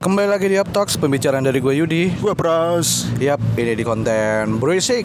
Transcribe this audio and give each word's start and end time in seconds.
Kembali 0.00 0.32
lagi 0.32 0.48
di 0.48 0.56
Up 0.56 0.72
Talks, 0.72 0.96
pembicaraan 0.96 1.44
dari 1.44 1.60
gue 1.60 1.76
Yudi. 1.76 2.08
Gue 2.24 2.32
Pras 2.32 3.04
Yap, 3.20 3.36
ini 3.60 3.76
di 3.76 3.84
konten 3.84 4.56
berisik. 4.56 5.04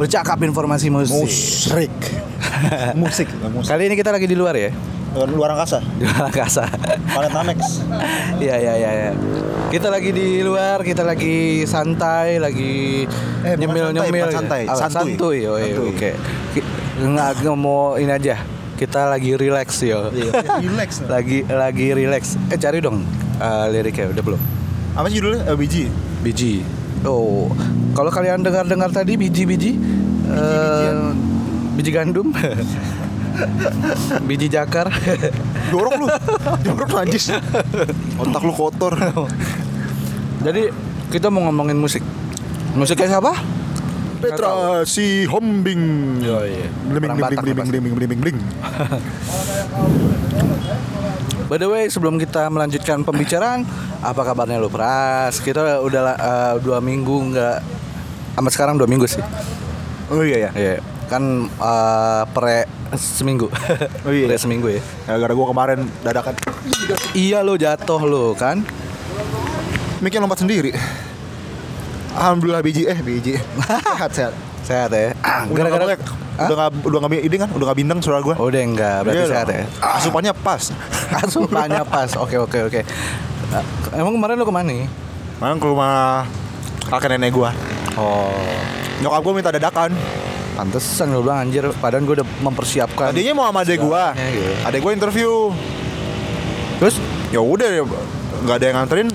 Bercakap 0.00 0.40
informasi 0.40 0.88
musik. 0.88 1.12
Musrik 1.12 1.96
musik 3.04 3.28
Kali 3.68 3.92
ini 3.92 3.94
kita 4.00 4.10
lagi 4.16 4.24
di 4.24 4.34
luar 4.34 4.56
ya, 4.56 4.72
Luar, 5.12 5.28
luar 5.28 5.48
angkasa 5.52 5.78
di 5.92 6.04
luar 6.08 6.24
angkasa. 6.26 6.64
Planet 7.06 7.32
Namex 7.32 7.60
Iya 8.44 8.54
iya 8.56 8.72
iya. 8.74 8.90
iya. 8.90 9.10
Kita 9.68 9.88
lagi 9.88 10.08
di 10.08 10.40
luar, 10.40 10.80
kita 10.80 11.00
lagi 11.02 11.64
santai, 11.64 12.36
lagi 12.36 13.04
Eh, 13.42 13.56
nyemil 13.56 13.90
santai, 13.90 13.96
nyemil. 13.98 14.22
bukan 14.22 14.34
santai, 14.34 14.62
Ah, 14.64 14.76
santuy. 14.78 15.12
santuy. 15.12 15.38
Oh, 15.44 15.56
iya, 15.56 15.68
Santuy. 15.70 15.88
oke. 15.90 16.10
Ki- 16.52 16.66
Nggak 17.02 17.30
mau 17.52 17.96
ini 17.96 18.08
aja. 18.08 18.36
Kita 18.74 19.06
lagi 19.06 19.34
relax 19.34 19.68
yo. 19.80 20.08
Iya, 20.08 20.32
relax. 20.64 20.90
lagi 21.04 21.38
lagi 21.44 21.86
relax. 21.92 22.22
Eh 22.48 22.56
cari 22.56 22.78
dong 22.78 23.04
eh, 23.36 23.64
liriknya 23.68 24.10
udah 24.10 24.22
belum? 24.22 24.40
Apa 24.92 25.06
sih 25.06 25.18
judulnya? 25.18 25.44
Eh, 25.44 25.56
biji 25.56 25.84
Biji. 26.20 26.62
Oh, 27.02 27.50
kalau 27.92 28.08
kalian 28.08 28.40
dengar-dengar 28.40 28.86
tadi 28.88 29.16
biji-biji 29.16 29.74
eh, 30.28 30.94
biji 31.74 31.90
gandum. 31.90 32.30
Biji 34.28 34.46
jakar. 34.52 34.92
Jorok 35.72 35.92
lu 36.04 36.06
Jorok 36.66 36.88
lu 36.90 36.96
anjis 37.00 37.32
Otak 38.20 38.42
lu 38.44 38.52
kotor 38.52 38.92
Jadi 40.42 40.68
kita 41.08 41.28
mau 41.32 41.48
ngomongin 41.48 41.78
musik. 41.78 42.02
Musiknya 42.76 43.16
siapa? 43.18 43.32
Petra 44.22 44.82
si 44.86 45.26
Hombing 45.26 45.82
Oh 46.22 46.44
iya. 46.46 46.68
Bling 46.86 47.02
bling 47.02 47.14
bling 47.18 47.40
bling 47.42 47.68
bling 47.68 47.82
bling 47.82 47.94
bling 47.96 48.20
bling 48.22 48.38
By 51.52 51.60
the 51.60 51.68
way, 51.68 51.84
sebelum 51.92 52.16
kita 52.16 52.48
melanjutkan 52.48 53.04
pembicaraan, 53.04 53.68
apa 54.00 54.24
kabarnya 54.24 54.56
lu 54.56 54.72
Pras? 54.72 55.36
Kita 55.36 55.84
udah 55.84 56.16
eh, 56.16 56.54
dua 56.64 56.80
minggu 56.80 57.28
nggak, 57.28 57.56
amat 58.40 58.52
sekarang 58.56 58.80
dua 58.80 58.88
minggu 58.88 59.04
sih. 59.04 59.20
Oh 60.08 60.24
iya 60.24 60.48
ya 60.48 60.50
Iya, 60.56 60.72
kan 61.06 61.22
eh, 61.48 62.22
pre 62.30 62.66
seminggu. 62.92 63.48
Oh 64.04 64.12
iya. 64.12 64.26
pre 64.26 64.36
seminggu 64.36 64.68
ya. 64.68 64.80
Gara-gara 65.06 65.32
gue 65.32 65.46
kemarin 65.48 65.78
dadakan 66.00 66.34
Iya 67.12 67.40
lo 67.40 67.56
jatuh 67.56 68.00
lo 68.00 68.32
kan? 68.32 68.60
Miknya 69.98 70.20
lompat 70.20 70.42
sendiri 70.42 70.74
Alhamdulillah 72.12 72.60
biji 72.60 72.84
Eh 72.84 72.98
biji 72.98 73.38
Sehat 73.96 74.10
sehat 74.12 74.34
Sehat 74.62 74.90
ya. 74.90 75.14
Udah 75.48 75.56
Gara-gara 75.56 75.84
nggak. 75.88 76.00
Udah 76.32 76.56
gak 76.58 76.70
Udah 76.82 76.98
gak 77.00 77.12
ini 77.18 77.36
kan 77.36 77.48
Udah 77.54 77.64
gak 77.70 77.78
bindeng 77.78 78.00
suara 78.02 78.20
gue 78.20 78.34
Oh, 78.34 78.50
udah 78.50 78.60
enggak, 78.60 78.98
berarti 79.06 79.18
Iya 79.18 79.26
sehat 79.30 79.46
ya. 79.48 79.62
Asupannya 79.80 80.32
pas 80.34 80.62
Asupannya 81.22 81.82
pas. 81.86 82.10
Oke 82.18 82.36
oke 82.36 82.58
oke. 82.66 82.80
Eh, 82.82 83.64
Emang 83.94 84.12
kemarin 84.12 84.36
lu 84.36 84.44
ke 84.44 84.52
mana 84.52 84.68
nih? 84.68 84.84
Malah 85.38 85.56
ke 85.56 85.66
rumah 85.66 85.92
kakek 86.88 87.14
nenek 87.14 87.32
gue 87.32 87.50
Oh, 87.94 88.32
Nyokap 89.00 89.20
gue 89.22 89.32
minta 89.32 89.50
dadakan 89.50 89.90
pantesan 90.62 91.10
lu 91.10 91.26
bilang 91.26 91.42
anjir. 91.42 91.66
Padahal 91.74 92.06
gue 92.06 92.22
udah 92.22 92.28
mempersiapkan. 92.38 93.10
Tadinya 93.10 93.34
mau 93.34 93.50
sama 93.50 93.66
adek 93.66 93.82
gue 93.82 94.04
gitu. 94.14 94.52
Adek 94.62 94.78
gue 94.78 94.92
interview 94.94 95.30
Terus 96.78 97.02
Ya 97.34 97.42
udah 97.42 97.66
nggak 98.46 98.56
ada 98.58 98.64
yang 98.64 98.76
nganterin 98.78 99.08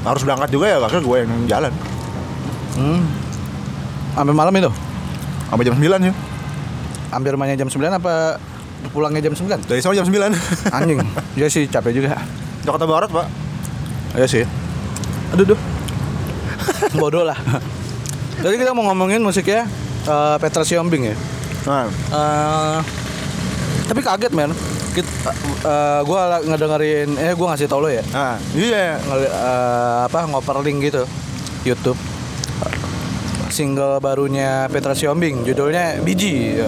Harus 0.00 0.22
berangkat 0.24 0.48
juga 0.48 0.72
ya 0.72 0.76
Kakek 0.80 1.02
gue 1.04 1.16
yang 1.20 1.32
jalan 1.44 1.72
Hmm. 2.76 3.04
Sampai 4.12 4.36
malam 4.36 4.52
itu? 4.52 4.68
Sampai 5.48 5.64
jam 5.64 5.76
9 5.76 5.84
ya 6.00 6.12
Hampir 7.08 7.32
rumahnya 7.32 7.56
jam 7.56 7.68
9 7.68 7.80
apa 7.88 8.36
pulangnya 8.92 9.24
jam 9.24 9.32
9? 9.32 9.64
Dari 9.64 9.80
sana 9.80 9.96
jam 9.96 10.04
9 10.04 10.16
Anjing. 10.72 11.00
Iya 11.40 11.48
sih 11.48 11.64
capek 11.68 11.92
juga. 11.92 12.20
Jakarta 12.64 12.84
Barat 12.84 13.08
pak 13.08 13.26
Iya 14.12 14.28
sih. 14.28 14.44
Aduh 15.32 15.56
duh. 15.56 15.60
Bodoh 16.96 17.24
lah. 17.24 17.36
Jadi 18.44 18.60
kita 18.60 18.76
mau 18.76 18.84
ngomongin 18.86 19.20
musiknya 19.20 19.64
eh, 20.06 20.36
Petra 20.38 20.62
Siombing 20.62 21.02
ya. 21.04 21.16
Nah. 21.64 21.86
Eh, 21.90 22.78
tapi 23.84 24.00
kaget 24.00 24.32
men. 24.32 24.50
Kita, 24.92 25.30
eh, 25.60 26.00
gue 26.02 26.20
ngedengerin, 26.46 27.10
eh 27.16 27.32
gue 27.32 27.46
ngasih 27.46 27.66
tau 27.66 27.78
lo 27.78 27.88
ya. 27.88 28.00
Nah 28.08 28.40
iya. 28.52 28.96
Ngeli- 28.98 29.28
eh, 29.28 29.98
apa 30.04 30.24
ngoper 30.24 30.56
link 30.60 30.80
gitu 30.82 31.04
YouTube. 31.62 31.98
Single 33.46 33.98
barunya 33.98 34.66
Petra 34.66 34.92
Siombing 34.92 35.40
judulnya 35.42 36.00
Biji. 36.00 36.60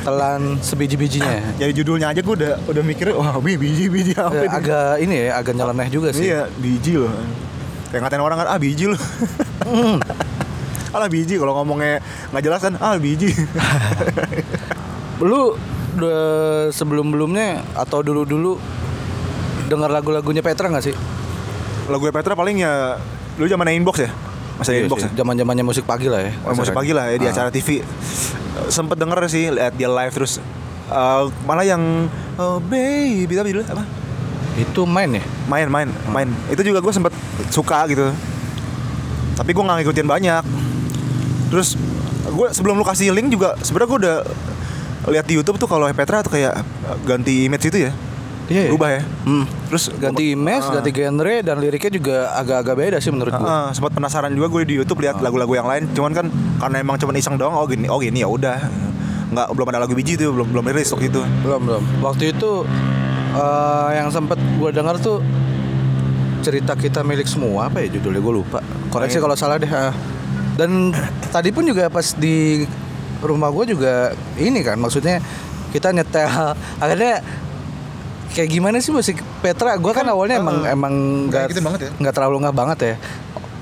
Telan 0.00 0.56
sebiji-bijinya. 0.58 1.56
Jadi 1.56 1.72
judulnya 1.72 2.12
aja 2.12 2.20
gue 2.20 2.34
udah 2.34 2.60
udah 2.62 2.82
mikir 2.82 3.12
Wah 3.12 3.36
bi- 3.38 3.56
biji 3.56 3.88
biji 3.88 4.12
apa 4.12 4.32
Eh, 4.34 4.42
ini? 4.42 4.52
agak 4.52 4.92
ini 5.00 5.14
ya 5.16 5.32
agak 5.34 5.54
nyeleneh 5.54 5.88
juga 5.88 6.08
sih. 6.10 6.28
Iya 6.28 6.44
biji 6.54 6.96
loh. 6.96 7.12
Kayak 7.88 8.04
ngatain 8.04 8.20
orang 8.20 8.36
kan 8.36 8.48
Ah 8.48 8.58
biji 8.58 8.88
loh. 8.88 9.00
Hmm. 9.64 9.96
Alah 10.94 11.10
biji 11.10 11.34
kalau 11.36 11.58
ngomongnya 11.58 11.98
nggak 12.30 12.42
jelas 12.42 12.60
kan? 12.62 12.78
Ah 12.78 12.94
biji. 12.96 13.34
Lu 15.22 15.58
sebelum 16.70 17.10
belumnya 17.10 17.62
atau 17.74 18.02
dulu 18.02 18.22
dulu 18.22 18.52
dengar 19.66 19.90
lagu-lagunya 19.90 20.42
Petra 20.42 20.70
nggak 20.70 20.84
sih? 20.84 20.94
Lagu 21.86 22.02
Petra 22.08 22.32
paling 22.32 22.58
ya 22.58 22.98
Lu 23.36 23.44
zaman 23.44 23.68
inbox 23.70 23.96
ya? 24.00 24.10
Masa 24.54 24.70
inbox 24.70 25.02
ya? 25.02 25.10
zaman 25.12 25.34
zamannya 25.34 25.66
musik 25.66 25.82
pagi 25.82 26.06
lah 26.06 26.22
ya 26.22 26.32
Oh, 26.42 26.54
masih 26.54 26.70
pagi 26.70 26.94
lah 26.94 27.10
ya 27.10 27.18
di 27.18 27.26
Ah. 27.26 27.34
acara 27.34 27.50
TV 27.50 27.82
Sempet 28.66 28.94
denger 28.94 29.18
sih 29.26 29.50
lihat 29.50 29.74
dia 29.74 29.90
live 29.90 30.14
terus 30.14 30.38
eh, 30.86 31.22
Malah 31.42 31.66
yang 31.66 32.06
Oh 32.34 32.58
baby 32.58 33.30
Tapi 33.30 33.50
dulu 33.50 33.62
apa? 33.66 33.82
Itu 34.54 34.86
main 34.86 35.10
ya? 35.10 35.22
Main 35.46 35.66
main 35.66 35.88
main. 36.06 36.28
Itu 36.46 36.62
juga 36.62 36.78
gue 36.78 36.90
sempet 36.90 37.10
suka 37.50 37.90
gitu. 37.90 38.06
Tapi 39.34 39.50
gue 39.50 39.62
gak 39.62 39.78
ngikutin 39.82 40.06
banyak 40.06 40.42
Terus 41.46 41.76
gue 42.26 42.48
sebelum 42.50 42.74
lu 42.74 42.82
kasih 42.82 43.10
link 43.10 43.28
juga 43.28 43.54
sebenarnya 43.58 43.88
gue 43.88 43.98
udah 44.00 44.16
lihat 45.06 45.24
di 45.24 45.34
YouTube 45.34 45.56
tuh 45.56 45.66
kalau 45.66 45.84
Petra 45.90 46.20
tuh 46.20 46.32
kayak 46.32 46.54
eh, 46.56 46.64
ganti 47.04 47.44
image 47.44 47.66
itu 47.66 47.80
ya 47.82 47.92
Iya, 48.44 48.60
iya. 48.60 48.70
Berubah 48.70 48.90
ya 48.90 49.02
Hmm. 49.24 49.44
Terus 49.66 49.84
ganti 49.94 50.24
image, 50.32 50.60
Ah. 50.62 50.72
ganti 50.74 50.90
genre 50.90 51.34
dan 51.40 51.56
liriknya 51.58 51.90
juga 51.90 52.16
agak-agak 52.34 52.74
beda 52.74 52.96
sih 52.98 53.08
menurut 53.08 53.32
gua. 53.32 53.44
Ah, 53.46 53.68
sempat 53.70 53.92
penasaran 53.92 54.28
juga 54.30 54.48
gue 54.50 54.62
di 54.66 54.74
YouTube 54.76 55.00
lihat 55.00 55.16
lagu-lagu 55.18 55.52
yang 55.54 55.64
lain 55.64 55.88
cuman 55.90 56.12
kan 56.12 56.26
karena 56.58 56.76
emang 56.78 56.96
cuman 56.96 57.14
iseng 57.14 57.36
doang 57.36 57.52
oh 57.52 57.64
gini 57.64 57.86
oh 57.86 57.96
gini 57.96 58.20
ya 58.20 58.28
udah 58.28 58.60
nggak 59.26 59.48
belum 59.50 59.66
ada 59.66 59.80
lagu 59.80 59.92
biji 59.92 60.14
tuh 60.14 60.28
belum 60.30 60.48
belum 60.50 60.64
rilis 60.66 60.88
waktu 60.90 61.08
itu 61.08 61.24
Belum 61.40 61.60
belum. 61.62 61.82
Waktu 62.00 62.24
itu 62.30 62.50
eh, 63.34 63.88
yang 63.94 64.08
sempet 64.08 64.36
gua 64.54 64.68
dengar 64.70 64.96
tuh 64.98 65.24
cerita 66.40 66.72
kita 66.74 67.00
milik 67.00 67.24
semua 67.24 67.66
apa 67.66 67.80
ya 67.80 67.88
judulnya 67.90 68.20
gue 68.20 68.34
lupa. 68.34 68.60
Koreksi 68.88 69.16
kalau 69.16 69.32
salah 69.32 69.56
deh. 69.56 69.68
ah. 69.68 69.92
Dan 70.54 70.94
tadi 71.34 71.50
pun 71.50 71.66
juga 71.66 71.90
pas 71.90 72.14
di 72.14 72.62
rumah 73.24 73.48
gue 73.50 73.74
juga 73.74 74.12
ini 74.36 74.60
kan 74.60 74.76
maksudnya 74.76 75.18
kita 75.72 75.90
nyetel 75.90 76.28
akhirnya 76.82 77.24
kayak 78.34 78.50
gimana 78.50 78.82
sih 78.82 78.90
musik 78.90 79.22
Petra? 79.40 79.78
Gue 79.78 79.94
kan, 79.94 80.04
awalnya 80.10 80.42
emang 80.42 80.66
uh, 80.66 80.74
emang 80.74 80.94
nggak 81.30 81.54
nggak 81.54 81.64
banget 81.64 81.80
ya? 81.86 81.90
nggak 82.02 82.14
terlalu 82.14 82.36
nggak 82.42 82.56
banget 82.56 82.78
ya. 82.82 82.94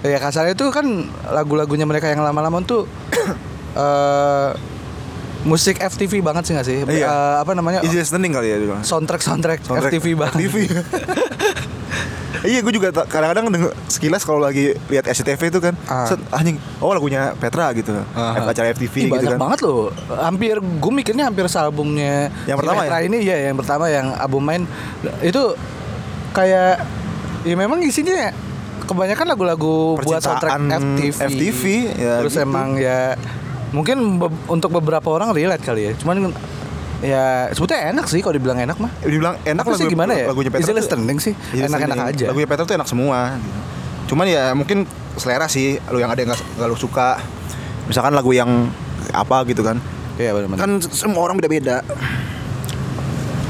Ya 0.03 0.19
kasarnya 0.19 0.59
itu 0.59 0.67
kan 0.75 1.07
lagu-lagunya 1.31 1.87
mereka 1.87 2.11
yang 2.11 2.25
lama-lama 2.25 2.59
tuh 2.65 2.89
eh 3.79 4.51
musik 5.43 5.79
FTV 5.79 6.23
banget 6.23 6.49
sih 6.49 6.53
nggak 6.57 6.67
sih? 6.67 6.79
Iya. 6.83 7.07
Eh, 7.07 7.35
apa 7.43 7.53
namanya? 7.53 7.85
easy 7.85 8.01
listening 8.01 8.33
kali 8.33 8.49
ya 8.51 8.57
dulu 8.59 8.81
soundtrack 8.83 9.23
soundtrack, 9.23 9.61
FTV 9.67 10.07
banget. 10.17 10.39
FTV 10.49 10.57
iya 12.43 12.59
gue 12.59 12.73
juga 12.73 12.91
kadang-kadang 12.91 13.47
sekilas 13.87 14.21
kalau 14.21 14.39
lagi 14.39 14.75
lihat 14.87 15.05
SCTV 15.05 15.43
itu 15.49 15.61
kan 15.61 15.75
Ah. 15.85 16.05
set, 16.05 16.19
anjing 16.31 16.59
oh 16.79 16.91
lagunya 16.91 17.35
Petra 17.35 17.71
gitu 17.73 17.95
Ah. 18.13 18.35
acara 18.45 18.71
FTV 18.71 18.95
Ih, 18.97 19.03
gitu 19.05 19.15
banyak 19.15 19.31
kan 19.31 19.41
banget 19.41 19.61
loh. 19.63 19.91
Hampir 20.09 20.55
gue 20.59 20.93
mikirnya 20.93 21.25
hampir 21.25 21.47
sealbumnya 21.47 22.35
Yang 22.45 22.57
si 22.57 22.61
pertama 22.61 22.81
Petra 22.83 22.97
ya? 22.97 23.05
ini 23.05 23.19
ya 23.21 23.37
yang 23.45 23.57
pertama 23.57 23.85
yang 23.87 24.07
album 24.15 24.43
main 24.43 24.63
itu 25.21 25.43
kayak 26.31 26.83
ya 27.43 27.55
memang 27.55 27.79
isinya 27.81 28.31
kebanyakan 28.83 29.27
lagu-lagu 29.29 29.97
buat 29.97 30.19
soundtrack 30.19 30.59
FTV. 30.77 31.19
FTV, 31.25 31.63
ya 31.95 32.15
Terus 32.21 32.35
gitu. 32.35 32.43
emang 32.43 32.75
ya 32.77 33.15
mungkin 33.71 34.19
be- 34.19 34.35
untuk 34.47 34.69
beberapa 34.71 35.07
orang 35.09 35.31
relate 35.31 35.63
kali 35.63 35.83
ya. 35.87 35.93
Cuman 35.95 36.35
ya 37.03 37.25
sebetulnya 37.51 37.91
enak 37.91 38.07
sih 38.07 38.19
kalau 38.19 38.33
dibilang 38.33 38.57
enak 38.57 38.79
mah. 38.79 38.91
dibilang 39.01 39.35
enak 39.43 39.61
Apa 39.61 39.75
sih 39.75 39.87
gimana 39.87 40.15
ya? 40.15 40.27
lagunya 40.27 40.49
Petra 40.49 40.63
Easy 40.63 40.71
tuh- 40.71 40.79
listening 40.79 41.19
sih. 41.19 41.35
Enak-enak 41.53 41.99
aja. 42.09 42.27
lagunya 42.29 42.47
Petra 42.47 42.63
tuh 42.63 42.75
enak 42.75 42.87
semua 42.87 43.37
cuman 44.03 44.25
ya 44.25 44.53
mungkin 44.53 44.85
selera 45.15 45.47
sih 45.47 45.81
lu 45.89 45.97
yang 45.97 46.09
ada 46.09 46.21
yang 46.21 46.31
nggak 46.31 46.65
lu 46.65 46.75
suka 46.75 47.17
misalkan 47.85 48.13
lagu 48.13 48.31
yang 48.31 48.69
apa 49.11 49.43
gitu 49.45 49.61
kan 49.61 49.83
Iya 50.15 50.31
benar-benar. 50.31 50.61
kan 50.61 50.71
semua 50.85 51.23
orang 51.23 51.37
beda-beda 51.37 51.81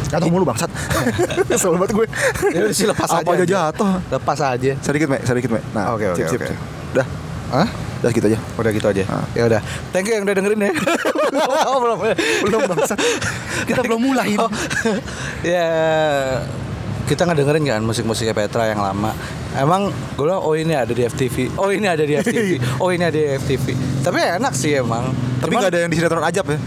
Jatuh 0.08 0.28
mulu 0.28 0.44
bangsat. 0.44 0.69
Kesel 1.49 1.72
banget 1.72 1.90
gue. 1.94 2.06
Ya 2.52 2.60
udah 2.62 2.75
sih, 2.75 2.84
lepas 2.84 3.08
Apa 3.10 3.32
aja. 3.32 3.32
aja 3.32 3.44
jatuh. 3.49 3.90
Lepas 4.12 4.38
aja. 4.44 4.72
Sedikit, 4.78 5.08
Mek, 5.08 5.25
sedikit, 5.25 5.49
Mek. 5.49 5.64
Nah, 5.72 5.96
Oke, 5.96 6.04
oke, 6.06 6.28
oke. 6.28 6.37
sip. 6.37 6.52
Dah, 6.93 7.06
Hah? 7.49 7.64
Dah 8.02 8.10
gitu 8.10 8.26
aja. 8.26 8.38
Udah 8.58 8.70
gitu 8.75 8.87
aja. 8.90 9.02
Ah. 9.06 9.25
Ya 9.32 9.43
udah. 9.46 9.60
Thank 9.94 10.10
you 10.10 10.19
yang 10.19 10.26
udah 10.26 10.34
dengerin 10.34 10.58
ya. 10.58 10.72
oh, 11.70 11.78
belum. 11.78 11.99
Belum 12.44 12.60
bangsat. 12.66 12.99
Kita 13.64 13.81
belum 13.87 14.00
mulai. 14.02 14.34
Oh, 14.37 14.50
ya 15.46 15.70
kita 17.02 17.28
nggak 17.28 17.38
dengerin 17.44 17.64
kan 17.66 17.82
musik-musiknya 17.84 18.34
Petra 18.34 18.72
yang 18.72 18.82
lama. 18.82 19.14
Emang 19.52 19.93
gue 20.16 20.25
bilang 20.25 20.40
oh 20.40 20.56
ini 20.56 20.72
ada 20.72 20.90
di 20.90 21.04
FTV, 21.04 21.60
oh 21.60 21.69
ini 21.69 21.84
ada 21.84 22.08
di 22.08 22.16
FTV, 22.16 22.56
oh 22.82 22.88
ini 22.88 23.04
ada 23.04 23.19
di 23.19 23.37
FTV. 23.37 23.66
Tapi 24.00 24.19
enak 24.40 24.54
sih 24.56 24.81
emang. 24.81 25.12
Tapi 25.44 25.52
nggak 25.52 25.70
ada 25.70 25.81
yang 25.84 25.90
di 25.93 25.96
sinetron 26.00 26.25
ajab 26.25 26.46
ya. 26.50 26.58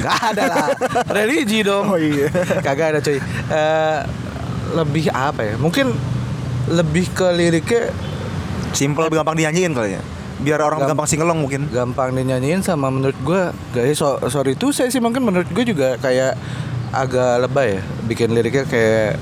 Gak 0.00 0.18
ada 0.32 0.42
lah. 0.48 0.68
Religi 1.16 1.60
dong. 1.60 1.92
Oh 1.92 2.00
iya. 2.00 2.32
Kagak 2.64 2.96
ada 2.96 3.00
cuy. 3.04 3.20
Eh, 3.20 4.00
lebih 4.72 5.12
apa 5.12 5.44
ya? 5.44 5.54
Mungkin 5.60 5.92
lebih 6.72 7.12
ke 7.12 7.28
liriknya 7.36 7.92
Simple 8.70 9.10
gampang 9.10 9.34
dinyanyiin 9.34 9.74
kali 9.74 9.98
ya. 9.98 10.02
Biar 10.40 10.58
orang 10.58 10.80
Gamp- 10.80 10.90
gampang 10.90 11.06
singelong 11.06 11.38
mungkin. 11.38 11.68
gampang 11.68 12.10
dinyanyiin 12.10 12.60
sama 12.60 12.88
menurut 12.88 13.16
gue 13.18 13.42
guys 13.70 13.94
so, 13.94 14.16
sorry 14.26 14.52
itu 14.52 14.70
saya 14.70 14.88
sih 14.88 14.98
mungkin 14.98 15.20
menurut 15.20 15.46
gue 15.46 15.64
juga 15.64 15.96
kayak 15.96 16.32
agak 16.90 17.44
lebay 17.44 17.76
ya 17.76 17.82
bikin 18.02 18.28
liriknya 18.30 18.64
kayak 18.64 19.20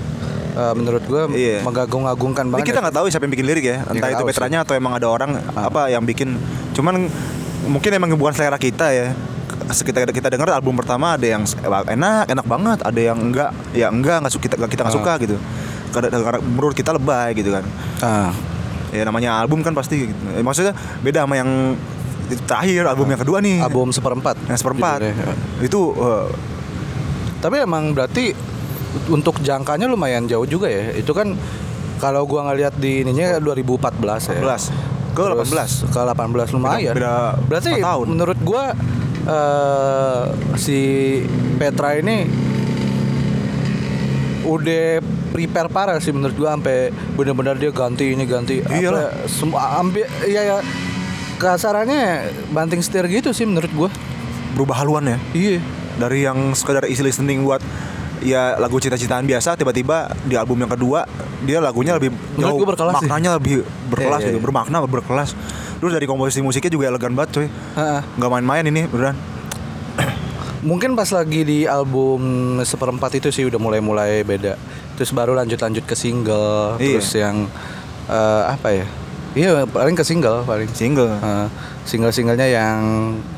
eh, 0.55 0.73
menurut 0.73 1.03
gue 1.03 1.23
Iya. 1.33 1.61
mengagung-agungkan 1.61 2.45
Ini 2.45 2.53
banget 2.53 2.67
kita 2.67 2.79
nggak 2.81 2.97
tahu 2.97 3.07
siapa 3.09 3.25
yang 3.25 3.35
bikin 3.35 3.47
lirik 3.47 3.65
ya. 3.65 3.77
Ya, 3.77 3.79
Entah 3.85 3.95
nggak 3.95 4.11
itu 4.11 4.19
tahu 4.19 4.31
veterannya 4.31 4.61
atau 4.61 4.75
emang 4.75 4.93
ada 4.93 5.07
orang 5.07 5.31
Ah. 5.53 5.67
apa 5.67 5.87
yang 5.87 6.03
bikin. 6.03 6.39
Cuman 6.73 7.11
mungkin 7.65 7.91
emang 7.93 8.15
bukan 8.15 8.33
selera 8.33 8.57
kita 8.57 8.89
ya. 8.89 9.13
Kita 9.69 10.09
kita 10.09 10.29
dengar 10.29 10.49
album 10.51 10.75
pertama 10.75 11.13
ada 11.13 11.27
yang 11.27 11.45
enak, 11.85 12.25
enak 12.27 12.47
banget, 12.47 12.79
ada 12.81 13.01
yang 13.03 13.19
enggak, 13.21 13.51
ya 13.71 13.87
enggak, 13.89 14.23
enggak 14.23 14.33
suka 14.33 14.45
kita 14.47 14.55
kita 14.65 14.81
nggak 14.81 14.95
Ah. 14.95 14.99
suka 14.99 15.13
gitu. 15.21 15.37
Karena 15.89 16.09
karena 16.15 16.39
menurut 16.41 16.73
kita 16.73 16.91
lebay 16.91 17.35
gitu 17.35 17.51
kan. 17.51 17.65
Ah. 18.01 18.31
Ya 18.91 19.03
namanya 19.03 19.37
album 19.37 19.61
kan 19.61 19.73
pasti 19.73 20.07
gitu. 20.07 20.23
Eh, 20.31 20.41
maksudnya 20.41 20.73
beda 20.99 21.23
sama 21.23 21.35
yang 21.35 21.77
terakhir 22.45 22.85
album 22.85 23.09
yang 23.09 23.19
kedua 23.19 23.39
nih. 23.39 23.61
album 23.61 23.89
seperempat 23.89 24.37
yang 24.45 24.55
seperempat. 24.55 25.01
judulnya. 25.01 25.35
Itu 25.61 25.81
eh, 25.95 26.27
tapi 27.39 27.57
emang 27.59 27.93
berarti 27.93 28.33
untuk 29.07 29.39
jangkanya 29.39 29.87
lumayan 29.87 30.25
jauh 30.25 30.43
juga 30.43 30.67
ya 30.67 30.91
itu 30.93 31.13
kan 31.13 31.37
kalau 31.97 32.25
gua 32.25 32.47
ngeliat 32.47 32.75
di 32.75 33.01
ininya 33.01 33.39
2014 33.39 34.33
ya 34.33 34.41
14 34.41 34.73
ke 35.09 35.23
Terus 35.23 35.51
18. 35.87 35.89
ke 35.89 36.01
18 36.01 36.57
lumayan 36.57 36.93
Beda- 36.93 37.37
beda 37.37 37.47
berarti 37.47 37.73
tahun. 37.79 38.07
menurut 38.09 38.39
gua 38.41 38.65
eh, 39.23 40.23
si 40.57 40.79
Petra 41.57 41.95
ini 41.95 42.27
udah 44.45 45.05
prepare 45.47 45.71
parah 45.71 45.97
sih 46.03 46.11
menurut 46.11 46.35
gua 46.35 46.59
sampai 46.59 46.91
benar-benar 47.15 47.55
dia 47.61 47.71
ganti 47.71 48.11
ini 48.17 48.25
ganti 48.27 48.65
apa, 48.65 49.29
semua 49.31 49.79
ambil 49.79 50.09
ya 50.27 50.43
ya 50.43 50.57
kasarannya 51.39 52.33
banting 52.51 52.83
setir 52.83 53.07
gitu 53.07 53.31
sih 53.31 53.47
menurut 53.47 53.71
gua 53.77 53.91
berubah 54.57 54.83
haluan 54.83 55.05
ya. 55.07 55.19
iya 55.37 55.59
dari 56.01 56.27
yang 56.27 56.57
sekedar 56.57 56.89
isi 56.91 57.05
listening 57.05 57.47
buat 57.47 57.63
ya 58.19 58.59
lagu 58.59 58.83
cita-citaan 58.83 59.23
biasa 59.23 59.55
tiba-tiba 59.55 60.11
di 60.27 60.35
album 60.35 60.59
yang 60.59 60.73
kedua 60.75 61.07
dia 61.47 61.63
lagunya 61.63 61.95
lebih 61.95 62.11
gua 62.35 62.75
berkelas 62.75 62.99
sih. 62.99 63.07
maknanya 63.07 63.31
lebih 63.39 63.63
berkelas 63.87 64.19
Iya, 64.19 64.27
iya, 64.27 64.29
gitu 64.35 64.39
iya. 64.43 64.45
bermakna 64.51 64.77
berkelas 64.83 65.39
terus 65.79 65.95
dari 65.95 66.07
komposisi 66.11 66.43
musiknya 66.43 66.75
juga 66.75 66.91
elegan 66.91 67.15
banget 67.15 67.47
Heeh. 67.79 68.01
nggak 68.19 68.31
main-main 68.31 68.65
ini 68.67 68.91
beneran 68.91 69.15
Mungkin 70.59 70.99
pas 70.99 71.07
lagi 71.15 71.47
di 71.47 71.59
album 71.71 72.21
seperempat 72.67 73.23
itu 73.23 73.31
sih 73.31 73.47
udah 73.47 73.63
mulai-mulai 73.63 74.27
beda. 74.27 74.59
Terus 74.99 75.15
baru 75.15 75.39
lanjut-lanjut 75.39 75.87
ke 75.87 75.95
single, 75.95 76.75
Iya. 76.83 76.99
terus 76.99 77.11
yang 77.15 77.47
eh, 78.11 78.43
apa 78.51 78.69
ya? 78.75 78.87
Iya 79.39 79.65
paling 79.71 79.95
ke 79.95 80.03
single 80.03 80.43
paling. 80.43 80.67
single 80.75 81.15
Eh, 81.15 81.47
single-singlenya 81.87 82.51
yang 82.51 82.79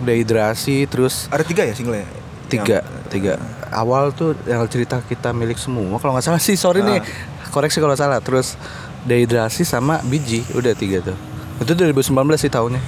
dehidrasi, 0.01 0.89
terus 0.89 1.29
ada 1.29 1.45
tiga 1.45 1.63
ya 1.63 1.77
single 1.77 2.01
ya 2.01 2.09
tiga, 2.51 2.79
tiga. 3.07 3.35
Awal 3.71 4.11
tuh 4.11 4.35
yang 4.43 4.67
cerita 4.67 4.99
kita 5.07 5.31
milik 5.31 5.55
semua. 5.57 6.03
Kalau 6.03 6.19
nggak 6.19 6.27
salah 6.27 6.43
sih, 6.43 6.59
sorry 6.59 6.83
nih, 6.83 6.99
koreksi 7.55 7.79
kalau 7.79 7.95
salah. 7.95 8.19
Terus 8.19 8.59
dehidrasi 9.07 9.63
sama 9.63 10.03
biji, 10.03 10.43
udah 10.53 10.75
tiga 10.75 10.99
tuh. 11.01 11.17
Itu 11.63 11.79
2019 11.79 12.11
sih 12.43 12.51
tahunnya. 12.51 12.83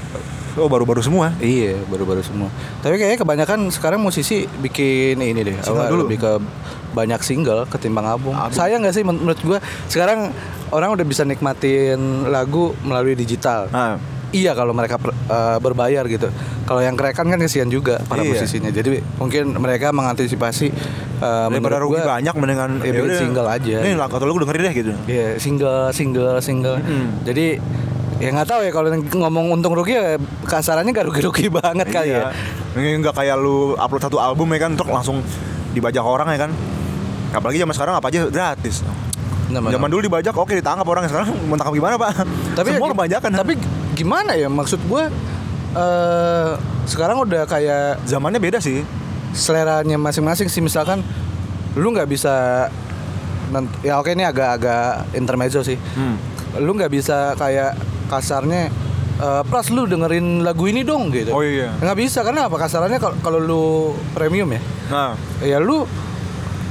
Oh 0.55 0.67
baru-baru 0.67 1.01
semua 1.01 1.33
Iya, 1.37 1.81
baru-baru 1.85 2.21
semua. 2.21 2.49
Tapi 2.79 2.97
kayaknya 2.97 3.17
kebanyakan 3.17 3.69
sekarang 3.69 3.99
musisi 3.99 4.45
bikin 4.57 5.17
ini 5.17 5.41
deh, 5.43 5.57
Single 5.59 5.89
dulu. 5.89 6.03
lebih 6.05 6.19
ke 6.19 6.33
banyak 6.93 7.21
single 7.21 7.65
ketimbang 7.67 8.05
album. 8.05 8.37
Sayang 8.51 8.81
nggak 8.81 8.93
sih 8.93 9.01
men- 9.01 9.17
menurut 9.19 9.41
gua 9.41 9.59
sekarang 9.87 10.29
orang 10.69 10.91
udah 10.91 11.03
bisa 11.03 11.23
nikmatin 11.23 11.99
lagu 12.27 12.73
melalui 12.81 13.15
digital. 13.15 13.69
nah 13.69 13.97
Iya 14.31 14.53
kalau 14.53 14.73
mereka 14.73 14.97
per- 14.97 15.13
eh, 15.13 15.59
berbayar 15.59 16.05
gitu. 16.07 16.33
Kalau 16.63 16.81
yang 16.81 16.97
kerekan 16.97 17.29
kan 17.29 17.37
kesian 17.37 17.69
juga 17.69 18.01
para 18.03 18.21
Iya. 18.21 18.33
musisinya. 18.33 18.71
Jadi 18.71 18.97
mungkin 19.15 19.53
mereka 19.55 19.93
mengantisipasi 19.93 20.73
daripada 21.21 21.53
menurut 21.53 21.81
rugi 21.83 21.99
gua, 21.99 22.17
banyak 22.17 22.35
mendingan 22.35 22.71
ya 22.81 22.93
yaudah, 22.95 23.19
single 23.19 23.45
aja. 23.47 23.77
nih 23.79 23.93
lagu 23.93 24.11
atau 24.11 24.25
lagu 24.25 24.41
dengerin 24.41 24.63
deh 24.63 24.75
gitu 24.75 24.93
Iya, 25.07 25.37
single, 25.37 25.93
single, 25.93 26.41
single. 26.41 26.77
Mm-mm. 26.79 27.23
Jadi 27.23 27.61
ya 28.23 28.31
nggak 28.31 28.49
tahu 28.55 28.61
ya 28.63 28.71
kalau 28.71 28.89
ngomong 28.95 29.59
untung 29.59 29.75
rugi 29.75 29.99
ya 29.99 30.15
kasarannya 30.47 30.95
gak 30.95 31.11
rugi-rugi 31.11 31.51
banget 31.51 31.91
kali 31.91 32.15
ya. 32.15 32.31
Iya. 32.31 32.79
Ini 32.79 33.03
nggak 33.03 33.15
kayak 33.19 33.35
lu 33.35 33.75
upload 33.75 34.03
satu 34.07 34.23
album 34.23 34.47
ya 34.55 34.63
kan, 34.63 34.79
terus 34.79 34.95
langsung 34.95 35.19
dibajak 35.75 36.07
orang 36.07 36.31
ya 36.31 36.47
kan. 36.47 36.51
Apalagi 37.35 37.59
zaman 37.59 37.75
sekarang 37.75 37.95
apa 37.99 38.07
aja 38.15 38.31
gratis. 38.31 38.87
Zaman 39.51 39.89
dulu 39.91 40.01
dibajak 40.07 40.33
oke 40.33 40.55
ditangkap 40.55 40.87
orang 40.87 41.11
sekarang 41.11 41.35
mau 41.51 41.59
tangkap 41.59 41.75
gimana 41.75 41.95
pak? 41.99 42.25
tapi 42.55 42.69
semua 42.79 42.89
ya, 42.89 42.93
kebanyakan. 42.95 43.31
Tapi 43.43 43.53
gimana 43.99 44.31
ya 44.39 44.49
maksud 44.49 44.81
gue 44.87 45.03
eh 45.73 46.51
sekarang 46.87 47.27
udah 47.27 47.43
kayak 47.51 48.07
zamannya 48.07 48.39
beda 48.39 48.63
sih. 48.63 48.87
seleranya 49.33 49.97
masing-masing 49.97 50.53
sih 50.53 50.61
misalkan 50.61 51.01
lu 51.73 51.89
nggak 51.89 52.05
bisa 52.05 52.69
ya 53.81 53.97
oke 53.97 54.13
ini 54.13 54.29
agak-agak 54.29 55.17
intermezzo 55.17 55.65
sih. 55.65 55.81
Hmm. 55.97 56.21
Lu 56.61 56.77
nggak 56.77 56.93
bisa 56.93 57.33
kayak 57.41 57.73
kasarnya 58.13 58.69
eh 59.15 59.43
plus 59.43 59.69
lu 59.69 59.85
dengerin 59.85 60.41
lagu 60.41 60.65
ini 60.65 60.83
dong 60.83 61.09
gitu. 61.09 61.31
Oh 61.31 61.41
iya. 61.41 61.73
Nggak 61.75 61.97
bisa 61.97 62.21
karena 62.21 62.47
apa 62.47 62.57
kasarannya 62.59 62.99
kalau 62.99 63.17
kalau 63.19 63.39
lu 63.39 63.65
premium 64.13 64.51
ya. 64.51 64.61
Nah, 64.89 65.13
ya 65.41 65.57
lu 65.57 65.89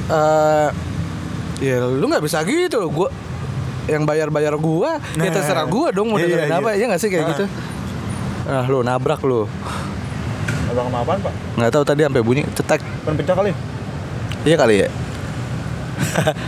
eh 0.07 0.69
ya 1.59 1.77
lu 1.79 2.03
nggak 2.03 2.21
bisa 2.21 2.41
gitu 2.43 2.77
loh 2.79 2.91
gua 2.91 3.09
yang 3.85 4.03
bayar-bayar 4.03 4.53
gua 4.55 4.97
ya 5.13 5.21
Nah. 5.21 5.31
terserah 5.31 5.65
gua 5.65 5.89
dong 5.89 6.09
mau 6.09 6.17
Iya, 6.17 6.25
dengerin 6.27 6.47
iya. 6.47 6.57
apa 6.57 6.69
ya 6.73 6.85
nggak 6.85 7.01
sih 7.01 7.09
kayak 7.09 7.21
Ah. 7.21 7.29
gitu 7.31 7.45
ah 8.43 8.65
lu 8.65 8.81
nabrak 8.81 9.21
lu 9.21 9.45
abang 10.67 10.87
sama 10.87 10.99
apaan 11.01 11.19
pak? 11.19 11.33
nggak 11.55 11.69
tahu 11.69 11.83
tadi 11.83 12.01
sampai 12.01 12.21
bunyi 12.21 12.41
cetek 12.49 12.81
Penpecah 13.03 13.35
kali. 13.35 13.51
iya 14.41 14.55
kali 14.55 14.75
ya 14.81 14.87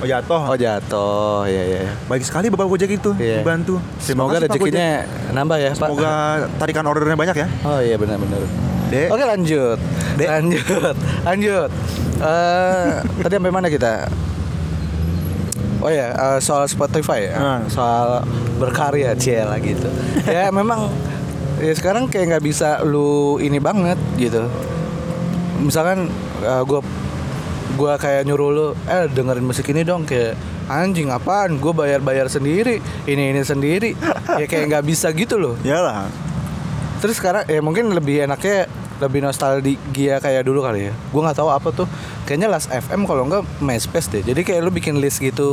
Oh 0.00 0.06
jatuh. 0.06 0.40
oh 0.42 0.56
jatuh 0.56 1.44
ya 1.44 1.62
ya. 1.70 1.82
Baik 2.06 2.22
sekali 2.22 2.48
bapak 2.48 2.66
gojek 2.66 2.90
itu 2.90 3.12
Iya. 3.14 3.40
bantu. 3.40 3.76
semoga 3.98 4.36
rezekinya 4.38 5.04
nambah 5.30 5.56
ya 5.56 5.70
pak 5.70 5.86
Semoga 5.86 6.12
tarikan 6.56 6.84
ordernya 6.84 7.14
banyak 7.14 7.36
ya. 7.36 7.48
oh 7.62 7.78
iya 7.78 7.94
benar-benar 7.94 8.40
Dek. 8.88 9.06
oke 9.08 9.22
lanjut 9.22 9.78
Dek. 10.16 10.28
lanjut 10.28 10.94
lanjut 11.28 11.70
Eh 12.16 12.90
tadi 13.18 13.34
sampai 13.34 13.48
mana 13.50 13.68
kita 13.68 14.08
Oh 15.78 15.88
ya, 15.88 16.12
eh, 16.12 16.38
soal 16.38 16.64
Spotify 16.66 17.24
ya, 17.24 17.36
Hmm. 17.36 17.64
soal 17.66 18.20
berkarya 18.56 19.16
Ciela 19.16 19.56
gitu. 19.58 19.88
ya 20.28 20.48
memang 20.50 20.92
ya 21.56 21.72
sekarang 21.72 22.04
kayak 22.04 22.26
nggak 22.30 22.44
bisa 22.44 22.80
lu 22.82 23.36
ini 23.36 23.56
banget 23.56 23.96
gitu. 24.14 24.44
Misalkan 25.58 26.12
gue 26.40 26.80
gua 27.74 27.94
kayak 27.96 28.24
nyuruh 28.24 28.50
lu, 28.50 28.66
eh 28.86 29.06
dengerin 29.06 29.44
musik 29.44 29.68
ini 29.68 29.82
dong 29.82 30.02
kayak 30.04 30.34
anjing 30.66 31.10
apaan? 31.10 31.58
Gue 31.58 31.70
bayar-bayar 31.70 32.26
sendiri, 32.26 32.78
ini 33.04 33.30
ini 33.30 33.42
sendiri. 33.42 33.94
ya 34.40 34.46
kayak 34.46 34.70
nggak 34.70 34.84
bisa 34.86 35.10
gitu 35.10 35.36
loh. 35.36 35.54
Yalah. 35.60 36.06
Terus 37.00 37.16
sekarang 37.16 37.44
ya 37.44 37.58
mungkin 37.58 37.90
lebih 37.90 38.22
enaknya 38.22 38.68
lebih 39.00 39.24
nostalgia 39.24 40.20
kayak 40.20 40.44
dulu 40.44 40.60
kali 40.60 40.88
ya. 40.88 40.94
Gue 41.08 41.20
nggak 41.20 41.38
tahu 41.40 41.48
apa 41.48 41.68
tuh. 41.72 41.88
Kayaknya 42.28 42.48
Last 42.52 42.68
FM 42.68 43.08
kalau 43.08 43.24
enggak 43.24 43.42
MySpace 43.58 44.12
deh. 44.12 44.22
Jadi 44.22 44.44
kayak 44.44 44.60
lu 44.60 44.70
bikin 44.70 45.00
list 45.00 45.18
gitu. 45.18 45.50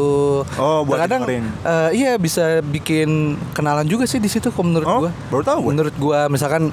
Oh, 0.60 0.84
buat 0.84 1.00
Kadang 1.02 1.24
dengerin. 1.24 1.48
iya 1.96 2.20
bisa 2.20 2.60
bikin 2.62 3.34
kenalan 3.56 3.88
juga 3.88 4.04
sih 4.04 4.20
di 4.20 4.28
situ 4.28 4.52
menurut 4.60 4.86
Oh, 4.86 5.00
gua. 5.08 5.12
baru 5.32 5.44
tahu. 5.48 5.60
Menurut 5.72 5.96
gua 5.96 6.28
misalkan 6.28 6.70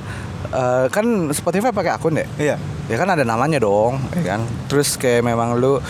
eh, 0.51 0.87
kan 0.91 1.07
Spotify 1.31 1.71
pakai 1.71 1.95
akun 1.95 2.19
deh. 2.19 2.27
Iya. 2.37 2.59
Ya 2.85 2.97
kan 2.97 3.09
ada 3.09 3.23
namanya 3.23 3.57
dong, 3.59 3.97
ya 4.13 4.23
kan. 4.27 4.41
Terus 4.67 4.95
kayak 4.95 5.23
memang 5.23 5.57
lu 5.57 5.81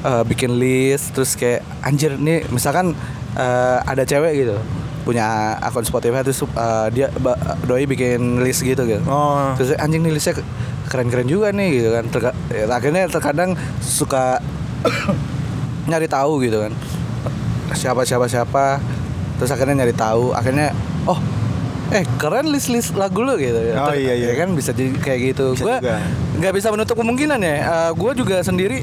eh, 0.00 0.22
bikin 0.22 0.54
list 0.54 1.10
terus 1.12 1.34
kayak 1.34 1.66
anjir 1.80 2.14
nih 2.14 2.46
misalkan 2.48 2.94
eh, 3.34 3.78
ada 3.80 4.02
cewek 4.02 4.32
gitu 4.38 4.56
punya 5.02 5.52
akun 5.58 5.82
Spotify 5.82 6.22
terus 6.22 6.40
eh, 6.40 6.86
dia 6.90 7.06
doi 7.62 7.84
bikin 7.84 8.38
list 8.40 8.62
gitu 8.62 8.84
gitu. 8.84 9.02
Oh. 9.04 9.52
Terus 9.54 9.74
anjing 9.76 10.00
nih 10.00 10.12
listnya 10.12 10.34
ke- 10.34 10.46
keren-keren 10.86 11.26
juga 11.26 11.50
nih 11.50 11.68
gitu 11.74 11.90
kan. 11.90 12.04
Terka- 12.08 12.36
ya, 12.48 12.64
akhirnya 12.68 13.02
terkadang 13.08 13.50
suka 13.80 14.38
nyari 15.90 16.06
tahu 16.06 16.40
gitu 16.40 16.60
kan. 16.60 16.72
Siapa 17.74 18.06
siapa 18.06 18.26
siapa 18.26 18.78
terus 19.34 19.50
akhirnya 19.50 19.82
nyari 19.82 19.92
tahu, 19.92 20.30
akhirnya 20.30 20.70
oh 21.04 21.18
eh 21.90 22.06
keren 22.16 22.48
list 22.48 22.70
list 22.70 22.94
lagu 22.94 23.20
lu 23.20 23.34
gitu 23.36 23.60
Oh, 23.76 23.92
iya, 23.92 24.14
iya. 24.14 24.32
ya 24.32 24.34
kan 24.36 24.54
bisa 24.54 24.70
jadi 24.70 24.94
kayak 24.94 25.20
gitu 25.34 25.52
Bisa 25.52 25.62
gue 25.64 25.76
juga. 25.82 25.96
Nggak 26.34 26.52
bisa 26.54 26.68
menutup 26.74 26.96
kemungkinan 26.98 27.38
ya 27.40 27.56
Eh, 27.64 27.90
gue 27.94 28.10
juga 28.18 28.42
sendiri 28.42 28.82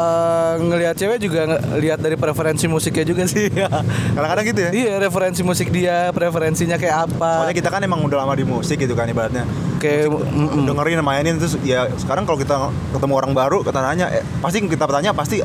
eh 0.00 0.54
ngelihat 0.56 0.96
cewek 0.96 1.18
juga 1.20 1.60
lihat 1.76 2.00
dari 2.00 2.16
preferensi 2.16 2.64
musiknya 2.64 3.04
juga 3.04 3.28
sih 3.28 3.52
Kadang-kadang 4.16 4.46
gitu 4.48 4.60
ya. 4.64 4.70
iya 4.72 4.94
referensi 4.96 5.44
musik 5.44 5.68
dia 5.68 6.08
preferensinya 6.14 6.80
kayak 6.80 7.10
apa 7.10 7.44
Soalnya 7.44 7.56
kita 7.60 7.68
kan 7.68 7.84
emang 7.84 8.00
udah 8.08 8.24
lama 8.24 8.32
di 8.32 8.46
musik 8.48 8.80
gitu 8.80 8.96
kan 8.96 9.04
ibaratnya. 9.10 9.44
kayak 9.76 10.08
mm, 10.08 10.60
mm. 10.60 10.64
dengerin 10.68 11.00
mainin 11.04 11.36
terus 11.36 11.56
ya 11.64 11.84
sekarang 12.00 12.24
kalau 12.24 12.40
kita 12.40 12.72
ketemu 12.96 13.12
orang 13.16 13.32
baru 13.36 13.60
kita 13.60 13.80
nanya 13.80 14.06
eh, 14.12 14.24
pasti 14.40 14.64
kita 14.64 14.84
tanya 14.88 15.12
pasti 15.12 15.40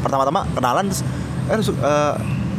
pertama-tama 0.00 0.44
kenalan 0.56 0.88
terus 0.88 1.68
eh 1.72 1.84
eh, 1.84 2.14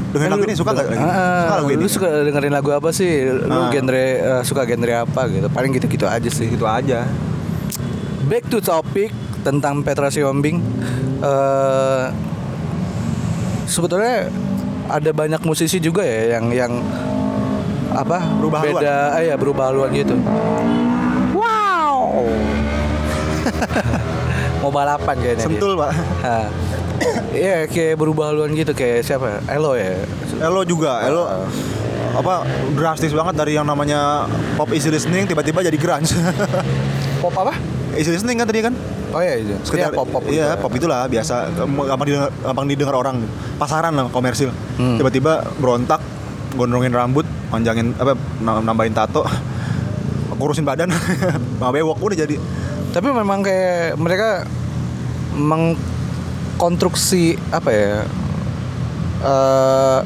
dengerin 0.10 0.32
lagu 0.32 0.44
ini 0.44 0.56
suka 0.56 0.70
nggak? 0.72 0.88
Ah, 0.89 0.98
ah, 0.98 1.39
suka 1.39 1.56
lagu 1.56 1.70
ini? 1.70 1.78
lu 1.78 1.88
suka 1.88 2.08
dengerin 2.24 2.51
lagu 2.51 2.70
apa 2.72 2.89
sih? 2.89 3.12
Lu 3.25 3.46
Ah. 3.48 3.70
genre 3.70 4.06
eh, 4.18 4.42
suka 4.42 4.62
genre 4.63 4.94
apa 5.00 5.22
gitu? 5.28 5.48
Paling 5.48 5.72
gitu-gitu 5.72 6.06
aja 6.06 6.30
sih. 6.30 6.48
Gitu 6.48 6.63
aja. 6.63 7.06
Back 8.25 8.46
to 8.48 8.60
topic 8.60 9.10
tentang 9.39 9.82
Petra 9.82 10.08
Siombing 10.08 10.60
eh 11.20 12.06
sebetulnya 13.66 14.28
ada 14.88 15.12
banyak 15.12 15.42
musisi 15.44 15.78
juga 15.78 16.01
ya 16.01 16.36
yang 16.36 16.50
yang 16.50 16.72
apa? 17.92 18.22
Berubah 18.38 18.60
haluan. 18.60 18.82
beda 18.82 18.96
eh, 19.16 19.24
ya 19.28 19.36
berubah 19.36 19.66
haluan 19.70 19.89
gitu. 19.92 20.18
Wow. 21.34 22.25
Mau 24.60 24.70
balapan 24.70 25.16
kayaknya 25.16 25.39
dia. 25.39 25.48
sentul 25.48 25.74
pak 25.74 25.92
Ah. 27.00 27.24
Iya 27.32 27.58
kayak 27.65 27.96
berubah 27.96 28.32
haluan 28.32 28.51
gitu 28.51 28.75
kayak 28.75 29.08
siapa 29.08 29.39
Elo 29.48 29.74
ya? 29.74 29.96
Elo 30.39 30.62
juga 30.68 31.03
Elo 31.03 31.24
apa 32.10 32.44
drastis 32.74 33.13
banget 33.13 33.38
dari 33.38 33.56
yang 33.56 33.63
namanya 33.63 34.25
pop 34.58 34.68
easy 34.74 34.89
listening 34.89 35.24
tiba-tiba 35.24 35.62
jadi 35.62 35.77
grunge. 35.77 36.12
Pop 37.24 37.36
apa? 37.36 37.53
Easy 37.96 38.10
listening 38.10 38.39
kan 38.39 38.48
tadi 38.48 38.63
kan? 38.63 38.74
Oh 39.10 39.20
iya 39.20 39.41
itu 39.41 39.56
sekedar 39.65 39.91
pop 39.91 40.08
pop 40.08 40.24
iya 40.27 40.56
pop 40.56 40.72
itulah 40.72 41.06
biasa. 41.06 41.51
Gampang 41.65 42.08
didengar, 42.08 42.29
gampang 42.44 42.65
didengar 42.68 42.96
orang 42.96 43.18
pasaran 43.56 43.94
lah 43.96 44.08
komersil. 44.10 44.51
Hmm. 44.75 44.98
tiba-tiba 44.98 45.44
berontak 45.60 46.01
gondrongin 46.56 46.91
rambut 46.91 47.27
panjangin 47.50 47.94
apa 47.96 48.18
nam- 48.41 48.65
nambahin 48.65 48.96
tato 48.96 49.22
kurusin 50.39 50.63
badan 50.65 50.89
bewok 51.62 52.00
udah 52.00 52.18
jadi. 52.18 52.36
Tapi 52.89 53.08
memang 53.12 53.46
kayak 53.46 54.00
mereka 54.01 54.48
mengkonstruksi 56.60 57.39
apa 57.56 57.72
ya 57.72 57.96
eh 59.24 60.00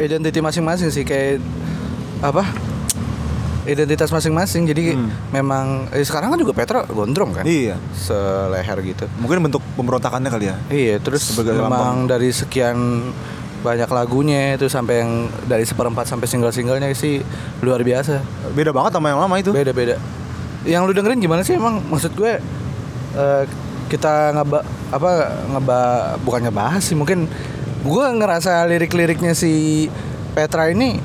identiti 0.00 0.40
masing-masing 0.40 0.88
sih 0.88 1.04
kayak 1.04 1.44
apa 2.24 2.40
identitas 3.68 4.08
masing-masing. 4.08 4.64
Jadi 4.64 4.96
Hmm. 4.96 5.12
memang 5.28 5.92
eh, 5.92 6.00
sekarang 6.00 6.32
kan 6.32 6.40
juga 6.40 6.56
Petra 6.56 6.88
gondrong 6.88 7.36
kan? 7.36 7.44
Iya. 7.44 7.76
Seleher 7.92 8.80
gitu. 8.80 9.04
Mungkin 9.20 9.44
bentuk 9.44 9.60
pemberontakannya 9.76 10.32
kali 10.32 10.48
ya? 10.48 10.56
Iya 10.72 10.96
terus 11.04 11.36
Sebagai 11.36 11.52
memang 11.60 12.08
dari 12.08 12.32
sekian 12.32 13.12
banyak 13.60 13.90
lagunya 13.92 14.56
itu 14.56 14.72
sampai 14.72 15.04
yang 15.04 15.28
dari 15.44 15.68
seperempat 15.68 16.08
sampai 16.08 16.24
single-singlenya 16.24 16.88
sih 16.96 17.20
luar 17.60 17.84
biasa. 17.84 18.24
Beda 18.56 18.72
banget 18.72 18.96
sama 18.96 19.12
yang 19.12 19.20
lama 19.20 19.36
itu. 19.36 19.52
Beda 19.52 19.76
beda 19.76 20.00
yang 20.64 20.88
lu 20.88 20.96
dengerin 20.96 21.20
gimana 21.20 21.44
sih 21.44 21.60
emang? 21.60 21.84
Maksud 21.92 22.16
gue 22.16 22.40
eh, 23.20 23.44
kita 23.92 24.32
ngeba 24.32 24.64
apa 24.88 25.44
ngeba 25.52 25.80
bukan 26.24 26.48
ngebahas 26.48 26.80
sih 26.80 26.96
mungkin 26.96 27.28
gue 27.84 28.06
ngerasa 28.18 28.64
lirik-liriknya 28.66 29.36
si 29.36 29.86
Petra 30.32 30.72
ini 30.72 30.98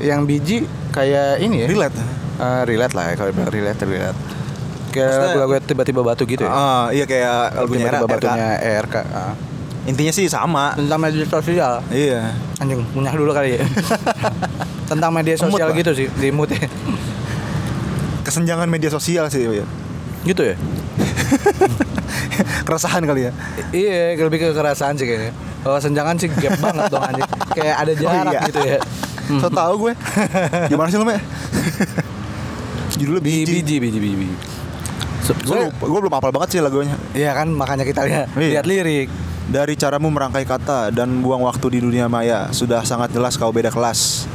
yang 0.00 0.24
biji 0.24 0.64
kayak 0.90 1.38
ini 1.44 1.64
ya? 1.64 1.66
Relate. 1.68 1.96
Eh, 2.40 2.62
relate 2.64 2.94
lah 2.96 3.04
ya 3.12 3.14
kalau 3.20 3.30
bilang 3.36 3.52
relate 3.52 3.82
relate. 3.84 4.20
Kayak 4.90 5.14
lagu-lagu 5.22 5.52
tiba-tiba 5.62 6.00
batu 6.02 6.22
gitu 6.26 6.42
ya? 6.42 6.50
Ah, 6.50 6.84
iya 6.90 7.06
kayak 7.06 7.62
lagunya 7.62 7.86
tiba-tiba 7.94 8.08
batunya 8.10 8.48
ERK 8.58 8.94
ah. 9.14 9.34
intinya 9.86 10.12
sih 10.12 10.26
sama. 10.26 10.74
Tentang 10.76 11.00
media 11.00 11.24
sosial? 11.24 11.72
Iya. 11.88 12.34
Anjing 12.58 12.82
punya 12.90 13.14
dulu 13.14 13.30
kali 13.30 13.60
ya. 13.60 13.64
Tentang 14.90 15.10
media 15.14 15.38
sosial 15.38 15.70
Pak. 15.70 15.78
gitu 15.78 15.90
sih 15.94 16.06
di 16.18 16.28
mood 16.34 16.50
ya. 16.50 16.66
Kesenjangan 18.26 18.66
media 18.66 18.90
sosial 18.90 19.30
sih 19.30 19.46
ya. 19.46 19.66
gitu 20.20 20.44
ya 20.44 20.56
keresahan 22.66 23.02
kali 23.02 23.28
ya? 23.28 23.32
Iya 23.70 24.18
lebih 24.18 24.38
ke 24.40 24.48
kerasaan 24.52 24.94
sih 24.96 25.06
kayaknya. 25.06 25.32
Kalau 25.60 25.78
senjangan 25.78 26.16
sih 26.16 26.28
gap 26.32 26.56
banget 26.58 26.88
dong 26.88 27.04
anjing. 27.04 27.28
Kayak 27.58 27.76
ada 27.76 27.92
jarak 27.92 28.32
iya. 28.32 28.40
gitu 28.48 28.60
ya. 28.60 28.78
So 29.42 29.46
tau 29.46 29.78
gue. 29.78 29.92
Gimana 30.66 30.90
sih 30.90 30.98
lo 30.98 31.06
me 31.06 31.18
judulnya 32.90 33.22
biji. 33.22 33.62
biji 33.62 33.76
biji 33.78 33.98
biji 34.02 34.16
biji. 34.18 34.36
Se- 35.22 35.36
gue 35.36 35.70
gue 35.70 36.00
belum 36.02 36.12
hafal 36.12 36.34
banget 36.34 36.58
sih 36.58 36.60
lagunya. 36.60 36.98
Iya 37.14 37.32
kan 37.32 37.48
makanya 37.54 37.86
kita 37.86 38.02
lihat 38.04 38.26
Iya. 38.34 38.58
lihat 38.58 38.66
lirik. 38.66 39.08
Dari 39.50 39.74
caramu 39.74 40.10
merangkai 40.10 40.46
kata 40.46 40.90
dan 40.94 41.22
buang 41.22 41.42
waktu 41.42 41.66
di 41.74 41.78
dunia 41.82 42.06
maya 42.06 42.50
sudah 42.50 42.82
sangat 42.82 43.10
jelas 43.14 43.38
kau 43.38 43.50
beda 43.50 43.70
kelas. 43.70 44.26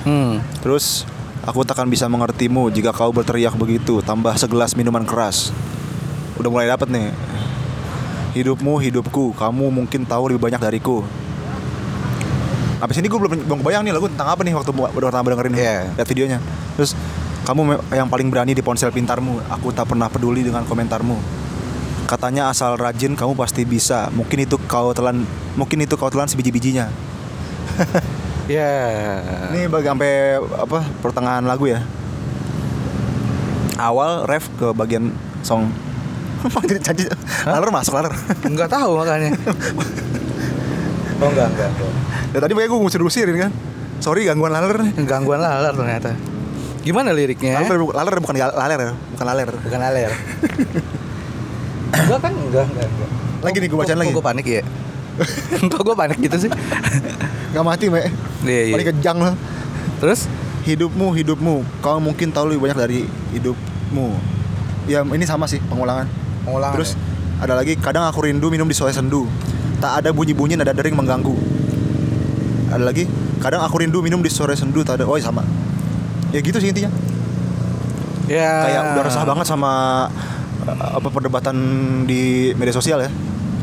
Hmm. 0.00 0.40
terus 0.64 1.04
aku 1.44 1.60
takkan 1.60 1.84
bisa 1.84 2.08
mengertimu 2.08 2.72
jika 2.72 2.88
kau 2.88 3.12
berteriak 3.12 3.52
begitu 3.52 4.00
tambah 4.00 4.32
segelas 4.32 4.72
minuman 4.72 5.04
keras 5.04 5.52
udah 6.40 6.50
mulai 6.50 6.66
dapet 6.66 6.88
nih 6.88 7.12
hidupmu 8.34 8.80
hidupku 8.80 9.36
kamu 9.36 9.68
mungkin 9.68 10.08
tahu 10.08 10.32
lebih 10.32 10.48
banyak 10.48 10.60
dariku 10.62 11.04
Abis 12.80 12.96
ini 12.96 13.12
gue 13.12 13.20
belum 13.20 13.44
belum 13.44 13.58
kebayang 13.60 13.84
nih 13.84 13.92
lagu 13.92 14.08
tentang 14.08 14.32
apa 14.32 14.40
nih 14.40 14.56
waktu 14.56 14.72
udah 14.72 15.08
pertama 15.12 15.28
dengerin 15.36 15.52
Iya. 15.52 15.92
lihat 16.00 16.08
videonya. 16.08 16.38
Terus 16.80 16.96
kamu 17.44 17.76
yang 17.92 18.08
paling 18.08 18.32
berani 18.32 18.56
di 18.56 18.64
ponsel 18.64 18.88
pintarmu. 18.88 19.36
Aku 19.52 19.68
tak 19.68 19.92
pernah 19.92 20.08
peduli 20.08 20.40
dengan 20.40 20.64
komentarmu. 20.64 21.20
Katanya 22.08 22.48
asal 22.48 22.80
rajin 22.80 23.12
kamu 23.12 23.36
pasti 23.36 23.68
bisa. 23.68 24.08
Mungkin 24.16 24.48
itu 24.48 24.56
kau 24.64 24.96
telan 24.96 25.28
mungkin 25.60 25.84
itu 25.84 25.92
kau 26.00 26.08
telan 26.08 26.24
sebiji-bijinya. 26.24 26.88
ya 28.50 28.72
Ini 29.52 29.68
bagi 29.68 29.86
sampai 29.92 30.40
apa 30.40 30.80
pertengahan 31.04 31.44
lagu 31.44 31.68
ya. 31.68 31.84
Awal 33.76 34.24
ref 34.24 34.48
ke 34.56 34.72
bagian 34.72 35.12
song. 35.44 35.68
Jadi 36.40 36.80
janji 36.80 37.04
laler 37.42 37.68
masuk 37.68 37.92
laler. 37.92 38.12
nggak 38.42 38.68
tahu 38.68 38.96
makanya 38.96 39.36
oh 41.16 41.28
enggak 41.28 41.46
enggak, 41.48 41.68
enggak. 41.70 41.90
Ya 42.30 42.38
tadi 42.38 42.52
kayak 42.54 42.68
gue 42.68 42.78
ngusir-usirin 42.78 43.36
kan. 43.38 43.52
Sorry 43.98 44.24
gangguan 44.24 44.50
laler 44.50 44.80
nih. 44.80 44.92
gangguan 45.04 45.38
laler 45.38 45.72
ternyata 45.72 46.16
gimana 46.80 47.12
liriknya 47.12 47.60
Laler, 47.60 47.76
bu- 47.76 47.92
laler 47.92 48.14
bukan 48.18 48.32
gal- 48.34 48.56
laler 48.56 48.80
ya, 48.80 48.92
bukan 49.12 49.26
laler. 49.26 49.48
bukan 49.52 49.80
aler 49.82 50.12
enggak 51.92 52.18
kan 52.24 52.32
enggak 52.32 52.64
enggak, 52.66 52.86
enggak. 52.88 53.08
Lagi 53.40 53.56
nih, 53.56 53.68
gua 53.68 53.78
bacain 53.78 53.92
Kok- 53.92 54.00
lagi. 54.00 54.12
gue 54.12 54.24
panik 54.24 54.46
ya 54.48 54.62
kok 55.70 55.82
gue 55.82 55.92
panik 55.94 56.18
gitu 56.18 56.36
sih 56.38 56.50
Gak 57.50 57.60
mati, 57.60 57.92
Me. 57.92 58.08
iya 58.40 58.62
iya 58.64 58.72
Paling 58.72 58.88
kejang 58.90 59.18
lo. 59.18 59.32
terus 59.98 60.24
Hidupmu, 60.60 61.12
hidupmu. 61.12 61.54
Kau 61.80 61.96
mungkin 61.98 62.30
tahu 62.30 62.48
lebih 62.48 62.62
banyak 62.62 62.78
dari 62.78 62.98
hidupmu. 63.30 64.12
Ya, 64.84 65.00
ini 65.02 65.24
sama 65.24 65.44
sih 65.44 65.56
pengulangan. 65.58 66.04
Pengulangan 66.42 66.74
Terus 66.76 66.90
ya? 66.94 67.00
ada 67.40 67.54
lagi 67.56 67.72
kadang 67.76 68.04
aku 68.04 68.28
rindu 68.28 68.48
minum 68.48 68.68
di 68.68 68.76
sore 68.76 68.92
sendu. 68.92 69.24
Tak 69.80 70.04
ada 70.04 70.12
bunyi-bunyi 70.12 70.60
nada 70.60 70.76
dering 70.76 70.92
mengganggu. 70.92 71.32
Ada 72.68 72.84
lagi 72.84 73.08
kadang 73.40 73.64
aku 73.64 73.80
rindu 73.80 74.04
minum 74.04 74.20
di 74.20 74.28
sore 74.28 74.52
sendu 74.52 74.84
tak 74.84 75.00
ada. 75.00 75.04
Oh, 75.08 75.16
sama. 75.16 75.40
Ya 76.30 76.38
gitu 76.38 76.60
sih 76.60 76.68
intinya. 76.68 76.92
ya 78.30 78.50
Kayak 78.62 78.82
udah 78.94 79.02
resah 79.02 79.24
banget 79.26 79.46
sama 79.48 79.72
uh, 80.68 80.90
apa 81.00 81.08
perdebatan 81.10 81.56
di 82.04 82.52
media 82.54 82.70
sosial 82.70 83.00
ya. 83.02 83.10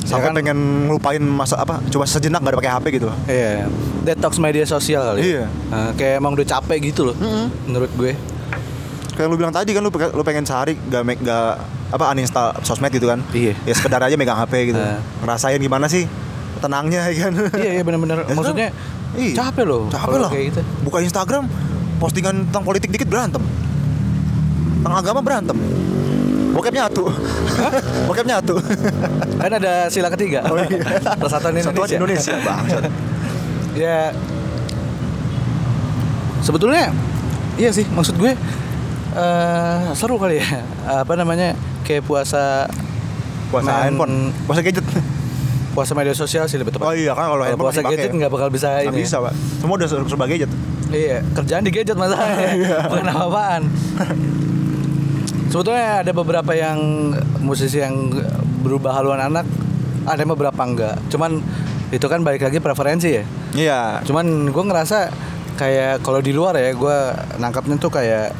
Sampai 0.03 0.31
kan- 0.31 0.35
pengen 0.39 0.87
ngelupain 0.87 1.19
masa 1.21 1.59
apa 1.59 1.83
coba 1.87 2.07
sejenak 2.07 2.39
gak 2.39 2.51
ada 2.55 2.59
pakai 2.59 2.71
HP 2.73 2.85
gitu. 2.97 3.07
Iya, 3.27 3.67
detox 4.03 4.39
media 4.39 4.63
sosial 4.63 5.03
kali. 5.03 5.19
Iya. 5.35 5.45
Nah, 5.67 5.91
kayak 5.93 6.17
emang 6.17 6.31
udah 6.33 6.47
capek 6.47 6.79
gitu 6.81 7.11
loh. 7.11 7.15
Menurut 7.67 7.91
gue. 7.93 8.15
Kayak 9.17 9.27
lu 9.33 9.35
bilang 9.41 9.49
tadi 9.49 9.73
kan 9.73 9.81
lu, 9.81 9.89
lu 9.89 10.21
pengen 10.21 10.45
sehari 10.45 10.77
gak, 10.77 11.01
make, 11.01 11.17
gak 11.25 11.57
apa 11.89 12.13
uninstall 12.13 12.53
sosmed 12.61 12.93
gitu 12.93 13.09
kan 13.09 13.17
Iya. 13.33 13.57
Ya 13.65 13.73
sekedar 13.73 13.97
aja 13.97 14.13
megang 14.13 14.37
HP 14.37 14.69
gitu 14.73 14.77
Eh. 14.77 15.01
Ngerasain 15.25 15.57
gimana 15.57 15.89
sih 15.89 16.05
tenangnya 16.61 17.09
ya 17.09 17.29
kan 17.29 17.33
iya, 17.57 17.71
iya 17.81 17.83
benar-benar. 17.85 18.25
Ya, 18.29 18.33
Maksudnya 18.37 18.67
iya. 19.17 19.33
capek 19.33 19.65
loh. 19.65 19.89
Capek 19.89 20.17
Kayak 20.29 20.45
gitu. 20.53 20.61
Buka 20.85 20.97
Instagram 21.01 21.49
Postingan 21.97 22.45
tentang 22.53 22.61
politik 22.61 22.93
dikit 22.93 23.09
berantem 23.09 23.41
Tentang 24.81 24.93
agama 25.01 25.25
berantem 25.25 25.57
Bokep 26.53 26.73
nyatu 26.73 27.09
Bokep 28.09 28.25
nyatu 28.29 28.55
Kan 29.37 29.51
ada 29.53 29.89
sila 29.89 30.13
ketiga. 30.13 30.45
Oh, 30.45 30.57
iya. 30.61 30.77
Persatuan 31.21 31.57
Indonesia. 31.57 31.73
Satuan 31.73 31.89
Indonesia 31.89 32.33
ya 33.77 34.09
sebetulnya 36.41 36.89
iya 37.61 37.69
sih 37.69 37.85
maksud 37.93 38.17
gue 38.17 38.33
eh 39.13 39.93
seru 39.93 40.17
kali 40.17 40.37
ya. 40.37 40.47
Apa 40.99 41.13
namanya? 41.13 41.53
Kayak 41.81 42.03
puasa 42.03 42.67
Puasa 43.47 43.71
Main- 43.71 43.95
handphone, 43.95 44.15
puasa 44.43 44.59
gadget. 44.59 44.83
puasa 45.71 45.93
media 45.93 46.11
sosial 46.11 46.43
sih 46.45 46.57
lebih 46.57 46.73
tepat. 46.73 46.83
Oh 46.83 46.91
iya 46.91 47.13
kan 47.13 47.29
kalau 47.29 47.37
Kalau 47.37 47.45
handphone 47.45 47.69
puasa 47.69 47.81
gadget 47.81 48.09
nggak 48.09 48.27
bakal 48.27 48.49
bisa 48.49 48.81
Nggak 48.81 48.91
ini. 48.91 48.99
bisa, 48.99 49.15
Pak. 49.21 49.33
Semua 49.57 49.75
udah 49.77 49.87
ser- 49.87 50.03
serba 50.03 50.25
gadget. 50.25 50.51
Iya, 50.87 51.21
kerjaan 51.31 51.61
di 51.61 51.71
gadget 51.71 51.95
masalahnya. 51.95 52.47
Iya. 52.57 52.77
Bukan 52.83 53.05
apa-apaan. 53.05 53.61
Sebetulnya 55.47 56.03
ada 56.03 56.11
beberapa 56.11 56.51
yang 56.51 56.79
musisi 57.39 57.79
yang 57.79 58.11
berubah 58.59 58.91
haluan 58.93 59.21
anak, 59.21 59.47
ada 60.03 60.17
yang 60.17 60.31
beberapa 60.33 60.59
enggak. 60.59 60.99
Cuman 61.07 61.39
itu 61.87 62.03
kan 62.03 62.19
balik 62.19 62.41
lagi 62.41 62.59
preferensi 62.59 63.09
ya. 63.13 63.23
Iya. 63.53 63.81
Cuman 64.03 64.51
gue 64.51 64.63
ngerasa 64.65 65.07
kayak 65.55 66.01
kalau 66.01 66.19
di 66.19 66.35
luar 66.35 66.53
ya 66.53 66.69
gue 66.69 66.97
nangkapnya 67.37 67.77
tuh 67.77 67.89
kayak 67.89 68.35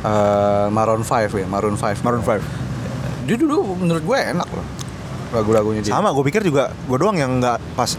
eh, 0.00 0.66
Maroon 0.68 1.02
5 1.02 1.30
ya, 1.32 1.46
Maroon 1.46 1.76
5. 1.76 2.00
Maroon 2.02 2.22
5. 2.22 2.40
Dia 3.26 3.36
dulu 3.36 3.76
menurut 3.76 4.02
gue 4.02 4.18
enak 4.18 4.48
loh 4.50 4.66
lagu-lagunya 5.30 5.80
dia. 5.86 5.94
Sama, 5.94 6.10
gue 6.10 6.24
pikir 6.26 6.42
juga 6.42 6.74
gue 6.74 6.96
doang 6.98 7.14
yang 7.14 7.38
nggak 7.38 7.58
pas 7.78 7.94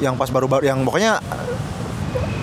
yang 0.00 0.16
pas 0.16 0.28
baru-baru 0.28 0.64
yang 0.64 0.80
pokoknya 0.84 1.20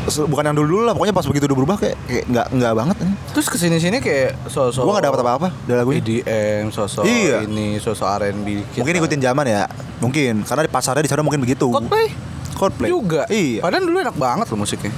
bukan 0.04 0.44
yang 0.46 0.56
dulu-dulu 0.58 0.84
lah, 0.86 0.94
pokoknya 0.94 1.16
pas 1.16 1.26
begitu 1.26 1.50
udah 1.50 1.58
berubah 1.58 1.76
kayak 1.80 1.98
kayak 2.06 2.26
nggak 2.30 2.48
nggak 2.54 2.74
banget. 2.76 2.98
Terus 3.34 3.48
ke 3.50 3.58
sini-sini 3.58 3.98
kayak 3.98 4.46
sosok 4.52 4.84
Gue 4.86 4.94
nggak 4.94 5.06
dapat 5.10 5.20
apa-apa 5.26 5.48
dari 5.66 5.78
lagu 5.80 5.90
ini. 5.96 6.02
EDM, 6.04 6.64
sosok 6.70 7.04
Iya. 7.08 7.38
ini, 7.48 7.80
sosok 7.82 8.06
R&B. 8.22 8.78
Mungkin 8.78 8.94
ikutin 9.00 9.22
zaman 9.24 9.46
ya, 9.48 9.64
mungkin 9.98 10.44
karena 10.46 10.62
di 10.68 10.72
pasarnya 10.72 11.02
di 11.02 11.10
sana 11.10 11.26
mungkin 11.26 11.42
begitu. 11.42 11.72
Coldplay 11.72 12.14
Coldplay 12.54 12.90
juga. 12.94 13.26
Iya. 13.32 13.66
Padahal 13.66 13.84
dulu 13.90 13.98
enak 14.04 14.16
banget 14.20 14.46
loh 14.54 14.60
musiknya. 14.62 14.92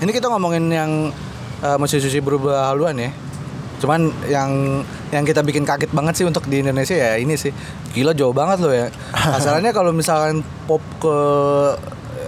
Ini 0.00 0.10
kita 0.16 0.32
ngomongin 0.32 0.64
yang 0.72 0.90
uh, 1.60 1.76
musisi 1.76 2.20
berubah 2.20 2.68
haluan 2.68 2.96
ya. 2.96 3.10
Cuman 3.80 4.12
yang 4.28 4.50
yang 5.08 5.24
kita 5.24 5.40
bikin 5.40 5.64
kaget 5.64 5.88
banget 5.90 6.12
sih 6.12 6.28
untuk 6.28 6.44
di 6.44 6.60
Indonesia 6.60 6.92
ya 6.92 7.16
ini 7.16 7.32
sih. 7.34 7.48
Gila 7.90 8.12
jauh 8.12 8.36
banget 8.36 8.60
loh 8.60 8.72
ya. 8.72 8.92
Kasarannya 9.34 9.72
kalau 9.72 9.90
misalkan 9.90 10.44
pop 10.68 10.84
ke 11.00 11.16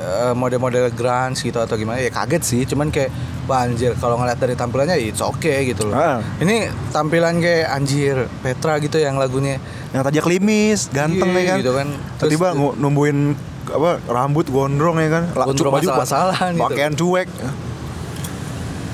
uh, 0.03 0.33
model-model 0.33 0.89
grunge 0.93 1.45
gitu 1.45 1.61
atau 1.61 1.77
gimana 1.77 2.01
ya 2.01 2.09
kaget 2.09 2.43
sih. 2.43 2.63
Cuman 2.65 2.89
kayak 2.89 3.13
wah 3.45 3.67
anjir 3.67 3.93
kalau 3.99 4.17
ngeliat 4.17 4.39
dari 4.39 4.55
tampilannya 4.57 4.97
ya 4.97 5.13
it's 5.13 5.21
okay 5.21 5.69
gitu 5.69 5.93
loh. 5.93 5.95
Ah. 5.95 6.25
Ini 6.41 6.73
tampilan 6.89 7.37
kayak 7.37 7.69
anjir 7.69 8.17
Petra 8.41 8.81
gitu 8.81 8.97
yang 8.97 9.21
lagunya. 9.21 9.61
Yang 9.93 10.03
tadi 10.09 10.17
klimis, 10.25 10.89
ganteng 10.89 11.37
Iya, 11.37 11.37
ya 11.37 11.45
kan. 11.45 11.57
gitu 11.61 11.73
kan. 11.77 11.89
Tiba-tiba 12.17 12.49
numbuhin 12.81 13.37
apa 13.69 14.01
rambut 14.09 14.49
gondrong 14.49 14.97
ya 14.99 15.21
kan. 15.21 15.25
Gondrong 15.37 15.73
baju 15.77 15.89
pa- 15.93 16.01
asal-asalan 16.01 16.57
gitu. 16.57 16.65
Pakaian 16.65 16.93
cuek. 16.97 17.29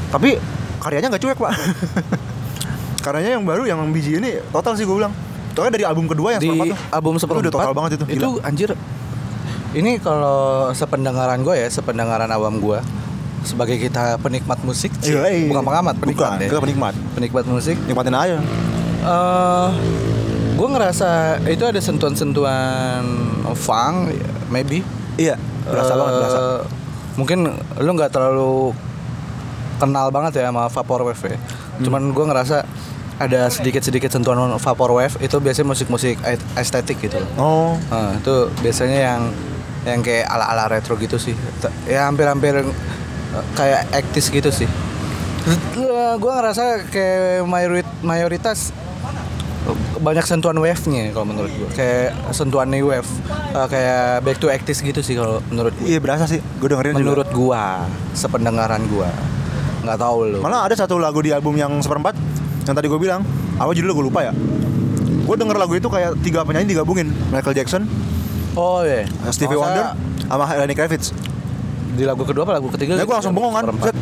Tapi 0.09 0.41
karyanya 0.79 1.09
nggak 1.11 1.23
cuek, 1.23 1.38
Pak. 1.38 1.53
karyanya 3.05 3.31
yang 3.35 3.45
baru 3.45 3.62
yang 3.65 3.81
biji 3.88 4.17
ini 4.17 4.43
total 4.49 4.75
sih 4.75 4.83
gue 4.83 4.95
bilang. 4.95 5.12
Soalnya 5.53 5.75
dari 5.75 5.85
album 5.85 6.07
kedua 6.07 6.29
yang 6.33 6.41
di 6.41 6.47
seperempat 6.49 6.71
tuh. 6.71 6.79
album 6.93 7.12
Itu 7.12 7.21
seperempat 7.21 7.43
udah 7.43 7.53
total 7.53 7.73
banget 7.75 7.91
itu. 7.93 8.05
itu 8.09 8.29
Gila. 8.33 8.47
anjir 8.47 8.71
ini 9.71 9.93
kalau 9.99 10.41
sependengaran 10.73 11.43
gue 11.43 11.53
ya 11.53 11.69
sependengaran 11.69 12.31
awam 12.31 12.57
gue 12.57 12.79
sebagai 13.41 13.77
kita 13.77 14.17
penikmat 14.17 14.62
musik 14.62 14.95
sih, 14.97 15.12
Iya, 15.12 15.29
iya. 15.29 15.47
bukan 15.47 15.62
pengamat 15.62 15.95
penikmat 15.97 16.31
Bukan, 16.31 16.38
ya 16.38 16.49
kita 16.49 16.62
penikmat. 16.62 16.95
penikmat 17.12 17.45
musik 17.45 17.77
Nikmatin 17.85 18.15
aja. 18.15 18.38
eh 18.99 19.69
gue 20.55 20.69
ngerasa 20.69 21.11
itu 21.45 21.65
ada 21.65 21.79
sentuhan-sentuhan 21.79 23.03
funk 23.53 24.15
maybe 24.49 24.81
Iya, 25.17 25.35
berasa 25.65 25.91
Eh, 25.91 25.97
banget, 25.97 26.12
berasa. 26.17 26.38
mungkin 27.15 27.38
lu 27.77 27.91
nggak 27.93 28.11
terlalu 28.11 28.71
kenal 29.79 30.11
banget 30.11 30.33
ya 30.37 30.49
sama 30.49 30.67
vaporwave 30.67 31.23
ya 31.25 31.39
Hmm. 31.39 31.85
cuman 31.85 32.03
gue 32.11 32.25
ngerasa 32.27 32.57
ada 33.17 33.47
sedikit-sedikit 33.47 34.11
sentuhan 34.11 34.39
vaporwave 34.57 35.15
itu 35.19 35.37
biasanya 35.37 35.67
musik-musik 35.69 36.19
estetik 36.55 36.99
gitu 36.99 37.19
loh 37.19 37.31
Oh, 37.35 37.71
Nah, 37.89 38.15
itu 38.15 38.35
biasanya 38.59 38.99
yang 39.09 39.23
yang 39.81 40.01
kayak 40.01 40.27
ala-ala 40.29 40.69
retro 40.69 40.95
gitu 40.97 41.17
sih. 41.17 41.33
Ya 41.85 42.05
hampir-hampir 42.05 42.61
eh, 42.61 42.67
kayak 43.55 43.88
aktis 43.93 44.29
gitu 44.29 44.51
sih. 44.51 44.67
Gue 46.14 46.33
ngerasa 46.33 46.85
kayak 46.88 47.43
mayorit 47.43 47.87
mayoritas 48.03 48.71
eh, 49.64 49.77
banyak 49.99 50.23
sentuhan 50.23 50.55
wave-nya 50.57 51.11
kalau 51.11 51.25
menurut 51.25 51.49
gue. 51.49 51.71
Kayak 51.73 52.19
sentuhan 52.31 52.69
new 52.69 52.87
wave, 52.87 53.09
Eh, 53.49 53.67
kayak 53.67 54.21
back 54.21 54.37
to 54.37 54.47
actis 54.47 54.79
gitu 54.79 55.01
sih 55.01 55.14
kalau 55.14 55.41
menurut 55.47 55.73
gue. 55.75 55.88
iya 55.88 55.99
berasa 55.99 56.27
sih. 56.27 56.43
Gue 56.59 56.69
dengerin 56.69 56.93
juga. 56.93 57.01
Menurut 57.01 57.29
gua, 57.31 57.83
sependengaran 58.12 58.83
gua. 58.87 59.09
Nggak 59.88 60.01
tahu 60.01 60.37
lu. 60.37 60.38
Malah 60.44 60.68
ada 60.68 60.74
satu 60.77 61.01
lagu 61.01 61.24
di 61.24 61.33
album 61.33 61.57
yang 61.57 61.72
seperempat 61.81 62.12
yang 62.68 62.77
tadi 62.77 62.87
gue 62.87 63.01
bilang, 63.01 63.24
apa 63.57 63.72
judulnya 63.72 63.96
gue 63.96 64.07
lupa 64.12 64.20
ya. 64.29 64.33
Gue 65.24 65.37
denger 65.40 65.57
lagu 65.57 65.72
itu 65.77 65.88
kayak 65.88 66.20
tiga 66.20 66.44
penyanyi 66.44 66.77
digabungin, 66.77 67.09
Michael 67.33 67.57
Jackson, 67.57 67.88
Oh 68.59 68.83
iya. 68.83 69.07
Stevie 69.31 69.55
Kalau 69.55 69.70
Wonder, 69.70 69.87
sama 70.27 70.44
Lenny 70.59 70.74
Kravitz. 70.74 71.14
Di 71.94 72.03
lagu 72.03 72.27
kedua 72.27 72.42
apa 72.42 72.59
lagu 72.59 72.66
ketiga? 72.74 72.98
Ya 72.98 73.07
gue 73.07 73.14
langsung 73.14 73.31
bengong 73.31 73.55
kan. 73.55 73.64
Seperempat. 73.70 73.94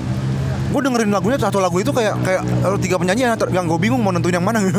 Gue 0.72 0.80
dengerin 0.80 1.10
lagunya 1.12 1.36
satu 1.36 1.60
lagu 1.60 1.76
itu 1.76 1.92
kayak 1.92 2.16
kayak 2.24 2.42
eh, 2.44 2.78
tiga 2.80 2.96
penyanyi 2.96 3.28
yang, 3.28 3.36
yang 3.52 3.64
gue 3.68 3.78
bingung 3.80 4.00
mau 4.00 4.12
nentuin 4.16 4.40
yang 4.40 4.46
mana. 4.46 4.64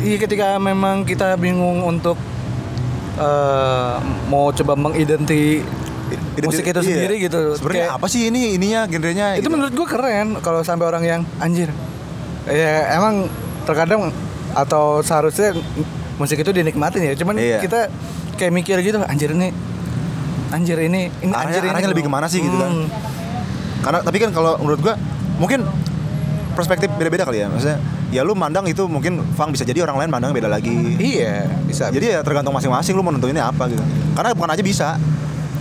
Iya 0.00 0.16
ketika 0.16 0.56
memang 0.56 1.04
kita 1.04 1.36
bingung 1.36 1.84
untuk 1.84 2.16
eh, 3.20 3.94
mau 4.32 4.48
coba 4.48 4.72
mengidenti 4.72 5.60
musik 6.38 6.64
itu 6.64 6.80
Iya. 6.80 6.86
sendiri 6.86 7.14
gitu. 7.20 7.40
Sebenarnya 7.54 7.86
apa 7.90 8.06
sih 8.06 8.28
ini 8.28 8.54
ininya 8.54 8.86
genrenya? 8.86 9.34
Itu 9.34 9.46
gitu. 9.46 9.50
menurut 9.50 9.72
gua 9.72 9.86
keren 9.86 10.26
kalau 10.38 10.60
sampai 10.60 10.86
orang 10.86 11.02
yang 11.02 11.20
anjir. 11.36 11.68
Ya 12.46 12.94
emang 12.94 13.26
terkadang 13.64 14.14
atau 14.50 14.98
seharusnya 15.00 15.54
musik 16.16 16.38
itu 16.38 16.50
dinikmatin 16.50 17.02
ya. 17.02 17.14
Cuman 17.14 17.34
Iya. 17.36 17.58
kita 17.58 17.90
kayak 18.34 18.52
mikir 18.54 18.76
gitu 18.80 18.98
anjir 19.00 19.30
ini 19.30 19.52
anjir 20.50 20.78
ini 20.80 21.12
ini 21.20 21.30
Arahnya- 21.30 21.46
anjir 21.46 21.62
ini 21.62 21.70
arahnya 21.70 21.90
lebih 21.90 22.04
ke 22.06 22.10
mana 22.10 22.26
sih 22.26 22.40
gitu 22.40 22.56
kan? 22.56 22.70
Hmm. 22.72 22.86
Karena 23.80 23.98
tapi 24.00 24.16
kan 24.18 24.30
kalau 24.30 24.56
menurut 24.58 24.80
gua 24.80 24.94
mungkin 25.36 25.62
perspektif 26.52 26.90
beda-beda 26.94 27.22
kali 27.22 27.40
ya. 27.40 27.48
Maksudnya 27.48 27.78
ya 28.10 28.26
lu 28.26 28.34
mandang 28.34 28.66
itu 28.66 28.84
mungkin 28.84 29.22
funk 29.34 29.54
bisa 29.54 29.62
jadi 29.62 29.86
orang 29.86 30.02
lain 30.02 30.10
mandang 30.10 30.34
beda 30.34 30.50
lagi. 30.50 30.72
Iya, 30.98 31.46
bisa. 31.62 31.88
Jadi 31.88 32.10
ya 32.10 32.20
tergantung 32.20 32.50
masing-masing 32.50 32.92
lu 32.92 33.02
mau 33.02 33.14
nentuinnya 33.14 33.46
apa 33.46 33.70
gitu. 33.70 33.82
Karena 34.12 34.34
bukan 34.34 34.50
aja 34.50 34.62
bisa. 34.62 34.88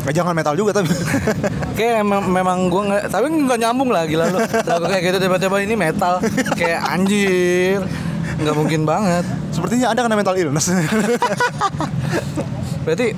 Eh, 0.09 0.13
jangan 0.17 0.33
metal 0.33 0.57
juga 0.57 0.73
tapi. 0.73 0.89
Kayak 1.77 2.01
memang, 2.01 2.25
memang 2.25 2.57
gue 2.65 2.81
nggak, 2.81 3.03
tapi 3.13 3.29
nggak 3.29 3.59
nyambung 3.61 3.93
lah 3.93 4.09
gila 4.09 4.25
lu. 4.25 4.41
Lagu 4.41 4.85
kayak 4.89 5.03
gitu 5.05 5.17
tiba-tiba 5.21 5.55
ini 5.61 5.77
metal, 5.77 6.17
kayak 6.57 6.81
anjir, 6.81 7.79
nggak 8.41 8.55
mungkin 8.57 8.89
banget. 8.89 9.21
Sepertinya 9.53 9.93
Anda 9.93 10.01
kena 10.01 10.17
mental 10.17 10.35
illness. 10.35 10.73
Berarti, 12.89 13.13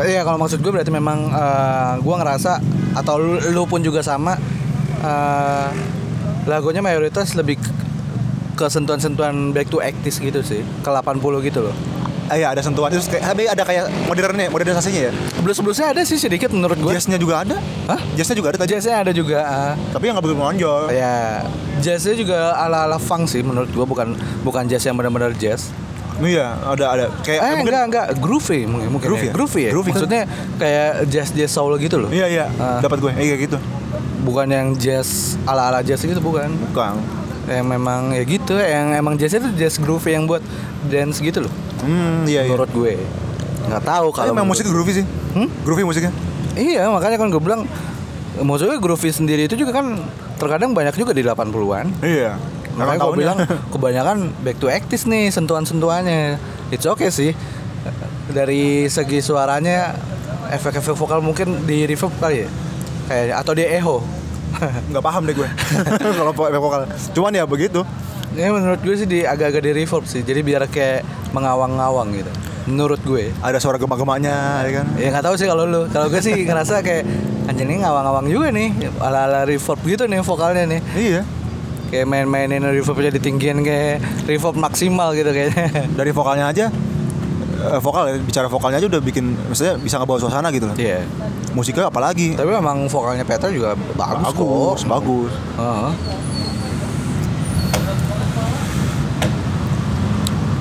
eh, 0.00 0.08
ya 0.08 0.24
kalau 0.24 0.40
maksud 0.40 0.64
gue 0.64 0.72
berarti 0.72 0.88
memang 0.88 1.28
gue 2.00 2.14
ngerasa 2.16 2.64
atau 2.96 3.20
lu, 3.20 3.36
lu 3.52 3.62
pun 3.68 3.84
juga 3.84 4.00
sama, 4.00 4.40
eh, 5.04 5.68
lagunya 6.48 6.80
mayoritas 6.80 7.36
lebih 7.36 7.60
ke- 8.56 8.72
sentuhan-sentuhan 8.72 9.52
back 9.52 9.68
to 9.68 9.78
80s 9.78 10.16
gitu 10.16 10.40
sih, 10.40 10.64
ke 10.80 10.88
80 10.88 11.44
gitu 11.44 11.60
loh. 11.60 11.76
Ah, 12.26 12.34
Iya 12.34 12.46
ada 12.50 12.60
sentuhan 12.60 12.90
itu 12.90 13.02
kayak 13.06 13.22
tapi 13.24 13.42
ada 13.46 13.62
kayak 13.62 13.84
modernnya, 14.04 14.46
modernisasinya 14.48 15.00
ya. 15.00 15.12
Sebelum-sebelumnya 15.32 15.86
ada 15.88 16.00
sih 16.02 16.16
sedikit 16.16 16.50
menurut 16.50 16.74
gue. 16.76 16.90
Jazznya 16.90 17.16
juga 17.16 17.42
ada. 17.42 17.56
Hah? 17.86 18.00
Jazznya 18.12 18.34
juga 18.34 18.48
ada 18.50 18.58
tadi. 18.58 18.68
Jazznya 18.68 18.96
ada 18.98 19.12
juga. 19.12 19.38
ah. 19.40 19.72
Tapi 19.90 20.02
yang 20.04 20.14
nggak 20.14 20.24
begitu 20.24 20.38
menonjol. 20.38 20.82
Ya, 20.90 21.46
jazznya 21.78 22.14
juga 22.14 22.38
ala-ala 22.52 22.96
funk 22.96 23.26
sih 23.26 23.40
menurut 23.40 23.70
gua 23.70 23.84
bukan 23.84 24.12
bukan 24.42 24.66
jazz 24.66 24.82
yang 24.82 24.94
benar-benar 24.94 25.30
jazz. 25.34 25.70
Iya, 26.16 26.56
ada 26.58 26.84
ada 26.88 27.04
kayak 27.20 27.40
Eh, 27.42 27.54
mungkin 27.54 27.74
enggak 27.76 27.84
enggak 27.86 28.06
groovy 28.16 28.64
mungkin 28.64 28.88
mungkin 28.88 29.06
Groovy 29.06 29.20
ya. 29.20 29.28
ya? 29.28 29.34
Groovy 29.34 29.60
ya. 29.60 29.70
Groovy 29.70 29.86
kan? 29.86 29.94
Maksudnya 29.94 30.22
kayak 30.56 30.90
jazz 31.06 31.28
jazz 31.30 31.52
soul 31.52 31.76
gitu 31.76 32.00
loh. 32.00 32.08
Iya 32.08 32.26
iya, 32.26 32.44
Ah. 32.56 32.80
dapat 32.80 32.98
gue. 32.98 33.12
Eh, 33.14 33.26
kayak 33.28 33.40
gitu. 33.46 33.58
Bukan 34.24 34.48
yang 34.48 34.72
jazz 34.74 35.36
ala-ala 35.44 35.78
jazz 35.80 36.00
gitu 36.00 36.18
bukan. 36.18 36.48
Bukan. 36.72 36.98
Yang 37.46 37.66
memang 37.78 38.00
ya 38.10 38.22
gitu, 38.26 38.54
yang 38.58 38.94
emang 38.98 39.14
jazz 39.14 39.38
itu 39.38 39.46
jazz 39.54 39.78
groovy 39.78 40.18
yang 40.18 40.26
buat 40.26 40.42
dance 40.90 41.22
gitu 41.22 41.46
loh. 41.46 41.52
Hmm, 41.82 42.26
iya 42.26 42.42
iya. 42.46 42.54
Menurut 42.54 42.70
gue. 42.74 42.94
Nggak 43.66 43.82
tahu 43.82 44.06
kalau 44.14 44.34
memang 44.34 44.50
musik 44.50 44.66
groovy 44.66 45.02
sih. 45.02 45.06
Hmm? 45.34 45.48
Groovy 45.62 45.86
musiknya. 45.86 46.10
Iya, 46.56 46.88
makanya 46.88 47.20
kan 47.20 47.28
gue 47.30 47.42
bilang 47.42 47.62
maksudnya 48.40 48.80
groovy 48.80 49.10
sendiri 49.12 49.46
itu 49.46 49.54
juga 49.56 49.76
kan 49.76 49.96
terkadang 50.36 50.74
banyak 50.74 50.94
juga 50.98 51.12
di 51.14 51.22
80-an. 51.22 51.86
Iya. 52.02 52.36
Makanya 52.76 52.98
gue 53.00 53.16
bilang 53.16 53.38
kebanyakan 53.72 54.16
back 54.44 54.56
to 54.60 54.68
actis 54.68 55.08
nih 55.08 55.32
sentuhan-sentuhannya. 55.32 56.36
It's 56.72 56.84
okay 56.84 57.08
sih. 57.08 57.32
Dari 58.30 58.90
segi 58.90 59.22
suaranya 59.22 59.94
efek-efek 60.50 60.94
vokal 60.94 61.22
mungkin 61.24 61.64
di 61.64 61.86
reverb 61.88 62.12
kali 62.18 62.44
ya. 62.44 62.48
Kayak 63.06 63.36
atau 63.42 63.52
di 63.54 63.64
echo. 63.64 64.02
nggak 64.90 65.02
paham 65.02 65.22
deh 65.22 65.34
gue. 65.34 65.48
Kalau 66.18 66.32
po- 66.32 66.48
vokal. 66.50 66.84
Cuman 67.12 67.32
ya 67.32 67.44
begitu. 67.44 67.82
Ini 68.32 68.50
menurut 68.50 68.78
gue 68.78 68.94
sih 68.94 69.06
di 69.06 69.22
agak-agak 69.22 69.62
di 69.62 69.72
reverb 69.74 70.04
sih. 70.04 70.20
Jadi 70.20 70.40
biar 70.40 70.66
kayak 70.66 71.02
mengawang-ngawang 71.30 72.10
gitu. 72.14 72.32
menurut 72.66 72.98
gue 73.00 73.30
Ada 73.38 73.56
suara 73.56 73.78
gemak-gemaknya 73.78 74.34
ya 74.60 74.70
kan. 74.74 74.86
ya 74.98 75.08
nggak 75.08 75.22
tahu 75.22 75.34
sih 75.36 75.46
kalau 75.46 75.64
lu 75.64 75.86
kalau 75.86 76.10
gue 76.10 76.18
sih 76.18 76.34
ngerasa 76.50 76.82
kayak 76.82 77.06
anjing 77.46 77.62
ini 77.64 77.78
ngawang-ngawang 77.78 78.26
juga 78.26 78.50
nih 78.50 78.74
ala 78.98 79.22
ala 79.24 79.40
reverb 79.42 79.78
gitu 79.80 80.02
nih 80.04 80.18
vokalnya 80.18 80.66
nih 80.66 80.80
Iya. 80.92 81.22
kayak 81.86 82.06
main-mainin 82.06 82.58
reverbnya 82.60 83.14
ditinggiin 83.14 83.62
kayak 83.62 84.02
reverb 84.26 84.58
maksimal 84.58 85.14
gitu 85.14 85.30
kayaknya 85.30 85.86
Dari 85.94 86.10
vokalnya 86.10 86.50
aja 86.50 86.66
eh, 87.66 87.80
vokal 87.82 88.04
ya, 88.10 88.14
bicara 88.22 88.46
vokalnya 88.46 88.78
aja 88.78 88.88
udah 88.88 89.02
bikin 89.02 89.34
maksudnya 89.50 89.74
bisa 89.80 89.98
ngebawa 89.98 90.18
suasana 90.22 90.48
gitu 90.54 90.70
loh. 90.70 90.76
Iya 90.78 91.02
Musiknya 91.56 91.88
apalagi 91.88 92.36
tapi 92.36 92.50
memang 92.52 92.86
vokalnya 92.86 93.24
Petra 93.24 93.48
juga 93.50 93.74
bagus, 93.96 94.32
bagus, 94.32 94.80
kok 94.84 94.90
bagus. 94.90 95.32
Heeh. 95.58 95.92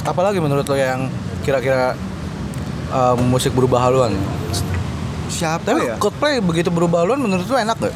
apalagi 0.06 0.38
menurut 0.38 0.63
lo 0.70 0.78
yang 0.78 1.10
kira-kira 1.41 1.98
uh, 2.94 3.18
musik 3.18 3.52
berubah 3.58 3.89
haluan 3.89 4.13
Siapa 5.26 5.65
tapi 5.65 5.89
ya? 5.89 5.98
Coldplay 5.98 6.38
begitu 6.39 6.70
berubah 6.70 7.04
haluan 7.04 7.20
menurut 7.20 7.44
lo 7.50 7.58
enak 7.58 7.78
gak? 7.82 7.96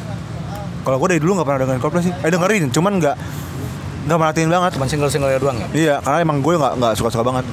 Kalau 0.80 0.96
gue 0.98 1.08
dari 1.16 1.20
dulu 1.22 1.38
nggak 1.38 1.46
pernah 1.46 1.60
dengerin 1.62 1.80
Coldplay 1.80 2.04
sih. 2.04 2.14
Eh 2.26 2.30
dengerin, 2.32 2.68
cuman 2.74 2.92
nggak 2.98 3.16
nggak 4.10 4.18
merhatiin 4.18 4.50
banget. 4.50 4.70
Cuman 4.76 4.88
single-single 4.90 5.30
doang 5.38 5.56
ya? 5.56 5.68
Iya, 5.70 5.94
karena 6.02 6.18
emang 6.24 6.42
gue 6.42 6.54
nggak 6.58 6.74
nggak 6.80 6.92
suka-suka 6.98 7.22
banget. 7.22 7.46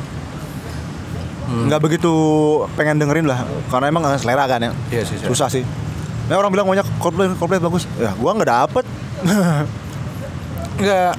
Nggak 1.65 1.81
begitu 1.81 2.13
pengen 2.77 3.01
dengerin 3.01 3.25
lah, 3.25 3.49
karena 3.73 3.89
emang 3.89 4.03
selera 4.21 4.45
kan 4.45 4.61
ya. 4.61 4.71
Iya 4.93 5.03
sih, 5.07 5.17
sih. 5.17 5.25
Susah 5.25 5.49
sih. 5.49 5.65
Nah 6.27 6.35
orang 6.37 6.51
bilang 6.51 6.67
banyak 6.67 6.85
Coldplay, 7.01 7.31
Coldplay 7.39 7.57
bagus. 7.57 7.89
Ya 7.97 8.13
gue 8.13 8.31
nggak 8.31 8.49
dapet. 8.51 8.85
Enggak 10.77 11.15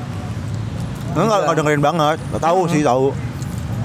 Nggak 1.17 1.25
nggak 1.25 1.41
nggak 1.43 1.57
dengerin 1.57 1.83
banget. 1.83 2.19
Nggak 2.31 2.43
tahu 2.45 2.61
sih 2.69 2.83
tahu. 2.85 3.07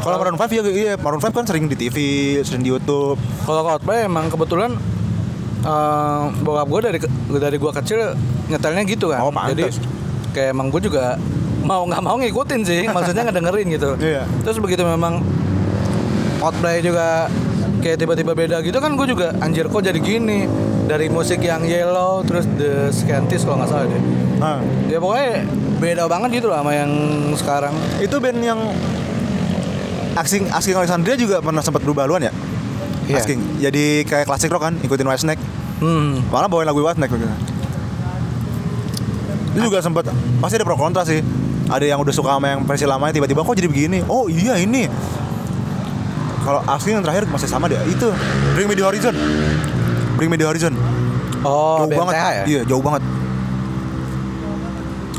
Kalau 0.03 0.19
Maroon 0.19 0.35
5 0.35 0.51
ya 0.51 0.61
iya, 0.67 0.93
Maroon 0.99 1.23
5 1.23 1.31
kan 1.31 1.45
sering 1.47 1.71
di 1.71 1.79
TV, 1.79 1.97
sering 2.43 2.59
di 2.59 2.69
YouTube. 2.75 3.15
Kalau 3.47 3.63
Coldplay 3.63 4.03
emang 4.03 4.27
kebetulan 4.27 4.75
uh, 5.63 6.27
bokap 6.43 6.67
gue 6.67 6.79
dari 6.91 6.99
dari 7.39 7.57
gue 7.57 7.71
kecil 7.71 7.99
nyetelnya 8.51 8.83
gitu 8.83 9.07
kan. 9.07 9.23
Oh, 9.23 9.31
pantes. 9.31 9.55
Jadi 9.55 9.63
kayak 10.35 10.51
emang 10.51 10.67
gue 10.67 10.81
juga 10.83 11.15
mau 11.63 11.87
nggak 11.87 12.01
mau 12.03 12.19
ngikutin 12.19 12.61
sih, 12.67 12.83
maksudnya 12.91 13.23
ngedengerin 13.31 13.67
gitu. 13.71 13.95
Iya. 13.95 14.27
Terus 14.43 14.59
begitu 14.59 14.83
memang 14.83 15.23
Coldplay 16.43 16.83
juga 16.83 17.31
kayak 17.79 18.03
tiba-tiba 18.03 18.35
beda 18.35 18.59
gitu 18.59 18.75
kan 18.83 18.99
gue 18.99 19.07
juga 19.07 19.31
anjir 19.39 19.71
kok 19.71 19.79
jadi 19.79 19.99
gini 19.99 20.43
dari 20.87 21.07
musik 21.07 21.39
yang 21.39 21.63
yellow 21.63 22.19
terus 22.27 22.43
the 22.59 22.91
scanties 22.91 23.47
kalau 23.47 23.63
nggak 23.63 23.71
salah 23.71 23.87
deh 23.87 24.03
Nah, 24.43 24.59
ya 24.91 24.99
pokoknya 24.99 25.47
beda 25.79 26.03
banget 26.11 26.43
gitu 26.43 26.51
lah 26.51 26.59
sama 26.59 26.75
yang 26.75 26.91
sekarang 27.39 27.71
itu 28.03 28.11
band 28.19 28.43
yang 28.43 28.59
Asking 30.19 30.51
Asking 30.51 30.75
Alexandria 30.75 31.15
juga 31.15 31.39
pernah 31.39 31.63
sempat 31.63 31.79
berubah 31.79 32.03
haluan 32.03 32.27
ya? 32.27 32.33
Iya. 33.07 33.23
Asking. 33.23 33.39
Jadi 33.63 34.03
kayak 34.03 34.27
klasik 34.29 34.51
rock 34.51 34.67
kan, 34.67 34.75
ikutin 34.83 35.07
Whitesnake. 35.07 35.41
hmm. 35.81 36.27
Malah 36.27 36.51
bawain 36.51 36.67
lagu 36.67 36.83
Whitesnake 36.83 37.15
gitu. 37.15 37.25
Itu 39.55 39.59
juga 39.71 39.79
sempat 39.79 40.11
pasti 40.43 40.59
ada 40.59 40.65
pro 40.67 40.77
kontra 40.77 41.01
sih. 41.07 41.23
Ada 41.71 41.95
yang 41.95 42.03
udah 42.03 42.13
suka 42.13 42.35
sama 42.35 42.51
yang 42.51 42.61
versi 42.67 42.85
lamanya 42.85 43.15
tiba-tiba 43.15 43.41
kok 43.41 43.55
jadi 43.55 43.69
begini. 43.71 44.03
Oh 44.05 44.27
iya 44.27 44.59
ini. 44.59 44.85
Kalau 46.43 46.59
Asking 46.65 46.93
yang 46.93 47.03
terakhir 47.03 47.23
masih 47.25 47.47
sama 47.47 47.65
dia. 47.65 47.79
Itu 47.85 48.11
Bring 48.53 48.67
Me 48.67 48.75
The 48.75 48.83
Horizon. 48.83 49.15
Bring 50.13 50.27
Me 50.27 50.35
The 50.35 50.45
Horizon. 50.45 50.75
oh 51.41 51.83
jauh 51.83 51.89
banget. 51.89 52.13
BMTH 52.13 52.27
ya 52.29 52.43
Iya, 52.45 52.61
jauh 52.65 52.79
banget. 52.79 53.01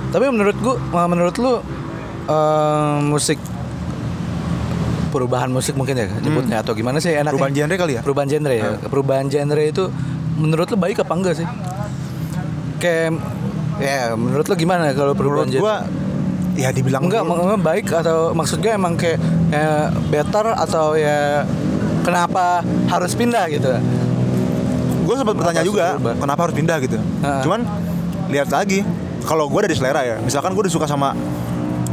Tapi 0.08 0.24
menurut 0.26 0.56
gua, 0.56 0.76
ma- 0.90 1.10
menurut 1.10 1.34
lu 1.36 1.52
eh, 2.24 2.96
musik 3.02 3.38
perubahan 5.10 5.46
musik 5.46 5.74
mungkin 5.74 5.94
ya 5.94 6.10
nyebutnya 6.10 6.58
atau 6.60 6.74
gimana 6.74 6.98
sih 6.98 7.12
enaknya? 7.12 7.24
Hmm. 7.24 7.34
Perubahan 7.34 7.54
genre 7.54 7.74
kali 7.76 7.92
ya? 7.94 8.00
Perubahan 8.02 8.28
genre 8.28 8.54
ya. 8.54 8.64
Perubahan 8.82 9.26
genre 9.28 9.62
itu 9.62 9.84
menurut 10.34 10.66
lu 10.66 10.76
baik 10.76 10.98
apa 10.98 11.12
enggak 11.12 11.34
sih? 11.38 11.46
Kayak 12.78 13.18
ya 13.78 14.14
menurut 14.14 14.44
lu 14.44 14.54
gimana 14.54 14.90
kalau 14.92 15.12
perubahan 15.12 15.46
Menurut 15.46 15.62
gua 15.62 15.76
ya 16.54 16.70
dibilang 16.70 17.02
enggak, 17.02 17.22
enggak 17.22 17.60
baik 17.60 17.86
atau 17.90 18.30
maksudnya 18.30 18.74
emang 18.74 18.94
kayak 18.94 19.18
ya, 19.50 19.90
better 20.06 20.54
atau 20.54 20.94
ya 20.94 21.42
kenapa 22.02 22.62
harus 22.86 23.12
pindah 23.14 23.48
gitu? 23.50 23.70
gue 25.04 25.14
sempat 25.14 25.34
bertanya 25.36 25.62
juga 25.62 25.86
berubah? 25.94 26.14
kenapa 26.16 26.40
harus 26.48 26.54
pindah 26.56 26.76
gitu 26.80 26.96
Ha. 27.20 27.44
cuman 27.44 27.60
lihat 28.32 28.48
lagi 28.48 28.80
kalau 29.24 29.52
gue 29.52 29.60
dari 29.68 29.76
selera 29.76 30.00
ya 30.00 30.16
misalkan 30.20 30.56
gue 30.56 30.62
udah 30.64 30.72
suka 30.72 30.86
sama 30.88 31.12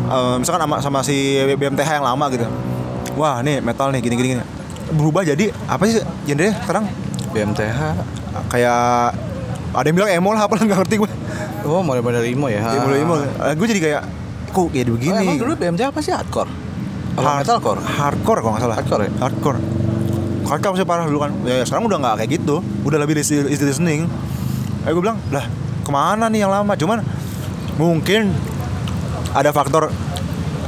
eh, 0.07 0.35
misalkan 0.39 0.61
sama 0.63 0.75
sama 0.79 0.99
si 1.03 1.15
BMTH 1.43 1.99
yang 1.99 2.07
lama 2.07 2.25
gitu 2.31 2.47
wah 3.19 3.43
nih 3.43 3.59
metal 3.59 3.91
nih 3.91 3.99
gini 3.99 4.15
gini, 4.15 4.27
gini. 4.35 4.43
berubah 4.91 5.27
jadi 5.27 5.51
apa 5.67 5.83
sih 5.87 5.99
genre 6.23 6.55
sekarang 6.63 6.85
BMTH 7.31 7.79
kayak 8.47 8.79
ada 9.71 9.85
yang 9.87 9.95
bilang 9.95 10.11
emo 10.11 10.31
lah 10.31 10.43
apa 10.47 10.55
nggak 10.55 10.79
ngerti 10.85 10.97
gue 11.01 11.11
Oh, 11.61 11.85
model-model 11.85 12.25
emo 12.25 12.49
ya. 12.49 12.57
emo 12.73 12.89
emo 12.91 13.15
gue 13.53 13.67
jadi 13.67 13.81
kayak 13.81 14.01
kok 14.51 14.61
Oh, 14.61 14.69
begini. 14.69 15.23
Emang 15.23 15.39
dulu 15.39 15.53
BMTH 15.55 15.87
apa 15.87 15.99
sih? 15.99 16.11
Hardcore? 16.11 16.51
Apa 17.11 17.21
Hard- 17.21 17.39
metalcore? 17.43 17.79
hardcore 17.81 18.39
kalau 18.39 18.51
nggak 18.53 18.63
salah. 18.63 18.75
Hardcore 18.77 19.01
ya? 19.03 19.11
hardcore. 19.19 19.59
Hardcore 20.41 20.75
sih 20.75 20.85
parah 20.85 21.05
dulu 21.07 21.19
kan. 21.19 21.31
Ya, 21.43 21.53
ya 21.59 21.65
sekarang 21.65 21.87
udah 21.87 21.97
nggak 21.97 22.15
kayak 22.19 22.31
gitu. 22.37 22.55
Udah 22.83 22.97
lebih 22.99 23.19
easy, 23.19 23.39
listening. 23.43 24.07
Eh 24.83 24.91
gue 24.91 25.01
bilang 25.01 25.19
lah 25.29 25.45
ke 25.81 25.89
mana 25.89 26.27
nih 26.27 26.43
yang 26.43 26.51
lama? 26.51 26.75
Cuman 26.75 26.99
mungkin 27.75 28.31
ada 29.31 29.51
faktor 29.51 29.87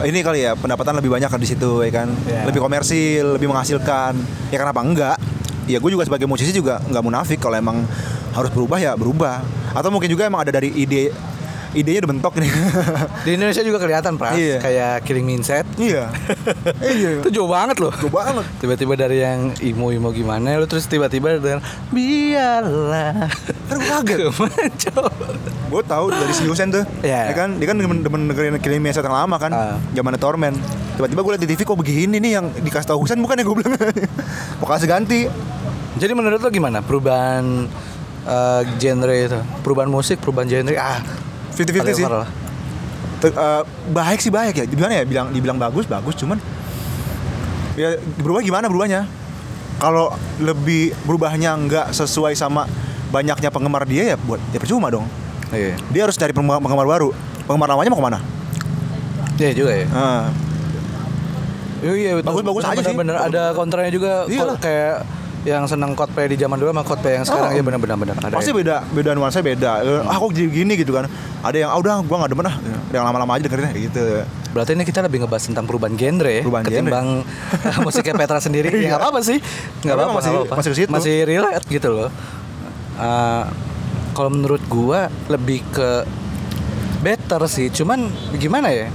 ini 0.04 0.20
kali 0.20 0.44
ya 0.44 0.56
pendapatan 0.56 1.00
lebih 1.00 1.12
banyak 1.12 1.30
di 1.40 1.48
situ 1.48 1.80
ya 1.80 1.92
kan? 1.94 2.08
Iya. 2.24 2.48
lebih 2.48 2.60
komersil 2.60 3.36
lebih 3.36 3.48
menghasilkan. 3.48 4.14
Ya 4.52 4.58
kenapa 4.60 4.80
enggak? 4.80 5.18
Ya 5.64 5.80
gue 5.80 5.90
juga 5.90 6.04
sebagai 6.04 6.28
musisi 6.28 6.52
juga 6.52 6.80
nggak 6.84 7.04
munafik. 7.04 7.40
Kalau 7.40 7.56
emang 7.56 7.84
harus 8.32 8.52
berubah 8.52 8.80
ya 8.80 8.96
berubah. 8.96 9.40
Atau 9.74 9.90
mungkin 9.90 10.12
juga 10.12 10.28
emang 10.28 10.44
ada 10.44 10.52
dari 10.54 10.70
ide 10.76 11.10
idenya 11.74 12.00
udah 12.00 12.12
bentok 12.14 12.34
nih 12.38 12.50
Di 13.22 13.30
Indonesia 13.34 13.62
juga 13.62 13.78
kelihatan, 13.78 14.14
Pras. 14.16 14.34
Iya. 14.34 14.58
Kayak 14.58 14.94
Killing 15.04 15.26
Me 15.26 15.34
Inside. 15.36 15.66
iya 15.82 16.10
iya 16.86 17.20
Itu 17.20 17.30
jauh 17.30 17.48
banget 17.48 17.78
loh. 17.78 17.90
Jauh 17.92 18.10
banget. 18.10 18.46
Tiba-tiba 18.58 18.94
dari 18.94 19.20
yang 19.20 19.52
emo-emo 19.58 20.10
gimana 20.10 20.54
lu 20.56 20.66
terus 20.66 20.86
tiba-tiba 20.86 21.36
dengan 21.36 21.60
biarlah. 21.90 23.26
Gue 23.68 23.82
kaget. 23.82 24.18
Gue 25.74 25.82
tahu 25.82 26.06
dari 26.08 26.30
si 26.32 26.46
Husen 26.46 26.70
tuh 26.70 26.86
Iya. 27.02 27.30
ya 27.30 27.34
kan 27.34 27.58
dia 27.58 27.66
kan 27.66 27.76
demen, 27.76 28.06
demen 28.06 28.30
dengerin 28.30 28.62
Killing 28.62 28.78
Inside 28.80 29.04
yang 29.04 29.18
lama 29.18 29.36
kan 29.36 29.50
Ah. 29.50 29.76
zamannya 29.92 30.22
Torment 30.22 30.54
tiba-tiba 30.94 31.26
gue 31.26 31.32
liat 31.34 31.42
di 31.42 31.50
TV 31.50 31.66
kok 31.66 31.74
begini 31.74 32.22
nih 32.22 32.32
yang 32.38 32.46
dikasih 32.54 32.94
tahu 32.94 33.02
Husen 33.02 33.18
bukan 33.18 33.42
ya 33.42 33.44
gue 33.44 33.56
bilang 33.58 33.74
vokal 34.62 34.78
ganti 34.86 35.26
Jadi 35.94 36.14
menurut 36.14 36.38
lo 36.38 36.50
gimana 36.50 36.82
perubahan 36.82 37.66
eh, 38.24 38.62
genre 38.78 39.14
itu? 39.14 39.40
Perubahan 39.62 39.90
musik, 39.90 40.18
perubahan 40.18 40.46
genre. 40.46 40.74
Ah, 40.74 41.02
50-50 41.54 41.94
sih 41.94 42.06
whatever 42.06 42.26
lah. 42.26 42.30
Eh, 43.24 43.62
baik 43.90 44.20
sih 44.20 44.28
baik 44.28 44.54
ya 44.60 44.66
gimana 44.68 45.00
ya 45.00 45.04
bilang 45.08 45.32
dibilang 45.32 45.56
bagus 45.56 45.88
bagus 45.88 46.12
cuman 46.20 46.36
ya 47.80 47.96
berubah 48.20 48.44
gimana 48.44 48.68
berubahnya 48.68 49.08
kalau 49.80 50.12
lebih 50.44 50.92
berubahnya 51.08 51.56
nggak 51.56 51.88
sesuai 51.96 52.36
sama 52.36 52.68
banyaknya 53.16 53.48
penggemar 53.48 53.88
dia 53.88 54.14
ya 54.14 54.18
buat 54.20 54.44
ya 54.52 54.60
percuma 54.60 54.92
dong 54.92 55.08
Iya. 55.54 55.78
dia 55.94 56.02
harus 56.10 56.18
cari 56.18 56.34
penggemar, 56.34 56.60
baru 56.84 57.14
penggemar 57.46 57.70
lamanya 57.70 57.90
mau 57.94 58.02
ke 58.02 58.06
mana 58.12 58.20
Iya 59.34 59.52
juga 59.54 59.72
ya. 59.74 59.86
nah, 59.90 60.24
Iya, 61.84 61.94
iya. 62.00 62.12
Bagus-bagus 62.24 62.64
aja 62.64 62.80
sih. 62.80 62.96
Bener 62.96 63.18
ada 63.20 63.52
kontranya 63.52 63.92
juga 63.92 64.24
Iyalah. 64.24 64.56
kayak 64.56 65.04
yang 65.44 65.64
seneng 65.66 65.92
Coldplay 65.92 66.26
di 66.26 66.38
zaman 66.38 66.56
dulu 66.56 66.72
sama 66.72 66.84
Coldplay 66.84 67.14
yang 67.16 67.26
sekarang 67.26 67.52
Oh. 67.52 67.58
ya 67.58 67.62
benar-benar 67.62 67.98
benar 67.98 68.16
ada. 68.18 68.32
pasti 68.32 68.52
beda 68.52 68.80
beda 68.88 69.12
nuansa 69.12 69.40
beda 69.40 69.72
Eh, 69.82 70.02
ah 70.02 70.16
kok 70.16 70.32
jadi 70.32 70.48
gini 70.48 70.74
gitu 70.74 70.92
kan 70.92 71.06
ada 71.40 71.58
yang 71.58 71.68
ah 71.68 71.76
udah 71.76 72.00
gua 72.02 72.16
nggak 72.18 72.32
demen 72.32 72.46
ah 72.46 72.56
yang 72.90 73.04
lama-lama 73.04 73.32
aja 73.34 73.44
dengerinnya 73.44 73.76
gitu 73.76 74.24
Berarti 74.50 74.72
ini 74.72 74.84
kita 74.84 75.02
lebih 75.02 75.20
ngebahas 75.20 75.44
tentang 75.44 75.66
perubahan 75.66 75.94
genre 75.94 76.30
ya, 76.30 76.42
Perubahan 76.42 76.64
genre. 76.64 76.78
ketimbang 76.80 77.08
eh, 77.60 77.78
musiknya 77.84 78.14
Petra 78.16 78.38
sendiri. 78.38 78.70
ya 78.72 78.88
nggak 78.88 79.02
apa-apa 79.02 79.20
sih, 79.20 79.38
nggak 79.42 79.82
Tapi 79.84 79.90
apa-apa, 79.92 80.14
masih- 80.14 80.30
nggak 80.30 80.44
apa-apa. 80.46 80.56
masih 80.62 80.72
situ. 80.78 80.92
masih 80.92 81.16
relate 81.24 81.66
gitu 81.68 81.88
loh. 81.92 82.10
Eh, 82.96 83.44
kalau 84.14 84.30
menurut 84.30 84.62
gua 84.64 85.00
lebih 85.28 85.66
ke 85.68 86.06
better 87.02 87.42
sih, 87.48 87.68
cuman 87.70 88.08
gimana 88.34 88.70
ya? 88.70 88.88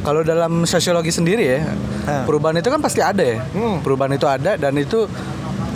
Kalau 0.00 0.24
dalam 0.24 0.64
sosiologi 0.64 1.12
sendiri 1.12 1.44
ya, 1.46 1.60
Ah. 2.02 2.24
perubahan 2.24 2.56
itu 2.56 2.66
kan 2.66 2.80
pasti 2.80 2.98
ada 2.98 3.22
ya. 3.22 3.38
Hmm. 3.46 3.78
Perubahan 3.78 4.10
itu 4.10 4.26
ada 4.26 4.56
dan 4.56 4.74
itu 4.74 5.06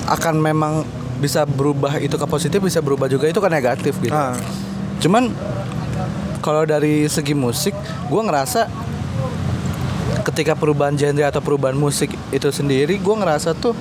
akan 0.07 0.35
memang 0.39 0.87
bisa 1.19 1.43
berubah 1.43 1.99
itu 1.99 2.15
ke 2.15 2.27
positif, 2.29 2.59
bisa 2.61 2.79
berubah 2.79 3.09
juga 3.09 3.27
itu 3.27 3.39
ke 3.39 3.49
negatif 3.49 3.97
gitu. 3.99 4.13
Ah. 4.13 4.37
Cuman 5.01 5.33
kalau 6.41 6.63
dari 6.63 7.09
segi 7.09 7.35
musik, 7.35 7.75
gue 8.07 8.23
ngerasa 8.23 8.69
ketika 10.23 10.55
perubahan 10.55 10.95
genre 10.95 11.25
atau 11.25 11.41
perubahan 11.41 11.75
musik 11.75 12.13
itu 12.31 12.49
sendiri, 12.51 12.99
gue 12.99 13.15
ngerasa 13.17 13.55
tuh 13.55 13.75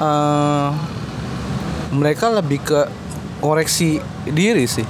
eh, 0.00 0.68
mereka 1.92 2.30
lebih 2.30 2.62
ke 2.62 2.80
koreksi 3.38 4.00
diri 4.26 4.64
sih. 4.64 4.86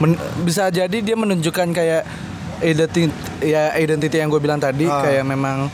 Men- 0.00 0.18
bisa 0.42 0.68
jadi 0.68 0.98
dia 1.00 1.16
menunjukkan 1.16 1.68
kayak 1.72 2.02
identity 2.60 3.08
ya 3.44 3.76
identity 3.76 4.16
yang 4.16 4.32
gue 4.32 4.40
bilang 4.40 4.60
tadi 4.60 4.88
Ah. 4.88 5.04
kayak 5.04 5.24
memang 5.24 5.68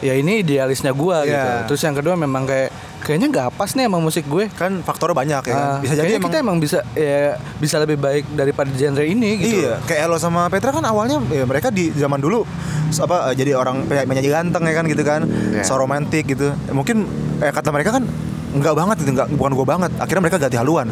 ya 0.00 0.16
ini 0.16 0.40
idealisnya 0.40 0.96
gua 0.96 1.22
gitu. 1.28 1.36
Iya. 1.36 1.66
Terus 1.68 1.80
yang 1.84 1.92
kedua 1.92 2.14
memang 2.16 2.48
kayak 2.48 2.70
kayaknya 3.00 3.28
nggak 3.28 3.48
pas 3.54 3.70
nih 3.72 3.84
emang 3.84 4.00
musik 4.00 4.24
gue. 4.24 4.46
Kan 4.50 4.80
faktornya 4.80 5.16
banyak 5.16 5.42
ya 5.42 5.52
kan. 5.52 5.66
Ah, 5.66 5.78
Bisa 5.80 5.94
jadi 5.94 6.12
emang 6.16 6.24
kita 6.26 6.36
emang 6.38 6.56
bisa 6.56 6.78
ya 6.92 7.34
bisa 7.56 7.76
lebih 7.78 7.96
baik 7.96 8.24
daripada 8.30 8.68
genre 8.70 9.02
ini 9.02 9.30
gitu. 9.36 9.64
Iya, 9.64 9.80
kayak 9.82 10.00
Elo 10.04 10.16
sama 10.16 10.46
Petra 10.46 10.70
kan 10.70 10.84
awalnya 10.84 11.18
ya 11.26 11.42
mereka 11.42 11.68
di 11.68 11.90
zaman 11.90 12.18
dulu 12.18 12.44
apa 12.92 13.30
eh, 13.30 13.34
jadi 13.34 13.54
orang 13.54 13.86
penyanyi 13.86 14.06
penyanyi 14.06 14.30
ganteng 14.30 14.62
ya 14.62 14.74
kan 14.74 14.84
gitu 14.84 15.02
kan, 15.02 15.20
Iya. 15.24 15.62
so 15.62 15.74
romantis 15.74 16.22
gitu. 16.22 16.52
Mungkin 16.70 17.06
eh, 17.38 17.48
kata 17.48 17.70
mereka 17.70 17.90
kan 17.92 18.04
enggak 18.50 18.74
banget 18.74 18.96
gitu, 19.00 19.10
enggak 19.14 19.28
bukan 19.30 19.52
gua 19.54 19.66
banget. 19.68 19.90
Akhirnya 19.96 20.22
mereka 20.22 20.38
ganti 20.38 20.58
haluan. 20.58 20.90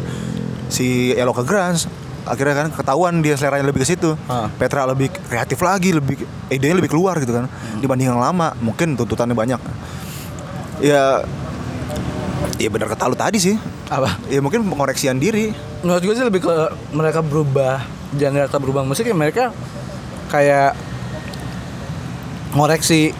Si 0.67 1.11
Elo 1.11 1.33
ke 1.33 1.43
grunge, 1.43 1.89
akhirnya 2.23 2.55
kan 2.55 2.67
ketahuan 2.71 3.19
dia 3.19 3.35
seleranya 3.35 3.67
lebih 3.67 3.83
ke 3.83 3.89
situ. 3.89 4.15
Ah. 4.25 4.47
Petra 4.49 4.85
lebih 4.85 5.09
kreatif 5.11 5.59
lagi, 5.59 5.91
lebih 5.91 6.15
idenya 6.47 6.77
lebih 6.77 6.89
keluar 6.89 7.17
gitu 7.17 7.33
kan 7.33 7.45
Hmm. 7.45 7.81
dibanding 7.81 8.09
yang 8.09 8.17
lama. 8.17 8.55
Mungkin 8.57 8.95
tuntutannya 8.95 9.33
banyak. 9.33 9.59
Ya 10.79 11.27
Ya 12.59 12.67
benar 12.67 12.91
kata 12.91 13.07
lu 13.07 13.15
tadi 13.15 13.39
sih. 13.39 13.55
Apa? 13.87 14.19
Ya 14.27 14.43
mungkin 14.43 14.67
pengoreksian 14.67 15.15
diri. 15.15 15.55
Menurut 15.79 16.03
gue 16.03 16.13
sih 16.13 16.21
lebih 16.21 16.43
ke 16.43 16.51
mereka 16.91 17.23
berubah 17.23 17.79
genre 18.11 18.43
atau 18.43 18.59
berubah 18.59 18.83
musik 18.83 19.07
ya 19.07 19.15
mereka 19.15 19.55
kayak 20.27 20.75
ngoreksi 22.51 23.13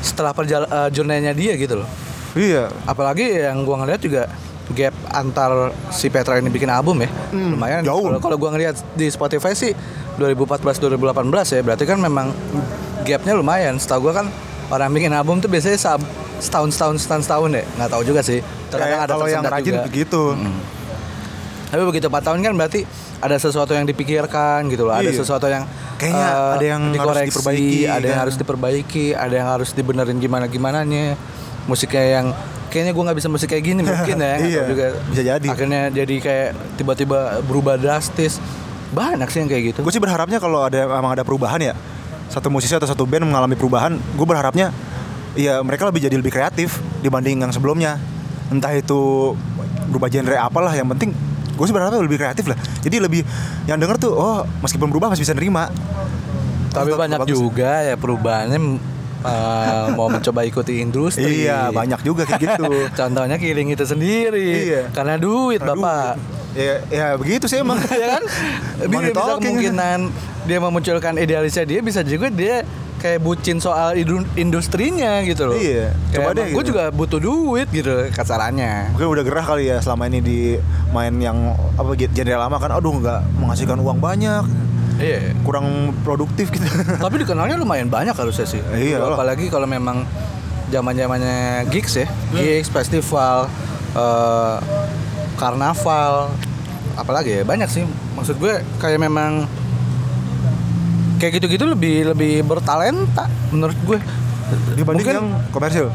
setelah 0.00 0.32
perjalanan 0.32 0.88
journey-nya 0.88 1.32
dia 1.32 1.52
gitu 1.54 1.82
loh. 1.82 1.88
Iya. 2.34 2.70
Apalagi 2.84 3.24
yang 3.36 3.62
gua 3.62 3.78
ngeliat 3.78 4.00
juga 4.00 4.26
gap 4.72 4.96
antar 5.12 5.52
si 5.90 6.08
Petra 6.08 6.40
ini 6.40 6.48
bikin 6.48 6.66
album 6.66 6.96
ya 6.98 7.10
Hmm, 7.30 7.52
lumayan 7.52 7.84
jauh. 7.84 8.00
Kalau- 8.02 8.22
kalau 8.22 8.36
gua 8.36 8.50
ngeliat 8.50 8.80
di 8.92 9.06
Spotify 9.06 9.52
sih 9.52 9.76
2014 10.16 10.80
2018 10.80 11.20
ya 11.50 11.60
berarti 11.60 11.84
kan 11.84 12.00
memang 12.00 12.32
gapnya 13.04 13.36
lumayan 13.36 13.76
setahu 13.76 14.08
gua 14.08 14.24
kan 14.24 14.26
orang 14.70 14.88
bikin 14.90 15.12
album 15.12 15.38
tuh 15.38 15.46
biasanya 15.46 15.76
sab- 15.76 16.08
setahun 16.44 16.70
setahun 16.70 16.96
setahun 17.00 17.22
setahun 17.24 17.50
ya 17.50 17.64
nggak 17.74 17.90
tahu 17.90 18.02
juga 18.04 18.20
sih 18.20 18.38
Terkadang 18.68 18.96
Kayak 18.96 19.08
kalau 19.08 19.26
yang 19.26 19.42
rajin 19.44 19.72
juga. 19.72 19.84
begitu. 19.84 20.22
tapi 21.66 21.82
begitu 21.84 22.06
4 22.06 22.22
tahun 22.22 22.38
kan 22.40 22.52
berarti 22.54 22.80
ada 23.18 23.36
sesuatu 23.36 23.72
yang 23.72 23.82
dipikirkan 23.82 24.68
gitu 24.68 24.84
loh 24.84 24.94
ada 24.94 25.06
Iya. 25.06 25.16
sesuatu 25.16 25.46
yang 25.46 25.64
Kayaknya 25.94 26.26
eh, 26.26 26.52
ada 26.52 26.64
yang 26.66 26.82
harus 26.82 26.94
dikoreksi, 26.94 27.28
diperbaiki, 27.30 27.80
ada 27.86 28.04
yang 28.04 28.10
kan. 28.10 28.20
harus 28.20 28.34
diperbaiki 28.36 29.06
ada 29.10 29.34
yang 29.34 29.48
harus 29.48 29.70
dibenerin 29.70 30.18
gimana 30.18 30.44
gimananya 30.44 31.14
musiknya 31.64 32.04
yang 32.12 32.26
kayaknya 32.68 32.92
gue 32.92 33.02
nggak 33.04 33.18
bisa 33.18 33.28
musik 33.28 33.48
kayak 33.48 33.64
gini 33.64 33.80
mungkin 33.80 34.16
ya 34.18 34.34
Iya, 34.50 34.62
juga 34.66 34.86
bisa 35.04 35.22
jadi. 35.24 35.46
akhirnya 35.48 35.82
jadi 35.90 36.14
kayak 36.20 36.48
tiba-tiba 36.76 37.18
berubah 37.42 37.74
drastis 37.74 38.38
banyak 38.90 39.26
sih 39.26 39.38
yang 39.40 39.48
kayak 39.48 39.64
gitu 39.68 39.78
Gue 39.80 39.90
sih 39.90 39.98
berharapnya 39.98 40.38
kalau 40.38 40.62
ada 40.62 40.78
emang 40.84 41.10
ada 41.10 41.22
perubahan 41.22 41.58
ya 41.58 41.74
satu 42.26 42.46
musisi 42.48 42.70
atau 42.72 42.84
satu 42.84 43.04
band 43.04 43.22
mengalami 43.22 43.54
perubahan, 43.54 43.94
gue 43.94 44.26
berharapnya 44.26 44.74
ya 45.34 45.60
mereka 45.62 45.86
lebih 45.86 46.00
jadi 46.06 46.16
lebih 46.18 46.32
kreatif 46.32 46.80
dibanding 47.02 47.42
yang 47.42 47.52
sebelumnya. 47.54 47.98
Entah 48.50 48.70
itu 48.74 49.34
berubah 49.90 50.08
genre 50.10 50.36
apalah, 50.38 50.72
yang 50.74 50.88
penting 50.94 51.14
gue 51.54 51.64
sih 51.70 51.74
berharapnya 51.74 52.02
lebih 52.02 52.18
kreatif 52.18 52.44
lah. 52.50 52.58
Jadi 52.82 52.96
lebih 52.98 53.20
yang 53.70 53.78
denger 53.78 53.96
tuh 53.98 54.12
oh 54.14 54.42
meskipun 54.62 54.90
berubah 54.90 55.14
masih 55.14 55.22
bisa 55.26 55.34
nerima. 55.34 55.70
tapi 56.74 56.90
Tetap 56.90 57.06
banyak 57.06 57.20
bagus. 57.22 57.38
juga 57.38 57.70
ya 57.86 57.94
perubahannya 57.94 58.58
eh, 59.22 59.86
mau 59.94 60.10
mencoba 60.10 60.42
ikuti 60.42 60.82
industri 60.82 61.46
Iya 61.46 61.70
banyak 61.70 62.02
juga 62.02 62.26
kayak 62.26 62.42
gitu. 62.42 62.66
Contohnya 62.98 63.38
killing 63.38 63.70
itu 63.70 63.86
sendiri. 63.86 64.74
Iya. 64.74 64.82
Karena 64.90 65.14
duit, 65.14 65.62
Aduh, 65.62 65.78
Bapak. 65.78 66.18
Ya, 66.54 66.74
ya 66.90 67.06
begitu 67.14 67.46
sih 67.46 67.62
emang. 67.62 67.78
ya 68.02 68.18
kan? 68.18 68.22
Bisa, 68.90 69.38
kemungkinan 69.38 69.98
dia 70.44 70.58
memunculkan 70.60 71.14
idealisnya 71.16 71.64
dia 71.64 71.80
bisa 71.80 72.04
juga 72.04 72.28
dia 72.28 72.66
kayak 73.04 73.20
bucin 73.20 73.60
soal 73.60 73.92
industrinya 74.34 75.20
gitu 75.20 75.44
loh. 75.44 75.54
Iya, 75.54 75.92
coba 76.08 76.32
deh 76.32 76.48
Gue 76.48 76.64
gitu. 76.64 76.72
juga 76.72 76.88
butuh 76.88 77.20
duit 77.20 77.68
gitu 77.68 78.08
kasarannya. 78.10 78.96
Mungkin 78.96 79.08
udah 79.12 79.22
gerah 79.22 79.44
kali 79.44 79.68
ya 79.68 79.76
selama 79.78 80.08
ini 80.08 80.18
di 80.18 80.40
main 80.88 81.12
yang 81.14 81.36
apa 81.76 81.92
genre 81.92 82.36
lama 82.40 82.56
kan 82.56 82.72
aduh 82.72 82.96
nggak 82.96 83.20
menghasilkan 83.36 83.76
uang 83.78 84.00
banyak 84.00 84.44
Iya. 84.94 85.34
kurang 85.42 85.90
produktif 86.00 86.48
gitu 86.48 86.64
Tapi 87.04 87.20
dikenalnya 87.20 87.58
lumayan 87.58 87.90
banyak 87.90 88.14
harusnya 88.14 88.46
sih. 88.46 88.62
Iya 88.72 89.02
lah. 89.02 89.12
Apalagi 89.12 89.52
kalau 89.52 89.68
memang 89.68 90.06
zaman 90.70 90.96
zamannya 90.96 91.68
gigs 91.68 91.98
ya, 91.98 92.08
Hmm. 92.08 92.40
gigs, 92.40 92.72
festival, 92.72 93.50
eh, 93.92 94.56
karnaval, 95.34 96.30
apalagi 96.94 97.36
ya 97.36 97.44
banyak 97.44 97.68
sih. 97.68 97.84
Maksud 98.14 98.38
gue 98.38 98.62
kayak 98.78 98.96
memang 98.96 99.44
kayak 101.24 101.32
gitu-gitu 101.34 101.64
lebih 101.64 102.12
lebih 102.12 102.44
bertalenta 102.44 103.24
menurut 103.48 103.76
gue. 103.82 103.98
dibanding 104.76 105.08
Mungkin- 105.08 105.16
yang 105.16 105.28
komersil? 105.50 105.88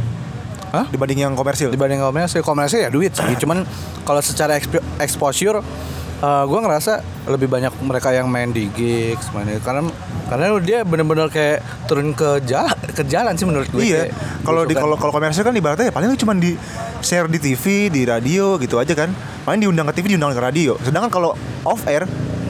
Hah? 0.69 0.85
dibanding 0.85 1.21
yang 1.21 1.33
komersil? 1.33 1.69
Dibanding 1.69 1.97
komersil 1.99 2.41
komersil 2.41 2.79
ya 2.79 2.89
duit 2.89 3.09
sih. 3.11 3.37
Cuman 3.37 3.61
kalau 4.03 4.19
secara 4.19 4.53
expo- 4.53 4.81
exposure 4.97 5.61
eh, 6.19 6.43
gue 6.43 6.59
ngerasa 6.59 6.99
lebih 7.25 7.47
banyak 7.47 7.71
mereka 7.79 8.09
yang 8.09 8.27
main 8.27 8.49
di 8.49 8.67
gigs 8.69 9.29
main 9.31 9.47
di- 9.47 9.61
karena 9.61 9.85
karena 10.27 10.51
dia 10.59 10.81
bener-bener 10.83 11.25
kayak 11.27 11.57
turun 11.85 12.11
ke 12.11 12.41
jalan 12.43 12.75
ke 12.89 13.01
jalan 13.03 13.33
sih 13.33 13.45
menurut 13.45 13.69
gue. 13.69 13.81
Iya 13.81 14.11
kalau 14.41 14.65
di 14.65 14.73
kalau 14.73 14.93
kalau 14.93 15.09
komersil 15.09 15.41
kan 15.41 15.53
ibaratnya 15.53 15.89
ya 15.89 15.93
paling 15.93 16.09
lu 16.09 16.17
cuma 16.17 16.33
di 16.33 16.57
share 16.99 17.25
di 17.25 17.39
TV 17.39 17.63
di 17.87 18.03
radio 18.03 18.57
gitu 18.57 18.75
aja 18.75 18.91
kan. 18.93 19.13
Paling 19.41 19.61
diundang 19.61 19.87
ke 19.87 19.93
TV 19.95 20.13
diundang 20.13 20.33
ke 20.33 20.41
radio. 20.43 20.73
Sedangkan 20.79 21.07
kalau 21.07 21.31
off 21.63 21.85
air 21.85 22.03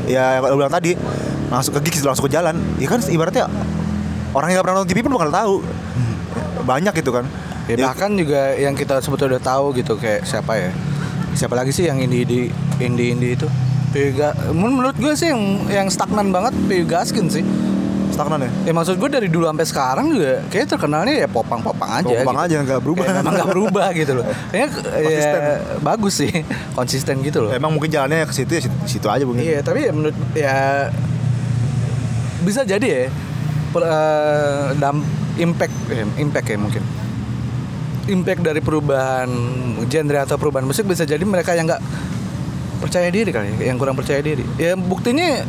ya 0.06 0.40
kalau 0.40 0.58
bilang 0.58 0.74
tadi 0.74 0.98
langsung 1.50 1.74
ke 1.74 1.82
gigs 1.84 2.02
langsung 2.02 2.26
ke 2.26 2.32
jalan 2.32 2.56
ya 2.78 2.86
kan 2.86 3.02
ibaratnya 3.04 3.46
orang 4.32 4.48
yang 4.48 4.56
nggak 4.56 4.66
pernah 4.66 4.78
nonton 4.78 4.90
TV 4.90 5.00
pun 5.02 5.14
bakal 5.14 5.30
tahu 5.30 5.56
banyak 6.64 6.94
gitu 6.96 7.12
kan 7.12 7.26
Ya, 7.66 7.78
Ya, 7.78 7.86
bahkan 7.86 8.10
juga 8.14 8.58
yang 8.58 8.74
kita 8.74 8.98
sebetulnya 8.98 9.38
udah 9.38 9.46
tahu 9.46 9.78
gitu 9.78 9.94
kayak 9.94 10.26
siapa 10.26 10.58
ya 10.58 10.70
siapa 11.32 11.54
lagi 11.54 11.70
sih 11.70 11.86
yang 11.86 12.02
indie 12.02 12.26
indie 12.26 12.50
indie 12.82 13.14
indie 13.14 13.38
itu 13.38 13.46
Piga, 13.90 14.34
menurut 14.50 14.98
gue 14.98 15.14
sih 15.14 15.30
yang 15.30 15.42
yang 15.66 15.86
stagnan 15.86 16.30
banget 16.30 16.58
Piu 16.66 16.82
Gaskin 16.82 17.30
sih 17.30 17.46
stagnan 18.10 18.42
ya 18.42 18.50
Ya 18.66 18.74
maksud 18.74 18.98
gue 18.98 19.06
dari 19.06 19.30
dulu 19.30 19.46
sampai 19.46 19.66
sekarang 19.66 20.10
juga 20.10 20.42
kayak 20.46 20.66
terkenalnya 20.68 21.14
ya 21.14 21.28
popang-popang 21.28 22.02
aja. 22.02 22.10
Popang 22.10 22.38
aja, 22.40 22.56
nggak 22.58 22.82
berubah. 22.82 23.04
Kayak 23.06 23.18
memang 23.22 23.34
nggak 23.38 23.50
berubah 23.50 23.88
gitu 24.02 24.12
loh. 24.18 24.26
Kayaknya 24.50 24.68
Konsisten. 24.74 25.38
ya, 25.38 25.56
bagus 25.80 26.14
sih, 26.18 26.32
konsisten 26.78 27.16
gitu 27.22 27.38
loh. 27.46 27.52
emang 27.54 27.70
mungkin 27.70 27.90
jalannya 27.90 28.26
ke 28.26 28.34
situ 28.34 28.50
ya 28.50 28.62
situ, 28.66 28.76
situ 28.90 29.06
aja 29.06 29.22
mungkin 29.30 29.46
Iya, 29.46 29.62
tapi 29.62 29.86
ya 29.86 29.92
menurut 29.94 30.18
ya 30.34 30.90
bisa 32.42 32.62
jadi 32.64 32.86
ya 32.86 33.04
per, 33.70 33.84
eh, 33.84 34.68
dam, 34.76 35.04
impact 35.36 35.76
eh, 35.90 36.08
impact 36.18 36.48
ya 36.48 36.58
mungkin. 36.58 36.84
Impact 38.06 38.42
dari 38.42 38.58
perubahan 38.60 39.30
genre 39.86 40.20
atau 40.20 40.36
perubahan 40.36 40.66
musik 40.66 40.84
bisa 40.84 41.06
jadi 41.06 41.22
mereka 41.22 41.54
yang 41.54 41.70
nggak 41.70 41.82
percaya 42.80 43.08
diri 43.08 43.30
kali 43.30 43.54
ya, 43.54 43.70
yang 43.70 43.78
kurang 43.78 43.94
percaya 43.94 44.18
diri. 44.20 44.42
Ya 44.56 44.74
buktinya 44.74 45.46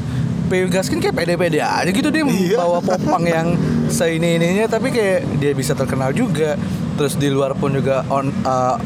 P.W. 0.46 0.66
Gaskin 0.68 0.98
kayak 0.98 1.14
pede-pede 1.14 1.62
aja 1.62 1.86
gitu 1.86 2.10
dia 2.10 2.20
Iya. 2.20 2.58
bawa 2.58 2.82
popang 2.82 3.22
yang 3.22 3.54
seini 3.88 4.34
ininya 4.34 4.66
tapi 4.66 4.90
kayak 4.90 5.38
dia 5.38 5.54
bisa 5.54 5.72
terkenal 5.72 6.10
juga. 6.10 6.58
Terus 6.98 7.16
di 7.16 7.30
luar 7.30 7.56
pun 7.56 7.72
juga 7.72 8.04
on 8.10 8.28
eh, 8.28 8.76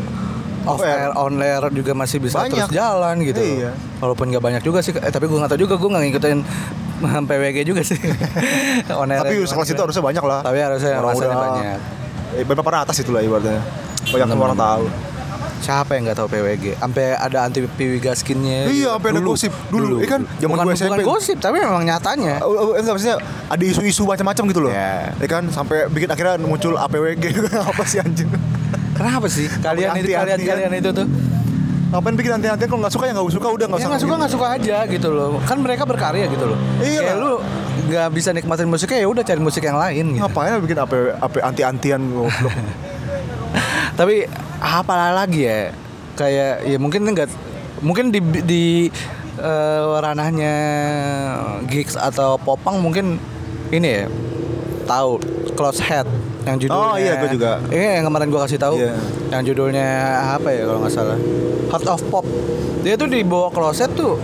off 0.64 0.78
air, 0.80 1.10
on 1.12 1.34
air 1.36 1.64
juga 1.72 1.92
masih 1.92 2.20
bisa 2.20 2.38
Banyak. 2.38 2.68
terus 2.68 2.68
jalan 2.70 3.16
gitu. 3.20 3.40
Iya. 3.40 3.72
Walaupun 3.98 4.30
nggak 4.30 4.44
banyak 4.44 4.62
juga 4.62 4.78
sih, 4.80 4.92
eh, 4.92 5.10
tapi 5.10 5.24
gue 5.24 5.34
nggak 5.34 5.50
tahu 5.50 5.60
juga 5.60 5.74
gue 5.74 5.88
nggak 5.88 6.04
ngikutin 6.06 6.38
PWG 7.02 7.58
juga 7.66 7.82
sih. 7.82 7.98
Tapi 8.88 9.34
situ 9.66 9.74
juga. 9.74 9.82
harusnya 9.88 10.04
banyak 10.04 10.24
lah 10.24 10.40
Tapi 10.46 10.58
harusnya 10.62 10.92
Orang 11.00 11.16
udah- 11.16 11.34
banyak. 11.34 11.78
eh, 12.38 12.44
papan 12.46 12.74
atas 12.82 12.96
itulah 13.02 13.20
ibaratnya 13.22 13.58
banyak 14.04 14.26
Bener-bener. 14.30 14.44
orang 14.44 14.58
tahu 14.58 14.84
Siapa 15.64 15.96
yang 15.96 16.04
nggak 16.04 16.18
tahu 16.20 16.28
PWG? 16.28 16.64
Sampai 16.76 17.16
ada 17.16 17.48
anti 17.48 17.64
PW 17.64 17.96
Gaskinnya. 17.96 18.68
Iya, 18.68 19.00
sampai 19.00 19.16
ada 19.16 19.20
gosip. 19.24 19.48
Dulu, 19.72 19.96
iya 19.96 20.08
kan, 20.12 20.20
zaman 20.36 20.60
bukan, 20.60 20.64
gua 20.68 20.74
SMP. 20.76 20.92
Bukan 21.00 21.08
gosip, 21.08 21.36
tapi 21.40 21.56
memang 21.56 21.80
nyatanya. 21.88 22.44
Oh, 22.44 22.52
oh, 22.52 22.72
enggak 22.76 22.92
maksudnya 22.92 23.16
ada 23.48 23.62
isu-isu 23.64 24.04
macam-macam 24.04 24.44
gitu 24.52 24.60
loh. 24.60 24.68
Iya. 24.68 25.16
Ya 25.16 25.24
kan 25.24 25.48
sampai 25.48 25.88
bikin 25.88 26.12
akhirnya 26.12 26.36
muncul 26.36 26.76
APWG 26.76 27.48
apa 27.72 27.82
sih 27.88 27.96
anjing? 27.96 28.28
Kenapa 28.92 29.24
sih 29.32 29.48
kalian 29.48 29.96
itu 30.04 30.12
kalian 30.12 30.36
kan? 30.36 30.48
kalian 30.52 30.72
itu 30.76 30.90
tuh? 30.92 31.06
Ngapain 31.94 32.18
bikin 32.18 32.32
anti-antian 32.34 32.66
kalau 32.66 32.82
nggak 32.82 32.90
suka 32.90 33.04
ya 33.06 33.12
nggak 33.14 33.30
suka 33.30 33.48
udah 33.54 33.66
nggak 33.70 33.78
Ya 33.78 33.84
usah. 33.86 33.90
nggak 33.94 34.02
suka 34.02 34.14
nggak 34.18 34.32
suka 34.34 34.46
aja 34.58 34.76
gitu 34.90 35.08
loh. 35.14 35.38
Kan 35.46 35.62
mereka 35.62 35.86
berkarya 35.86 36.26
gitu 36.26 36.44
loh. 36.50 36.58
Iya 36.82 37.00
Kayak 37.06 37.16
lu 37.22 37.32
nggak 37.86 38.08
bisa 38.10 38.30
nikmatin 38.34 38.66
musiknya 38.66 38.98
ya 38.98 39.06
udah 39.06 39.22
cari 39.22 39.38
musik 39.38 39.62
yang 39.62 39.78
lain 39.78 40.04
gitu. 40.10 40.26
Ngapain 40.26 40.58
bikin 40.58 40.78
apa 40.82 40.94
apa 41.22 41.36
anti-antian 41.46 42.02
goblok. 42.10 42.50
Tapi 43.98 44.26
apa 44.58 44.94
lagi 45.14 45.46
ya? 45.46 45.70
Kayak 46.18 46.66
ya 46.66 46.76
mungkin 46.82 47.06
enggak 47.06 47.30
mungkin 47.78 48.10
di 48.10 48.18
di 48.42 48.64
eh, 49.38 49.82
ranahnya 49.94 50.54
gigs 51.70 51.94
atau 51.94 52.34
popang 52.42 52.82
mungkin 52.82 53.22
ini 53.70 53.86
ya 53.86 54.04
tahu 54.84 55.18
close 55.52 55.80
head 55.80 56.06
yang 56.44 56.56
judulnya. 56.56 56.84
Oh, 56.84 56.96
iya, 56.96 57.12
gua 57.16 57.28
juga. 57.28 57.50
ini 57.68 57.84
yang 58.00 58.04
kemarin 58.04 58.28
gua 58.28 58.40
kasih 58.44 58.60
tahu. 58.60 58.76
Iya. 58.76 58.94
yang 59.32 59.42
judulnya 59.42 59.88
apa 60.36 60.48
ya 60.48 60.62
kalau 60.68 60.78
nggak 60.84 60.92
salah? 60.92 61.18
Heart 61.72 61.86
of 61.90 62.02
Pop. 62.06 62.26
Dia 62.84 62.94
tuh 62.94 63.08
dibawa 63.08 63.48
closet 63.48 63.90
tuh 63.92 64.20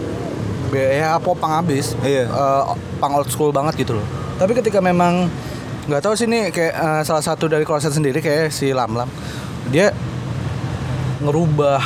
ya 0.71 1.19
popang 1.19 1.59
abis 1.59 1.99
Iya. 2.01 2.31
Eh, 2.31 2.63
pang 3.03 3.13
old 3.13 3.27
school 3.27 3.51
banget 3.51 3.75
gitu 3.81 3.99
loh. 3.99 4.07
Tapi 4.39 4.55
ketika 4.55 4.79
memang 4.79 5.27
nggak 5.89 6.01
tahu 6.01 6.15
sih 6.15 6.29
ini 6.29 6.53
kayak 6.53 6.75
eh, 6.77 7.03
salah 7.03 7.25
satu 7.25 7.49
dari 7.49 7.65
kloset 7.65 7.91
sendiri 7.91 8.21
kayak 8.21 8.55
si 8.55 8.71
Lam 8.71 8.95
Lam 8.95 9.11
dia 9.69 9.91
ngerubah 11.21 11.81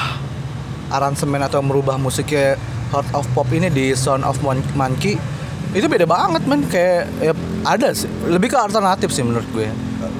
aransemen 0.90 1.42
atau 1.42 1.58
merubah 1.58 1.96
musiknya 1.96 2.54
Heart 2.92 3.08
of 3.12 3.26
Pop 3.32 3.48
ini 3.50 3.66
di 3.66 3.90
Sound 3.96 4.22
of 4.22 4.38
Mon- 4.38 4.62
Monkey. 4.74 5.18
Itu 5.74 5.90
beda 5.90 6.06
banget 6.06 6.46
men. 6.46 6.62
Kayak 6.68 7.10
ya, 7.18 7.32
ada 7.64 7.88
sih. 7.96 8.08
Lebih 8.28 8.52
ke 8.52 8.58
alternatif 8.60 9.10
sih 9.10 9.24
menurut 9.24 9.48
gue. 9.50 9.68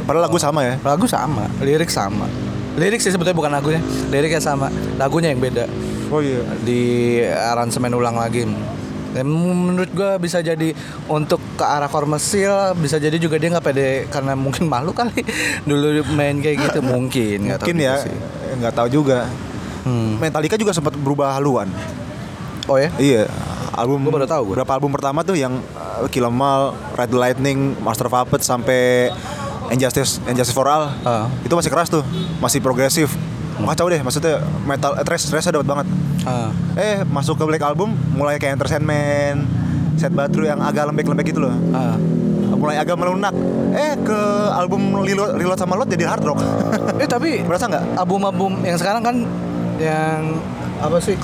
Padahal 0.09 0.29
lagu 0.29 0.37
sama 0.41 0.61
ya. 0.65 0.75
lagu 0.81 1.07
sama. 1.09 1.45
Lirik 1.61 1.93
sama. 1.93 2.27
Lirik 2.75 2.99
sih 2.99 3.13
sebetulnya 3.13 3.37
bukan 3.37 3.53
lagunya. 3.53 3.81
Liriknya 4.11 4.43
sama. 4.43 4.73
Lagunya 4.99 5.31
yang 5.31 5.41
beda. 5.41 5.69
Oh 6.09 6.21
iya. 6.21 6.41
di 6.65 7.21
aransemen 7.25 7.93
ulang 7.95 8.17
lagi. 8.17 8.49
Dan 9.15 9.31
menurut 9.31 9.95
gua 9.95 10.19
bisa 10.19 10.43
jadi 10.43 10.75
untuk 11.07 11.39
ke 11.55 11.63
arah 11.63 11.87
komersil 11.87 12.75
bisa 12.75 12.99
jadi 12.99 13.15
juga 13.15 13.39
dia 13.39 13.47
nggak 13.47 13.63
pede 13.63 13.91
karena 14.11 14.35
mungkin 14.35 14.67
malu 14.67 14.91
kali. 14.91 15.23
Dulu 15.69 16.03
main 16.19 16.43
kayak 16.43 16.69
gitu 16.71 16.81
mungkin. 16.93 17.47
Nggak 17.47 17.63
tahu 17.63 17.69
Mungkin 17.71 17.87
ya. 17.87 17.95
Nggak 18.59 18.75
tahu 18.75 18.89
juga. 18.91 19.31
Hmm. 19.85 20.17
Metallica 20.19 20.57
juga 20.57 20.73
sempat 20.75 20.97
berubah 20.97 21.37
haluan. 21.37 21.69
oh 22.65 22.81
ya? 22.81 22.89
Iya, 22.97 23.29
album 23.77 24.03
Gua 24.03 24.13
baru 24.15 24.27
tahu 24.27 24.43
gua. 24.47 24.55
Berapa 24.61 24.73
album 24.73 24.91
pertama 24.91 25.21
tuh 25.21 25.35
yang 25.35 25.55
uh, 25.75 26.07
Kill 26.09 26.25
'Em 26.25 26.39
All, 26.39 26.73
Ride 26.95 27.11
the 27.11 27.19
Lightning, 27.19 27.59
Master 27.79 28.07
of 28.07 28.15
Puppets 28.15 28.45
sampai 28.45 29.11
Injustice 29.69 30.21
Injustice 30.25 30.53
for 30.53 30.67
All. 30.67 30.93
Ah. 31.03 31.27
Itu 31.41 31.55
masih 31.55 31.69
keras 31.69 31.89
tuh, 31.89 32.05
masih 32.39 32.61
progresif. 32.61 33.13
Kacau 33.55 33.87
deh, 33.87 34.03
maksudnya 34.03 34.43
metal 34.63 34.93
eh, 34.95 35.05
thrash 35.05 35.25
thrash 35.25 35.47
dapat 35.47 35.65
banget. 35.65 35.87
Ah. 36.23 36.51
Eh, 36.75 37.01
masuk 37.05 37.37
ke 37.37 37.45
Black 37.45 37.63
Album 37.63 37.95
mulai 38.11 38.37
kayak 38.37 38.59
Enter 38.59 38.69
Sandman, 38.69 39.47
Set 39.95 40.11
Batru 40.11 40.43
yang 40.43 40.59
agak 40.59 40.91
lembek-lembek 40.91 41.31
gitu 41.31 41.43
loh. 41.43 41.55
Ah. 41.71 41.97
Mulai 42.55 42.81
agak 42.81 42.97
melunak. 42.97 43.35
Eh, 43.75 43.95
ke 44.01 44.21
album 44.53 44.95
Reload, 44.97 45.37
Reload 45.37 45.59
sama 45.59 45.75
Load 45.75 45.91
jadi 45.91 46.07
hard 46.07 46.25
rock. 46.25 46.39
eh 46.97 47.05
tapi 47.05 47.41
Berasa 47.49 47.67
nggak? 47.67 47.99
album-album 47.99 48.63
yang 48.63 48.79
sekarang 48.79 49.03
kan 49.03 49.17
yang 49.77 50.39
apa 50.79 50.99
sih 50.99 51.19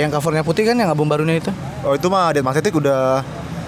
yang 0.00 0.10
covernya 0.10 0.40
putih 0.40 0.64
kan 0.64 0.74
yang 0.74 0.88
album 0.88 1.06
barunya 1.06 1.36
itu 1.36 1.50
Oh, 1.80 1.92
itu 1.92 2.06
mah 2.06 2.30
Dead 2.30 2.40
Magnetic 2.40 2.72
udah 2.72 3.20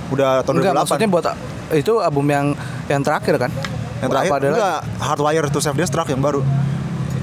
udah 0.09 0.41
tahun 0.43 0.55
enggak 0.59 0.73
2008. 0.73 0.81
maksudnya 0.81 1.09
buat 1.09 1.25
itu 1.73 1.93
album 1.99 2.27
yang 2.27 2.47
yang 2.87 3.01
terakhir 3.01 3.35
kan 3.39 3.51
Yang 3.99 4.09
terakhir 4.11 4.31
lagi? 4.35 4.47
enggak 4.51 4.77
Hardwire 4.99 5.47
to 5.47 5.59
Self 5.59 5.73
Destruct 5.75 6.09
yang 6.09 6.21
baru. 6.21 6.41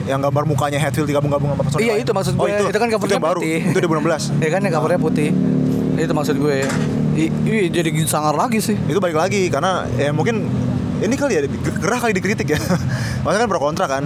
Yang 0.02 0.20
gambar 0.26 0.44
mukanya 0.44 0.80
Hatfield 0.80 1.06
digabung-gabung 1.06 1.54
sama 1.54 1.62
personil 1.62 1.86
Iya 1.86 1.94
itu 1.98 2.12
maksud 2.12 2.34
gue 2.34 2.42
Oh, 2.42 2.48
itu, 2.48 2.64
itu 2.66 2.78
kan 2.78 2.88
covernya 2.90 3.14
yang 3.14 3.26
baru. 3.26 3.40
putih 3.40 3.58
Itu 3.62 3.78
2016. 3.78 4.34
ya 4.44 4.50
kan 4.50 4.62
yang 4.62 4.74
covernya 4.74 5.00
putih 5.00 5.30
itu 5.96 6.14
maksud 6.16 6.36
gue 6.36 6.58
I, 7.12 7.26
iya 7.44 7.68
jadi 7.70 7.90
sangar 8.08 8.32
lagi 8.34 8.58
sih 8.58 8.80
Itu 8.82 8.98
balik 8.98 9.20
lagi 9.20 9.50
karena 9.50 9.84
ya 9.94 10.10
mungkin 10.10 10.48
ini 11.00 11.16
kali 11.16 11.32
ya 11.32 11.42
gerah 11.80 11.96
kali 11.98 12.12
dikritik 12.12 12.44
ya. 12.50 12.60
Maksudnya 13.24 13.40
kan 13.40 13.50
pro 13.50 13.62
kontra 13.62 13.88
kan. 13.88 14.04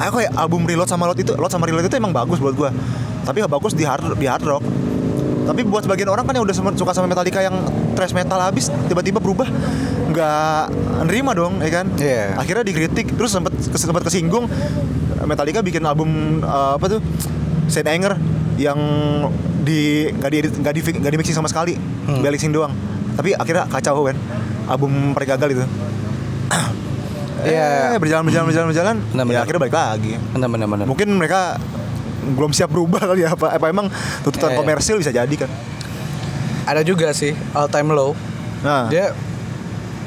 Aku 0.00 0.18
kayak 0.18 0.34
album 0.34 0.66
Reload 0.66 0.90
sama 0.90 1.06
Load 1.06 1.14
itu 1.16 1.30
Load 1.32 1.46
sama 1.48 1.70
Reload 1.70 1.86
itu 1.86 1.94
emang 1.94 2.10
bagus 2.10 2.38
buat 2.38 2.50
gua. 2.52 2.74
Tapi 3.22 3.38
bagus 3.46 3.72
di 3.74 3.84
hard 3.86 4.18
di 4.18 4.26
hard 4.26 4.44
rock. 4.44 4.64
Tapi 5.42 5.66
buat 5.66 5.82
sebagian 5.82 6.06
orang 6.06 6.22
kan 6.22 6.38
yang 6.38 6.46
udah 6.46 6.54
suka 6.78 6.94
sama 6.94 7.10
Metallica 7.10 7.42
yang 7.42 7.66
thrash 7.98 8.14
metal 8.14 8.38
habis 8.38 8.70
tiba-tiba 8.86 9.18
berubah. 9.18 9.50
Nggak 10.12 10.62
nerima 11.10 11.34
dong 11.34 11.58
ya 11.58 11.82
kan? 11.82 11.86
Iya. 11.98 12.38
akhirnya 12.38 12.64
dikritik 12.66 13.14
terus 13.18 13.34
sempat 13.34 13.50
sempat 13.58 14.02
kesinggung. 14.06 14.46
Metallica 15.26 15.62
bikin 15.62 15.82
album 15.86 16.42
uh, 16.42 16.78
apa 16.78 16.98
tuh? 16.98 17.00
Saint 17.70 17.86
Anger 17.86 18.18
yang 18.58 18.78
di 19.62 20.10
nggak 20.10 20.30
di 20.30 20.38
nggak 20.42 20.74
di 20.74 20.80
nggak 21.02 21.12
di 21.14 21.18
mixing 21.18 21.36
sama 21.36 21.50
sekali. 21.50 21.74
Hmm. 21.78 22.22
balancing 22.22 22.54
doang. 22.54 22.74
Tapi 23.18 23.34
akhirnya 23.34 23.66
kacau 23.66 24.06
kan? 24.06 24.16
Album 24.70 25.14
mereka 25.14 25.34
gagal 25.38 25.58
itu. 25.58 25.64
Iya. 27.42 27.94
eh, 27.94 27.98
berjalan 27.98 28.22
berjalan 28.22 28.46
berjalan 28.46 28.66
berjalan. 28.70 28.96
Benar, 29.10 29.24
ya 29.26 29.26
benar. 29.26 29.42
akhirnya 29.42 29.60
balik 29.66 29.74
lagi. 29.74 30.12
Benar 30.30 30.48
benar 30.48 30.66
benar. 30.70 30.86
Mungkin 30.86 31.08
mereka 31.18 31.58
belum 32.24 32.50
siap 32.50 32.68
berubah 32.68 33.02
kali 33.04 33.22
ya. 33.22 33.34
Apa 33.34 33.52
apa 33.52 33.66
emang 33.66 33.90
tuntutan 34.22 34.50
Eh. 34.50 34.56
komersil 34.56 34.96
bisa 34.96 35.10
jadi 35.10 35.34
kan? 35.36 35.50
Ada 36.64 36.80
juga 36.80 37.10
sih 37.10 37.34
all 37.50 37.66
time 37.66 37.90
low. 37.90 38.14
Nah. 38.60 38.86
Dia 38.86 39.10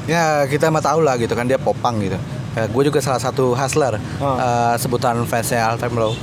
ya 0.06 0.22
kita 0.44 0.66
mah 0.66 0.80
tahu 0.80 1.00
lah 1.00 1.14
gitu 1.16 1.32
kan 1.32 1.44
dia 1.44 1.56
popang 1.56 2.00
gitu. 2.00 2.16
Ya, 2.52 2.64
gue 2.64 2.82
juga 2.84 2.98
salah 2.98 3.20
satu 3.20 3.52
hustler 3.52 4.00
Oh. 4.16 4.34
eh, 4.34 4.74
sebutan 4.76 5.20
fansnya 5.22 5.66
all 5.66 5.76
time 5.76 5.92
low. 5.94 6.16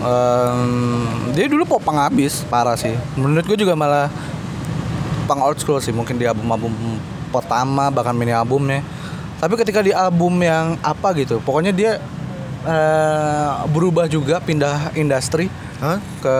Em, 0.00 1.04
dia 1.30 1.44
dulu 1.44 1.68
popang 1.68 2.00
abis 2.00 2.42
parah 2.44 2.74
sih. 2.74 2.90
Menurut 3.14 3.44
gue 3.44 3.58
juga 3.58 3.76
malah 3.76 4.08
pang 5.24 5.38
old 5.40 5.60
school 5.60 5.78
sih 5.78 5.92
mungkin 5.92 6.16
di 6.16 6.24
album-album 6.24 6.72
pertama 7.28 7.86
bahkan 7.88 8.10
mini 8.10 8.32
albumnya. 8.32 8.82
Tapi 9.38 9.54
ketika 9.54 9.80
di 9.80 9.92
album 9.92 10.36
yang 10.36 10.74
apa 10.80 11.12
gitu 11.14 11.38
pokoknya 11.38 11.70
dia 11.70 11.92
eh, 12.64 13.50
berubah 13.70 14.06
juga 14.10 14.40
pindah 14.40 14.96
industri 14.98 15.48
Hah? 15.80 15.98
ke 16.20 16.36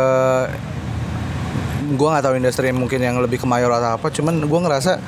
gua 1.97 2.09
nggak 2.17 2.25
tahu 2.29 2.35
industri 2.39 2.71
mungkin 2.71 3.01
yang 3.03 3.19
lebih 3.19 3.43
ke 3.43 3.47
mayor 3.49 3.73
atau 3.73 3.99
apa 3.99 4.13
cuman 4.13 4.45
gua 4.47 4.61
ngerasa 4.69 5.01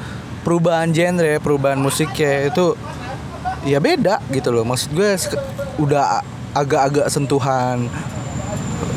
perubahan 0.43 0.91
genre 0.91 1.39
perubahan 1.39 1.79
musiknya 1.79 2.51
itu 2.51 2.75
ya 3.63 3.79
beda 3.79 4.19
gitu 4.35 4.51
loh 4.51 4.67
maksud 4.67 4.91
gue 4.91 5.15
udah 5.79 6.21
agak-agak 6.53 7.07
sentuhan 7.09 7.87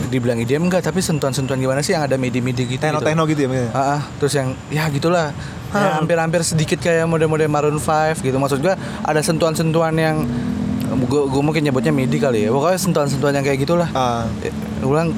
dibilang 0.09 0.41
IDM 0.41 0.69
enggak 0.69 0.85
tapi 0.85 1.01
sentuhan-sentuhan 1.01 1.57
gimana 1.57 1.81
sih 1.81 1.93
yang 1.93 2.05
ada 2.05 2.17
midi-midi 2.17 2.65
gitu 2.65 2.81
tekno 2.81 3.01
tekno 3.01 3.25
gitu 3.29 3.45
ya 3.45 3.49
maksudnya? 3.49 3.71
Ah, 3.73 3.81
ah. 3.97 4.01
terus 4.21 4.33
yang 4.37 4.49
ya 4.69 4.85
gitulah 4.89 5.33
ya, 5.73 6.01
hampir-hampir 6.01 6.41
sedikit 6.45 6.81
kayak 6.81 7.05
mode-mode 7.09 7.45
Maroon 7.49 7.77
5 7.77 8.21
gitu 8.21 8.37
maksud 8.37 8.61
gua 8.61 8.77
ada 9.05 9.21
sentuhan-sentuhan 9.21 9.93
yang 9.97 10.25
gua, 11.05 11.27
gua 11.29 11.41
mungkin 11.41 11.61
nyebutnya 11.65 11.93
midi 11.93 12.17
kali 12.17 12.45
ya. 12.45 12.49
Pokoknya 12.53 12.79
sentuhan-sentuhan 12.79 13.33
yang 13.35 13.45
kayak 13.45 13.59
gitulah. 13.65 13.89
Ah. 13.91 14.29
Ya, 14.41 14.51
gua 14.81 14.89
bilang 14.89 15.09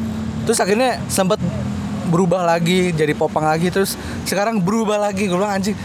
terus 0.48 0.60
akhirnya 0.64 1.02
sempat 1.12 1.40
berubah 2.08 2.48
lagi 2.48 2.96
jadi 2.96 3.12
popang 3.12 3.44
lagi 3.44 3.68
terus 3.68 4.00
sekarang 4.24 4.64
berubah 4.64 4.98
lagi. 4.98 5.28
Gue 5.28 5.38
bilang 5.38 5.60
anjing. 5.60 5.76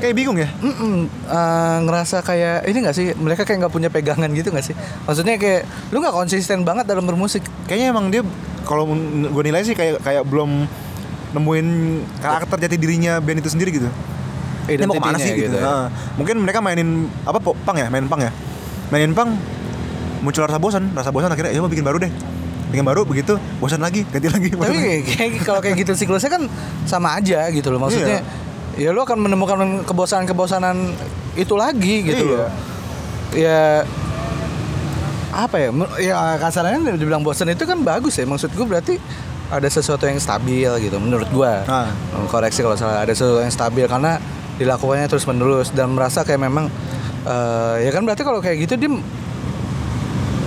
Kayak 0.00 0.14
bingung 0.16 0.36
ya? 0.40 0.48
Mm-mm, 0.60 1.08
eh, 1.08 1.78
ngerasa 1.84 2.24
kayak 2.24 2.68
ini 2.68 2.78
gak 2.84 2.96
sih? 2.96 3.06
Mereka 3.16 3.44
kayak 3.44 3.64
nggak 3.64 3.72
punya 3.72 3.88
pegangan 3.92 4.28
gitu 4.32 4.48
gak 4.52 4.64
sih? 4.64 4.76
Maksudnya 5.04 5.36
kayak 5.36 5.68
lu 5.92 6.00
nggak 6.00 6.12
konsisten 6.12 6.64
banget 6.64 6.88
dalam 6.88 7.04
bermusik. 7.04 7.44
Kayaknya 7.68 7.86
emang 7.92 8.08
dia 8.08 8.24
kalau 8.64 8.88
gue 8.88 9.42
nilai 9.44 9.60
sih 9.64 9.76
kayak 9.76 10.00
kayak 10.00 10.24
belum 10.24 10.64
nemuin 11.36 11.68
karakter 12.22 12.56
jati 12.64 12.76
dirinya 12.80 13.20
band 13.20 13.44
itu 13.44 13.50
sendiri 13.52 13.70
gitu. 13.76 13.88
Ini 14.64 14.88
mau 14.88 14.96
ke 14.96 15.04
mana 15.04 15.18
sih 15.20 15.36
gitu? 15.36 15.52
ya. 15.52 15.60
Nah, 15.60 15.84
mungkin 16.16 16.40
mereka 16.40 16.64
mainin 16.64 17.10
apa 17.28 17.36
pop 17.36 17.52
pang 17.68 17.76
ya, 17.76 17.92
main 17.92 18.08
pang 18.08 18.16
ya, 18.24 18.32
mainin 18.88 19.12
pang. 19.12 19.36
Muncul 20.24 20.48
rasa 20.48 20.56
bosan, 20.56 20.88
rasa 20.96 21.12
bosan 21.12 21.28
akhirnya 21.28 21.52
ya 21.52 21.60
mau 21.60 21.68
bikin 21.68 21.84
baru 21.84 22.00
deh, 22.00 22.08
bikin 22.72 22.80
baru 22.80 23.04
begitu 23.04 23.36
bosan 23.60 23.84
lagi, 23.84 24.08
ganti 24.08 24.32
lagi. 24.32 24.48
tapi 24.56 25.04
kayak 25.04 25.30
kalau 25.44 25.60
kayak 25.60 25.84
gitu 25.84 25.92
siklusnya 25.92 26.32
kan 26.32 26.48
sama 26.88 27.20
aja 27.20 27.44
gitu 27.52 27.68
loh. 27.68 27.76
Maksudnya 27.76 28.24
ya 28.74 28.88
lu 28.90 29.04
akan 29.04 29.20
menemukan 29.20 29.84
kebosanan-kebosanan 29.84 30.96
itu 31.36 31.54
lagi 31.60 32.08
gitu 32.08 32.24
Iya. 32.24 32.32
loh. 32.40 32.48
Ya 33.36 33.60
apa 35.34 35.56
ya? 35.60 35.68
Ya 36.00 36.16
kasarnya 36.40 36.94
dibilang 36.96 37.20
bosan 37.20 37.52
itu 37.52 37.68
kan 37.68 37.84
bagus 37.84 38.16
ya. 38.16 38.24
Maksud 38.24 38.54
gue 38.54 38.64
berarti 38.64 38.94
ada 39.52 39.68
sesuatu 39.68 40.08
yang 40.08 40.16
stabil 40.16 40.70
gitu 40.80 40.96
menurut 40.96 41.28
gua. 41.28 41.62
Nah. 41.68 41.92
koreksi 42.32 42.64
kalau 42.64 42.80
salah 42.80 43.04
ada 43.04 43.12
sesuatu 43.12 43.44
yang 43.44 43.52
stabil 43.52 43.84
karena 43.84 44.16
dilakukannya 44.56 45.10
terus 45.10 45.26
menerus 45.26 45.68
dan 45.74 45.90
merasa 45.92 46.22
kayak 46.24 46.40
memang 46.40 46.70
eh, 47.24 47.74
ya 47.80 47.90
kan 47.90 48.02
berarti 48.02 48.22
kalau 48.22 48.38
kayak 48.38 48.58
gitu 48.60 48.74
dia 48.76 48.90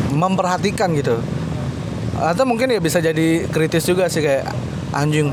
memperhatikan 0.10 0.94
gitu 0.94 1.20
atau 2.18 2.44
mungkin 2.44 2.66
ya 2.68 2.80
bisa 2.80 2.98
jadi 2.98 3.46
kritis 3.46 3.86
juga 3.86 4.08
sih 4.08 4.20
kayak 4.20 4.50
anjing 4.90 5.30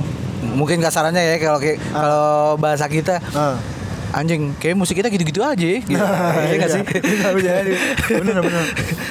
mungkin 0.46 0.76
kasarannya 0.78 1.24
ya 1.24 1.37
kalau 1.38 1.57
kayak 1.57 1.78
kalau 1.87 2.28
bahasa 2.59 2.85
kita 2.85 3.16
Ah. 3.33 3.57
anjing 4.12 4.52
kayak 4.54 4.76
musik 4.76 4.94
kita 4.94 5.09
gitu-gitu 5.09 5.40
aja 5.40 5.57
gitu. 5.57 5.88
Iya 6.44 6.54
nggak 6.54 6.70
sih? 6.70 6.83
Iya. 7.40 7.54
Bener, 8.14 8.37
bener. 8.38 8.64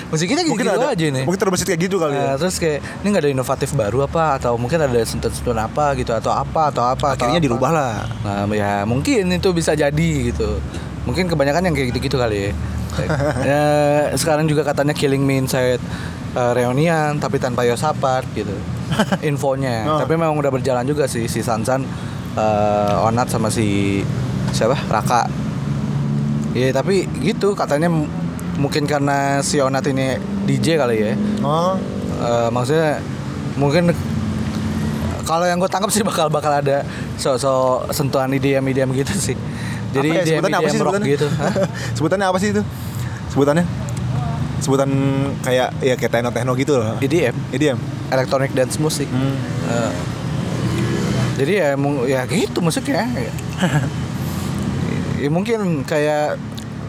musik 0.08 0.30
kita 0.30 0.46
mungkin 0.46 0.64
gitu-gitu 0.64 0.80
ada, 0.80 0.94
aja 0.94 1.06
nih. 1.10 1.24
mungkin 1.26 1.42
terbesit 1.42 1.66
kayak 1.66 1.82
gitu 1.82 1.96
kali 1.98 2.14
Nah, 2.14 2.24
ya. 2.24 2.34
terus 2.38 2.56
kayak 2.56 2.80
ini 3.02 3.08
nggak 3.10 3.24
ada 3.26 3.32
inovatif 3.34 3.70
baru 3.74 4.06
apa 4.06 4.38
atau 4.38 4.54
mungkin 4.56 4.78
ada 4.78 5.00
sentuhan-sentuhan 5.02 5.60
apa 5.60 5.98
gitu 5.98 6.14
atau 6.14 6.32
apa 6.32 6.70
atau 6.70 6.84
apa 6.86 7.08
atau 7.12 7.26
Akhirnya 7.26 7.42
apa. 7.42 7.48
dirubah 7.50 7.72
lah. 7.74 7.94
Nah, 8.22 8.46
ya 8.48 8.86
mungkin 8.86 9.28
itu 9.28 9.50
bisa 9.50 9.74
jadi 9.74 10.10
gitu. 10.24 10.62
Mungkin 11.04 11.28
kebanyakan 11.28 11.68
yang 11.68 11.76
kayak 11.76 11.88
gitu-gitu 11.96 12.16
kali 12.16 12.50
ya. 12.50 12.52
ya 13.50 13.64
sekarang 14.14 14.46
juga 14.46 14.62
katanya 14.62 14.94
Killing 14.94 15.26
Me 15.26 15.42
Inside 15.42 15.82
uh, 16.38 16.54
Reunion 16.54 17.18
tapi 17.18 17.42
tanpa 17.42 17.66
Yosapart 17.66 18.30
gitu. 18.38 18.54
Infonya. 19.28 19.88
Oh. 19.90 20.00
Tapi 20.04 20.14
memang 20.14 20.38
udah 20.38 20.54
berjalan 20.54 20.86
juga 20.86 21.10
sih 21.10 21.26
si 21.26 21.42
Sansan 21.42 21.84
uh, 22.38 23.08
Onat 23.10 23.34
sama 23.34 23.50
si 23.50 24.00
siapa? 24.54 24.78
Raka. 24.88 25.26
Ya 26.54 26.70
tapi 26.70 27.10
gitu 27.26 27.58
katanya 27.58 27.90
mungkin 28.62 28.86
karena 28.86 29.42
si 29.42 29.58
Onat 29.58 29.90
ini 29.90 30.22
DJ 30.46 30.78
kali 30.78 30.96
ya. 31.02 31.14
Oh, 31.42 31.74
Eh, 32.24 32.50
maksudnya 32.56 33.04
mungkin 33.60 33.92
kalau 35.28 35.44
yang 35.44 35.60
gue 35.60 35.68
tangkap 35.68 35.92
sih 35.92 36.04
bakal 36.08 36.32
bakal 36.32 36.52
ada 36.56 36.88
so-so 37.20 37.84
sentuhan 37.92 38.32
IDM 38.32 38.64
IDM 38.64 38.92
gitu 38.96 39.14
sih 39.16 39.36
Jadi 39.94 40.10
Apa 40.10 40.18
ya, 40.18 40.24
sebutannya 40.26 40.58
apa 40.58 40.68
sih 40.68 40.80
sebutannya? 40.82 41.08
gitu. 41.14 41.28
Sebutannya 41.98 42.28
apa 42.28 42.38
sih 42.42 42.50
itu? 42.50 42.62
Sebutannya? 43.30 43.66
Sebutan 44.64 44.90
kayak 45.44 45.70
ya 45.84 45.94
kayak 46.00 46.12
techno-techno 46.12 46.52
gitu 46.58 46.74
loh. 46.80 46.98
EDM, 46.98 47.36
EDM. 47.54 47.78
electronic 48.10 48.52
dance 48.58 48.78
music. 48.80 49.10
Hmm. 49.12 49.36
Eh, 49.70 49.92
jadi 51.38 51.52
ya 51.54 51.68
ya 52.06 52.22
gitu 52.30 52.62
musiknya. 52.62 53.10
ya, 55.22 55.30
mungkin 55.34 55.84
kayak 55.84 56.38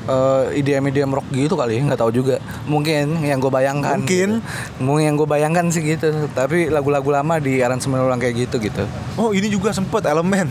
eh, 0.06 0.58
IDM 0.60 0.84
IDM 0.92 1.10
rock 1.16 1.26
gitu 1.32 1.56
kali, 1.58 1.80
nggak 1.82 1.98
tahu 1.98 2.12
juga. 2.12 2.38
Mungkin 2.68 3.24
yang 3.26 3.40
gue 3.42 3.50
bayangkan. 3.50 3.98
Mungkin. 4.00 4.38
gitu. 4.40 4.84
Mungkin 4.84 5.04
yang 5.10 5.16
gue 5.18 5.28
bayangkan 5.28 5.66
sih 5.72 5.82
gitu. 5.82 6.12
Tapi 6.30 6.70
lagu-lagu 6.70 7.08
lama 7.10 7.40
di 7.42 7.58
aransemen 7.58 8.00
ulang 8.00 8.20
kayak 8.22 8.48
gitu 8.48 8.62
gitu. 8.62 8.84
Oh 9.18 9.34
ini 9.34 9.50
juga 9.50 9.74
sempet 9.74 10.06
elemen. 10.06 10.46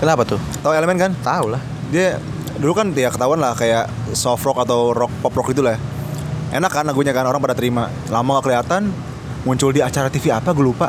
Kenapa 0.00 0.24
tuh? 0.24 0.40
Tahu 0.64 0.72
elemen 0.72 0.96
kan? 0.96 1.12
Tahu 1.20 1.52
lah. 1.52 1.60
Dia 1.92 2.16
dulu 2.56 2.72
kan 2.72 2.88
ya 2.96 3.12
ketahuan 3.12 3.36
lah 3.36 3.52
kayak 3.52 3.84
soft 4.16 4.40
rock 4.48 4.64
atau 4.64 4.96
rock 4.96 5.12
pop 5.20 5.36
rock 5.36 5.52
gitu 5.52 5.60
lah. 5.60 5.76
Enak 6.50 6.72
kan 6.72 6.88
lagunya 6.88 7.12
kan 7.12 7.28
orang 7.28 7.36
pada 7.36 7.52
terima. 7.52 7.92
Lama 8.08 8.40
gak 8.40 8.48
kelihatan 8.48 8.88
muncul 9.44 9.76
di 9.76 9.84
acara 9.84 10.08
TV 10.08 10.32
apa 10.32 10.56
gue 10.56 10.64
lupa. 10.64 10.88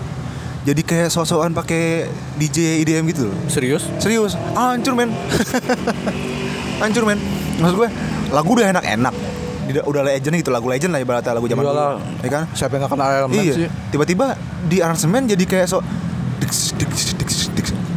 Jadi 0.64 0.80
kayak 0.86 1.10
sok-sokan 1.12 1.52
pakai 1.52 2.08
DJ 2.40 2.80
IDM 2.88 3.04
gitu 3.12 3.28
loh. 3.28 3.36
Serius? 3.52 3.84
Serius, 3.98 4.38
hancur 4.54 4.94
men 4.94 5.10
Hancur 6.86 7.02
men 7.02 7.18
Maksud 7.58 7.82
gue, 7.82 7.90
lagu 8.30 8.50
udah 8.54 8.70
enak-enak 8.70 9.10
Udah, 9.74 9.84
udah 9.90 10.02
legend 10.06 10.38
gitu, 10.38 10.54
lagu 10.54 10.70
legend 10.70 10.94
lah 10.94 11.02
ibaratnya 11.02 11.34
lagu 11.34 11.50
zaman 11.50 11.66
dulu 11.66 11.98
Ya 12.22 12.30
kan? 12.30 12.44
Siapa 12.54 12.78
yang 12.78 12.86
gak 12.86 12.94
kenal 12.94 13.10
elemen 13.10 13.42
iya, 13.42 13.54
sih? 13.58 13.70
tiba-tiba 13.90 14.38
di 14.70 14.86
aransemen 14.86 15.26
jadi 15.26 15.44
kayak 15.50 15.66
so. 15.66 15.82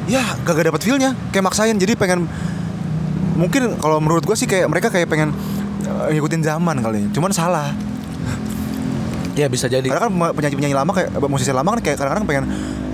Ya, 0.05 0.37
gak, 0.45 0.61
dapet 0.61 0.85
feel-nya 0.85 1.17
Kayak 1.33 1.49
maksain, 1.49 1.77
jadi 1.81 1.97
pengen 1.97 2.29
Mungkin 3.35 3.81
kalau 3.83 3.99
menurut 3.99 4.23
gue 4.23 4.37
sih 4.37 4.47
kayak 4.47 4.69
mereka 4.71 4.93
kayak 4.93 5.09
pengen 5.11 5.33
eh, 5.85 6.13
ngikutin 6.15 6.45
zaman 6.45 6.79
kali 6.85 7.09
Cuman 7.11 7.33
salah 7.33 7.73
Ya 9.35 9.51
bisa 9.51 9.67
jadi. 9.67 9.83
Karena 9.83 10.07
kan 10.07 10.15
penyanyi-penyanyi 10.15 10.77
lama 10.79 10.95
kayak 10.95 11.11
musisi 11.27 11.51
lama 11.51 11.75
kan 11.75 11.81
kayak 11.83 11.99
kadang-kadang 11.99 12.27
pengen 12.27 12.45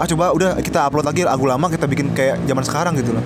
ah 0.00 0.08
coba 0.08 0.32
udah 0.32 0.56
kita 0.64 0.88
upload 0.88 1.04
lagi 1.04 1.28
lagu 1.28 1.44
lama 1.44 1.68
kita 1.68 1.84
bikin 1.84 2.16
kayak 2.16 2.40
zaman 2.48 2.64
sekarang 2.64 2.96
gitu 2.96 3.12
loh. 3.12 3.24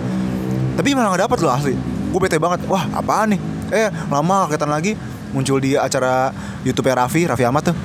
Tapi 0.75 0.99
malah 0.99 1.15
gak 1.15 1.31
dapet 1.31 1.39
loh 1.47 1.55
asli. 1.55 1.79
Gue 2.11 2.19
bete 2.19 2.43
banget. 2.43 2.67
Wah, 2.67 2.91
apaan 2.91 3.39
nih? 3.39 3.41
Eh, 3.71 3.89
lama 4.11 4.51
kelihatan 4.51 4.71
lagi 4.71 4.99
muncul 5.31 5.63
di 5.63 5.79
acara 5.79 6.35
YouTube 6.67 6.91
Raffi, 6.91 7.31
Raffi 7.31 7.47
Ahmad 7.47 7.71
tuh. 7.71 7.77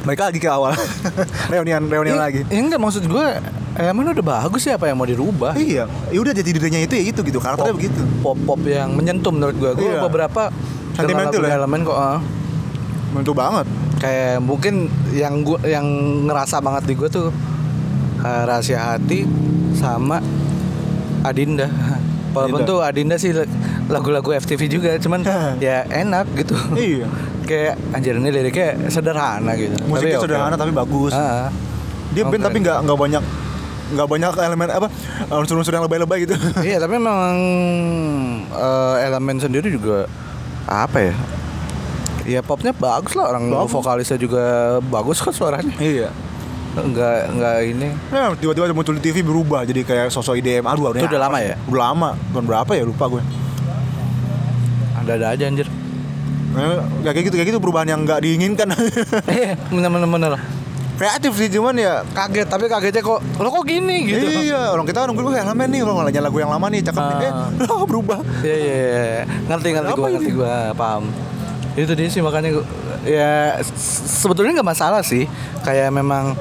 Mereka 0.00 0.22
lagi 0.24 0.38
ke 0.38 0.46
awal. 0.46 0.74
reunian 1.52 1.82
reunian 1.82 2.14
Ya- 2.14 2.22
lagi. 2.22 2.40
Ya 2.44 2.58
enggak 2.58 2.78
maksud 2.78 3.04
gue 3.04 3.26
Elemen 3.74 4.10
udah 4.10 4.24
bagus 4.24 4.60
sih 4.60 4.70
apa 4.70 4.84
yang 4.84 4.96
mau 4.96 5.06
dirubah 5.06 5.54
Iya, 5.54 5.86
ya 5.86 6.18
udah 6.18 6.32
jadi 6.32 6.50
dirinya 6.50 6.80
itu 6.80 6.92
ya 6.92 7.04
itu 7.04 7.20
gitu, 7.20 7.38
karakternya 7.38 7.70
Pop- 7.70 7.78
begitu. 7.78 8.00
Pop-pop 8.20 8.60
yang 8.64 8.90
menyentuh 8.90 9.30
menurut 9.30 9.54
gue 9.54 9.70
Gue 9.76 9.86
Iya. 9.88 10.02
beberapa 10.02 10.50
Sentimental 10.92 11.38
ya? 11.40 11.54
Elemen 11.56 11.80
kok 11.82 11.94
ah. 11.94 12.18
Menentu 13.08 13.32
banget. 13.32 13.66
Kayak 13.98 14.38
mungkin 14.40 14.74
yang 15.12 15.42
gua 15.42 15.58
yang 15.62 15.86
ngerasa 16.24 16.58
banget 16.58 16.82
di 16.84 16.94
gue 16.94 17.08
tuh 17.08 17.30
eh, 18.18 18.42
Rahasia 18.44 18.78
Hati 18.96 19.22
sama 19.72 20.18
Adinda 21.20 21.66
Walaupun 22.28 22.60
Adinda. 22.60 22.68
tuh 22.68 22.78
Adinda 22.80 23.16
sih 23.16 23.30
lagu-lagu 23.86 24.30
FTV 24.32 24.60
juga 24.68 24.90
Cuman 24.96 25.22
ya 25.60 25.82
enak 25.84 26.26
gitu 26.36 26.54
Iya. 26.72 27.06
Kayak 27.48 27.74
anjir 27.90 28.12
ini 28.14 28.28
liriknya 28.28 28.68
sederhana 28.86 29.56
gitu 29.56 29.72
Musiknya 29.82 30.20
oke. 30.20 30.24
sederhana 30.28 30.54
tapi 30.54 30.68
bagus. 30.70 31.10
Ah, 31.10 31.48
Dia 32.12 32.22
band 32.22 32.38
Oke. 32.38 32.46
tapi 32.46 32.56
nggak 32.60 32.78
nggak 32.84 32.98
banyak 32.98 33.22
nggak 33.88 34.04
banyak 34.06 34.32
elemen 34.36 34.68
apa 34.68 34.88
unsur-unsur 35.32 35.72
yang 35.72 35.80
lebay-lebay 35.82 36.22
gitu. 36.22 36.36
Iya 36.68 36.76
tapi 36.78 36.92
memang 36.94 37.36
eh, 38.46 38.96
elemen 39.02 39.40
sendiri 39.40 39.68
juga 39.68 40.04
apa 40.64 41.00
ya? 41.02 41.14
Ya 42.28 42.44
popnya 42.44 42.76
bagus 42.76 43.16
lah 43.16 43.32
orang 43.32 43.48
Bagus. 43.48 43.72
vokalisnya 43.72 44.20
juga 44.20 44.44
bagus 44.84 45.16
kok 45.18 45.32
suaranya. 45.32 45.72
iya. 45.80 46.12
Enggak 46.76 47.32
enggak 47.32 47.56
ini. 47.64 47.88
Nah, 48.12 48.36
tiba-tiba 48.36 48.68
muncul 48.70 48.92
di 48.92 49.02
TV 49.02 49.24
berubah 49.24 49.64
jadi 49.64 49.82
kayak 49.82 50.12
sosok 50.12 50.36
IDM. 50.36 50.62
Aduh, 50.62 50.92
Itu 50.92 51.08
udah 51.08 51.22
lama 51.24 51.40
ya? 51.40 51.56
Udah 51.64 51.80
lama. 51.90 52.08
Tahun 52.30 52.44
berapa 52.44 52.70
ya? 52.70 52.84
Lupa 52.84 53.08
gue. 53.08 53.22
Ada-ada 54.94 55.32
aja 55.32 55.44
anjir. 55.48 55.66
Ya 57.00 57.10
kayak 57.12 57.24
gitu 57.26 57.34
kayak 57.36 57.48
gitu 57.50 57.58
perubahan 57.58 57.88
yang 57.88 58.00
nggak 58.02 58.20
diinginkan. 58.20 58.68
Eh, 59.26 59.54
bener-bener 59.74 60.06
bener. 60.06 60.32
Kreatif 60.98 61.30
sih 61.38 61.46
cuman 61.48 61.78
ya 61.78 62.02
Kaget 62.10 62.50
tapi 62.50 62.66
kagetnya 62.66 62.98
kok 63.00 63.22
lo 63.38 63.48
kok 63.48 63.62
gini 63.62 64.02
gitu. 64.02 64.50
Iya, 64.50 64.74
orang 64.74 64.82
kita 64.82 65.06
nunggu 65.06 65.22
gue 65.22 65.38
elemen 65.38 65.70
nih, 65.70 65.80
orang 65.86 66.10
nanya 66.10 66.26
lagu 66.26 66.42
yang 66.42 66.50
lama 66.50 66.66
nih, 66.66 66.82
cakep 66.82 66.98
nih. 66.98 67.16
Eh, 67.22 67.30
Ah. 67.30 67.48
loh, 67.70 67.86
berubah. 67.86 68.18
Iya 68.42 68.56
iya 68.56 68.74
iya. 68.74 69.22
Ngerti 69.46 69.68
ngerti 69.72 69.92
gua 69.94 70.02
ini? 70.02 70.14
ngerti 70.18 70.30
gua 70.34 70.54
paham. 70.74 71.04
Itu 71.78 71.94
dia 71.94 72.10
sih 72.10 72.18
makanya 72.18 72.50
gua, 72.50 72.64
ya 73.06 73.62
sebetulnya 74.10 74.58
nggak 74.58 74.66
masalah 74.68 75.06
sih. 75.06 75.30
Kayak 75.62 75.94
memang 75.94 76.34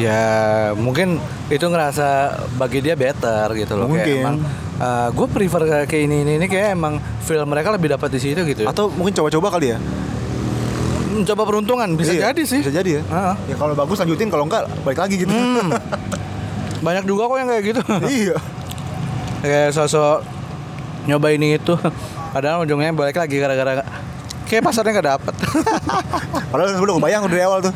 ya 0.00 0.22
mungkin 0.72 1.20
itu 1.52 1.68
ngerasa 1.68 2.08
bagi 2.56 2.80
dia 2.80 2.96
better 2.96 3.52
gitu 3.52 3.76
loh. 3.76 3.92
Mungkin. 3.92 4.08
Kayak 4.08 4.24
emang 4.24 4.36
gue 5.10 5.26
prefer 5.26 5.62
kayak 5.90 6.06
ini 6.06 6.22
ini 6.22 6.32
ini 6.38 6.46
kayak 6.46 6.78
emang 6.78 7.02
film 7.26 7.50
mereka 7.50 7.74
lebih 7.74 7.90
dapat 7.90 8.14
di 8.14 8.20
situ 8.22 8.40
gitu. 8.46 8.62
Atau 8.62 8.90
mungkin 8.94 9.10
coba-coba 9.10 9.58
kali 9.58 9.74
ya? 9.74 9.78
Mencoba 11.18 11.42
peruntungan 11.42 11.88
bisa 11.98 12.14
Iya, 12.14 12.30
jadi 12.30 12.42
sih. 12.46 12.60
Bisa 12.62 12.72
jadi 12.72 12.90
ya. 12.98 13.02
Ah. 13.10 13.34
Ya 13.50 13.58
kalau 13.58 13.74
bagus 13.74 13.98
lanjutin, 13.98 14.30
kalau 14.30 14.46
enggak 14.46 14.70
balik 14.86 15.02
lagi 15.02 15.18
gitu. 15.18 15.34
Hmm. 15.34 15.74
Banyak 16.86 17.04
juga 17.10 17.26
kok 17.26 17.36
yang 17.42 17.48
kayak 17.50 17.64
gitu. 17.74 17.80
iya. 18.06 18.36
kayak 19.42 19.74
sosok 19.74 20.22
nyoba 21.10 21.34
ini 21.34 21.58
itu. 21.58 21.74
Padahal 22.34 22.62
ujungnya 22.62 22.94
balik 22.94 23.18
lagi 23.18 23.34
gara-gara 23.40 23.82
kayak 24.46 24.62
pasarnya 24.62 24.94
nggak 24.94 25.08
dapet. 25.18 25.34
Padahal 26.54 26.78
udah 26.78 26.94
kebayang 27.02 27.22
dari 27.26 27.42
awal 27.42 27.58
tuh. 27.66 27.74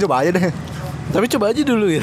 coba 0.00 0.24
aja 0.24 0.30
deh. 0.32 0.50
Tapi 1.12 1.26
coba 1.36 1.44
aja 1.52 1.60
dulu 1.62 1.86
ya. 1.92 2.02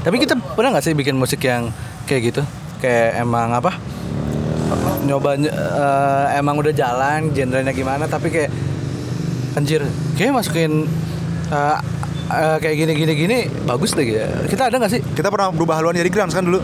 Tapi 0.00 0.16
kita 0.16 0.34
pernah 0.56 0.74
nggak 0.74 0.84
sih 0.84 0.96
bikin 0.96 1.14
musik 1.14 1.44
yang 1.44 1.68
kayak 2.10 2.22
gitu? 2.34 2.42
Kayak 2.82 3.22
emang 3.22 3.54
apa? 3.54 3.78
Nyoba 5.06 5.38
eh, 5.38 6.26
emang 6.42 6.58
udah 6.58 6.74
jalan, 6.74 7.30
genrenya 7.30 7.70
gimana? 7.70 8.10
Tapi 8.10 8.34
kayak 8.34 8.50
anjir, 9.54 9.86
kayak 10.18 10.34
masukin 10.34 10.90
eh, 11.54 11.78
eh, 12.34 12.56
kayak 12.58 12.74
gini 12.74 12.92
gini 12.98 13.12
gini 13.14 13.38
bagus 13.62 13.94
deh 13.94 14.02
gitu. 14.02 14.18
Kita 14.50 14.66
ada 14.66 14.82
nggak 14.82 14.90
sih? 14.90 15.00
Kita 15.14 15.30
pernah 15.30 15.54
berubah 15.54 15.78
haluan 15.78 15.94
jadi 15.94 16.10
Grans 16.10 16.34
kan 16.34 16.42
dulu. 16.42 16.58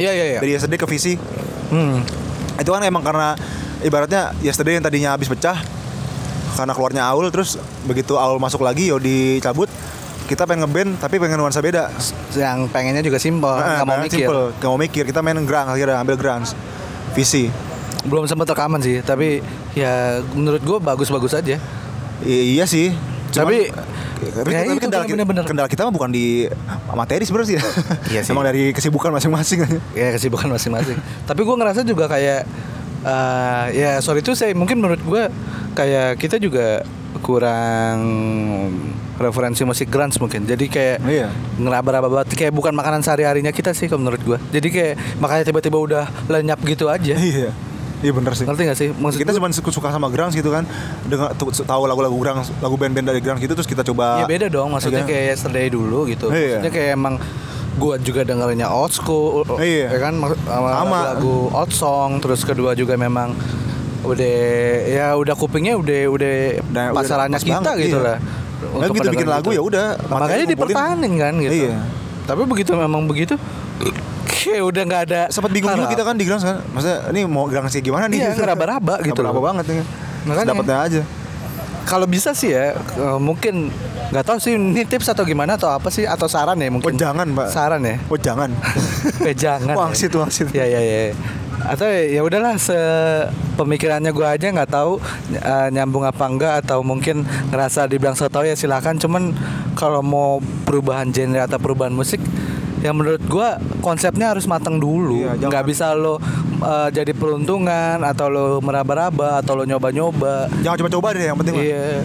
Iya 0.00 0.10
iya 0.16 0.24
iya. 0.32 0.38
Dari 0.40 0.56
yesterday 0.56 0.80
ke 0.80 0.88
visi. 0.88 1.20
Hmm. 1.68 2.00
Itu 2.56 2.72
kan 2.72 2.80
emang 2.80 3.04
karena 3.04 3.36
ibaratnya 3.84 4.32
yesterday 4.40 4.80
yang 4.80 4.84
tadinya 4.84 5.12
habis 5.12 5.28
pecah 5.28 5.60
karena 6.52 6.72
keluarnya 6.76 7.02
Aul 7.08 7.32
terus 7.32 7.56
begitu 7.88 8.16
Aul 8.20 8.36
masuk 8.36 8.60
lagi 8.60 8.92
yo 8.92 9.00
dicabut 9.00 9.68
kita 10.32 10.42
pengen 10.42 10.64
ngeband 10.64 10.96
tapi 10.96 11.16
pengen 11.16 11.36
nuansa 11.36 11.60
beda 11.60 11.92
Yang 12.32 12.58
pengennya 12.68 13.00
juga 13.00 13.18
simpel, 13.18 13.52
Nah, 13.52 13.76
nggak 13.76 13.86
mau 13.86 13.98
mikir. 14.00 14.18
simple, 14.18 14.42
nggak 14.54 14.70
mau 14.70 14.78
mikir 14.78 15.02
kita 15.04 15.20
main 15.20 15.38
grang 15.42 15.66
akhirnya 15.66 15.96
ambil 15.98 16.16
grans 16.16 16.56
visi 17.12 17.52
Belum 18.02 18.24
sempat 18.24 18.48
rekaman 18.48 18.80
sih, 18.80 18.98
tapi 18.98 19.38
ya 19.72 20.18
menurut 20.28 20.58
gue 20.58 20.74
bagus-bagus 20.76 21.32
aja. 21.32 21.54
I- 22.20 22.56
iya 22.56 22.64
sih 22.64 22.90
Tapi- 23.30 23.70
tapi, 24.22 24.50
Ya 24.54 24.62
tapi 24.62 24.70
itu, 24.70 24.80
kendala, 24.80 25.02
kita, 25.02 25.14
bener-bener. 25.16 25.42
kendala 25.42 25.66
kita 25.66 25.82
mah 25.82 25.90
bukan 25.90 26.08
di 26.08 26.46
materi 26.88 27.22
sebenarnya 27.22 27.48
sih 27.48 27.58
Iya 28.12 28.20
sih. 28.22 28.30
emang 28.30 28.44
dari 28.44 28.70
kesibukan 28.70 29.10
masing-masing 29.10 29.66
ya 29.92 30.10
kesibukan 30.10 30.46
masing-masing 30.48 30.94
tapi 31.24 31.40
gue 31.40 31.50
ngerasa 31.52 31.82
juga 31.82 32.06
kayak 32.06 32.46
eh, 33.02 33.66
ya 33.74 33.90
sorry 33.98 34.20
itu 34.20 34.30
saya 34.32 34.52
mungkin 34.52 34.78
menurut 34.78 35.00
gue 35.00 35.22
kayak 35.72 36.16
kita 36.16 36.38
juga 36.38 36.86
kurang 37.18 37.98
referensi 39.22 39.62
musik 39.62 39.86
grunge 39.86 40.18
mungkin. 40.18 40.42
Jadi 40.42 40.66
kayak 40.66 40.98
Iya. 41.02 41.28
ngeraba-raba 41.56 42.08
banget. 42.10 42.34
Kayak 42.34 42.52
bukan 42.52 42.74
makanan 42.74 43.00
sehari-harinya 43.00 43.50
kita 43.50 43.70
sih 43.70 43.86
kalau 43.86 44.02
menurut 44.02 44.20
gue 44.20 44.38
jadi 44.50 44.68
kayak 44.68 44.94
makanya 45.16 45.44
tiba-tiba 45.46 45.78
udah 45.78 46.04
lenyap 46.26 46.58
gitu 46.62 46.90
aja. 46.90 47.14
Iya. 47.14 47.54
Iya 48.02 48.10
bener 48.10 48.34
sih. 48.34 48.42
Ngerti 48.42 48.62
gak 48.66 48.78
sih? 48.82 48.88
Maksud 48.90 49.18
kita 49.22 49.30
gua- 49.30 49.46
cuma 49.46 49.70
suka 49.70 49.88
sama 49.88 50.10
grunge 50.10 50.34
gitu 50.34 50.50
kan. 50.50 50.66
Dengan 51.06 51.30
tahu 51.38 51.82
lagu-lagu 51.86 52.18
grunge 52.18 52.50
lagu 52.58 52.74
band-band 52.74 53.06
dari 53.06 53.22
grunge 53.22 53.38
gitu 53.40 53.54
terus 53.54 53.70
kita 53.70 53.86
coba 53.86 54.18
ya 54.18 54.26
beda 54.26 54.50
dong. 54.50 54.74
Maksudnya 54.74 55.06
Iya. 55.06 55.08
kayak 55.08 55.24
yesterday 55.30 55.66
dulu 55.70 56.10
gitu. 56.10 56.26
Iya. 56.28 56.58
maksudnya 56.58 56.72
kayak 56.74 56.90
emang 56.98 57.14
gue 57.72 57.94
juga 58.02 58.20
dengerinnya 58.26 58.68
old 58.68 58.90
school 58.90 59.46
Iya. 59.56 59.94
ya 59.94 59.98
kan? 60.02 60.18
Sama 60.18 60.98
lagu 61.14 61.46
old 61.48 61.70
song 61.70 62.18
terus 62.18 62.42
kedua 62.42 62.74
juga 62.74 62.98
memang 62.98 63.38
udah 64.02 64.34
ya 64.82 65.06
udah 65.14 65.34
kupingnya 65.38 65.78
udah 65.78 66.10
udah 66.10 66.34
udah 66.58 66.84
pasarannya 66.90 67.38
pas 67.38 67.46
kita 67.46 67.62
banget, 67.62 67.86
gitu 67.86 67.98
iya. 68.02 68.06
lah 68.10 68.18
Nah, 68.62 68.88
gitu 68.88 69.08
bikin 69.10 69.28
lagu 69.28 69.50
ya 69.50 69.62
udah, 69.62 69.86
makanya 70.06 70.46
dipertahanin 70.46 71.12
kan 71.18 71.34
gitu 71.38 71.54
Iya. 71.66 71.78
tapi 72.24 72.42
begitu 72.46 72.70
memang 72.78 73.02
begitu 73.04 73.34
kayak 74.24 74.62
udah 74.62 74.82
nggak 74.86 75.02
ada 75.10 75.20
sempat 75.28 75.50
bingung 75.50 75.70
harap. 75.70 75.90
kita 75.90 76.02
kan 76.02 76.14
di 76.14 76.24
grunge 76.26 76.42
kan 76.42 76.62
maksudnya 76.70 76.98
ini 77.10 77.20
mau 77.26 77.46
grunge 77.46 77.70
kayak 77.70 77.84
gimana 77.84 78.04
nih 78.06 78.18
Iya, 78.22 78.30
ngeraba-raba 78.38 78.94
gitu 79.02 79.20
loh. 79.20 79.42
banget 79.42 79.64
nih 79.70 79.86
Makanya. 80.22 80.48
dapatnya 80.54 80.78
aja 80.78 81.02
kalau 81.82 82.06
bisa 82.06 82.30
sih 82.30 82.54
ya 82.54 82.78
eh, 82.78 83.18
mungkin 83.18 83.74
nggak 84.14 84.24
tahu 84.24 84.38
sih 84.38 84.54
ini 84.54 84.86
tips 84.86 85.10
atau 85.10 85.26
gimana 85.26 85.58
atau 85.58 85.66
apa 85.72 85.90
sih 85.90 86.04
atau 86.04 86.28
saran 86.28 86.54
ya 86.60 86.68
mungkin. 86.68 86.92
Oh, 86.92 87.00
jangan, 87.00 87.26
Pak. 87.32 87.48
Saran 87.48 87.80
ya. 87.80 87.96
Oh 88.06 88.20
jangan. 88.20 88.52
eh, 89.28 89.32
jangan. 89.32 89.72
Wangsit, 89.72 90.12
ya. 90.12 90.18
wangsit. 90.20 90.46
Ya 90.52 90.68
ya 90.68 90.78
ya. 90.78 91.16
Atau 91.62 91.86
ya 91.88 92.20
udahlah 92.24 92.58
se 92.58 92.74
pemikirannya 93.54 94.10
gua 94.10 94.34
aja 94.34 94.48
nggak 94.48 94.70
tahu 94.72 94.98
eh, 95.36 95.68
nyambung 95.70 96.02
apa 96.02 96.24
enggak 96.26 96.54
atau 96.66 96.80
mungkin 96.82 97.22
ngerasa 97.52 97.86
dibilang 97.86 98.16
so 98.16 98.26
tau 98.26 98.42
ya 98.42 98.56
silakan 98.56 98.96
cuman 98.96 99.36
kalau 99.76 100.00
mau 100.00 100.40
perubahan 100.64 101.12
genre 101.12 101.44
atau 101.44 101.60
perubahan 101.60 101.92
musik 101.92 102.18
ya 102.82 102.90
menurut 102.90 103.22
gua 103.30 103.60
konsepnya 103.78 104.34
harus 104.34 104.48
matang 104.50 104.82
dulu 104.82 105.22
Iya, 105.22 105.38
nggak 105.38 105.64
bisa 105.68 105.94
lo 105.94 106.18
eh, 106.64 106.88
jadi 106.90 107.12
peruntungan 107.14 108.00
atau 108.02 108.26
lo 108.26 108.44
meraba-raba 108.58 109.38
atau 109.44 109.54
lo 109.54 109.64
nyoba-nyoba 109.68 110.50
jangan 110.64 110.76
coba-coba 110.82 111.08
deh 111.14 111.28
yang 111.30 111.38
penting. 111.38 111.54
Iya. 111.60 112.02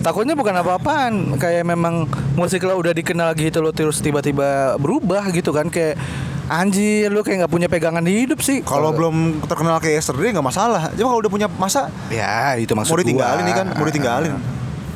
Takutnya 0.00 0.32
bukan 0.32 0.56
apa-apaan, 0.56 1.36
kayak 1.36 1.60
memang 1.62 2.08
musik 2.32 2.64
lo 2.64 2.76
udah 2.76 2.90
dikenal 2.90 3.36
gitu 3.36 3.60
lo 3.60 3.68
terus 3.68 4.00
tiba-tiba 4.00 4.80
berubah 4.80 5.28
gitu 5.28 5.52
kan 5.52 5.68
kayak 5.68 6.00
anjir 6.48 7.12
lo 7.12 7.20
kayak 7.20 7.44
nggak 7.44 7.52
punya 7.52 7.68
pegangan 7.68 8.00
di 8.00 8.24
hidup 8.24 8.40
sih. 8.40 8.64
Kalau 8.64 8.90
belum 8.90 9.44
terkenal 9.44 9.76
kayak 9.76 10.00
yesterday 10.00 10.32
nggak 10.32 10.42
masalah. 10.42 10.88
Cuma 10.96 11.12
kalau 11.12 11.20
udah 11.20 11.32
punya 11.32 11.48
masa 11.52 11.92
ya 12.08 12.56
itu 12.56 12.72
maksud 12.72 12.90
mau 12.90 13.00
ditinggalin 13.00 13.42
nih 13.44 13.54
kan, 13.54 13.66
mau 13.76 13.86
ditinggalin. 13.86 14.32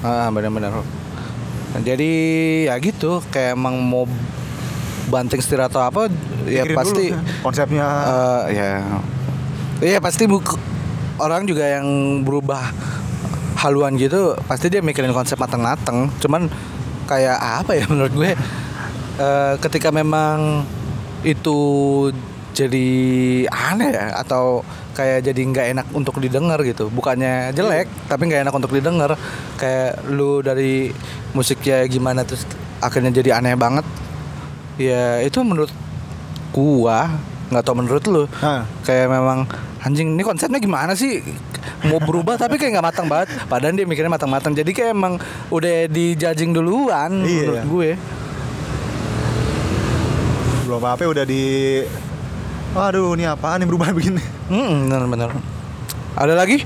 Ah, 0.01 0.29
benar-benar. 0.33 0.73
Jadi 1.75 2.13
ya 2.65 2.75
gitu, 2.79 3.21
kayak 3.29 3.59
emang 3.59 3.77
mau 3.83 4.09
banting 5.05 5.43
setir 5.45 5.61
atau 5.61 5.85
apa 5.85 6.09
ya 6.49 6.65
Pikirin 6.65 6.77
pasti 6.81 7.05
dulu 7.13 7.45
konsepnya. 7.45 7.87
Eh, 7.87 8.43
ya 8.57 8.71
Iya 9.85 9.99
pasti 10.01 10.25
buk- 10.25 10.57
orang 11.21 11.45
juga 11.45 11.67
yang 11.67 11.85
berubah 12.25 12.73
haluan 13.65 13.97
gitu 13.97 14.37
pasti 14.45 14.69
dia 14.69 14.85
mikirin 14.85 15.17
konsep 15.17 15.41
matang-matang 15.41 16.13
cuman 16.21 16.53
kayak 17.05 17.39
apa 17.39 17.73
ya 17.77 17.85
menurut 17.93 18.13
gue? 18.13 18.33
Eh, 19.15 19.55
ketika 19.63 19.95
memang 19.95 20.67
itu 21.23 21.59
jadi 22.55 22.89
aneh 23.49 23.91
ya 23.91 24.07
atau 24.21 24.63
kayak 24.95 25.27
jadi 25.27 25.41
nggak 25.43 25.67
enak 25.79 25.87
untuk 25.95 26.19
didengar 26.19 26.59
gitu. 26.67 26.91
Bukannya 26.91 27.55
jelek 27.55 27.87
tapi 28.11 28.23
nggak 28.27 28.49
enak 28.49 28.55
untuk 28.55 28.75
didengar. 28.75 29.15
Kayak 29.61 30.03
lu 30.11 30.43
dari 30.43 30.91
musiknya 31.33 31.87
gimana 31.87 32.27
terus 32.27 32.43
akhirnya 32.83 33.15
jadi 33.15 33.39
aneh 33.39 33.55
banget. 33.55 33.87
Ya 34.79 35.23
itu 35.23 35.39
menurut 35.47 35.71
gua 36.51 37.11
nggak 37.55 37.63
tau 37.63 37.77
menurut 37.79 38.05
lu. 38.11 38.25
Nah. 38.43 38.67
kayak 38.83 39.07
memang 39.11 39.47
anjing 39.85 40.17
ini 40.17 40.23
konsepnya 40.25 40.57
gimana 40.57 40.97
sih? 40.97 41.21
Mau 41.85 42.01
berubah 42.01 42.41
tapi 42.41 42.57
kayak 42.57 42.81
nggak 42.81 42.87
matang 42.89 43.07
banget. 43.07 43.29
Padahal 43.45 43.77
dia 43.77 43.85
mikirnya 43.85 44.09
matang-matang. 44.09 44.57
Jadi 44.57 44.73
kayak 44.73 44.91
emang 44.91 45.21
udah 45.49 45.87
dijajing 45.87 46.51
duluan 46.51 47.21
Iya. 47.21 47.29
menurut 47.45 47.65
gue. 47.69 47.91
Belum 50.65 50.81
apa 50.81 51.05
udah 51.05 51.25
di 51.25 51.45
Waduh, 52.75 53.15
ini 53.15 53.23
apaan? 53.23 53.63
Nih 53.63 53.69
berubah 53.71 53.95
begini? 53.95 54.19
hmm, 54.51 54.91
bener-bener 54.91 55.31
ada 56.15 56.35
lagi 56.35 56.63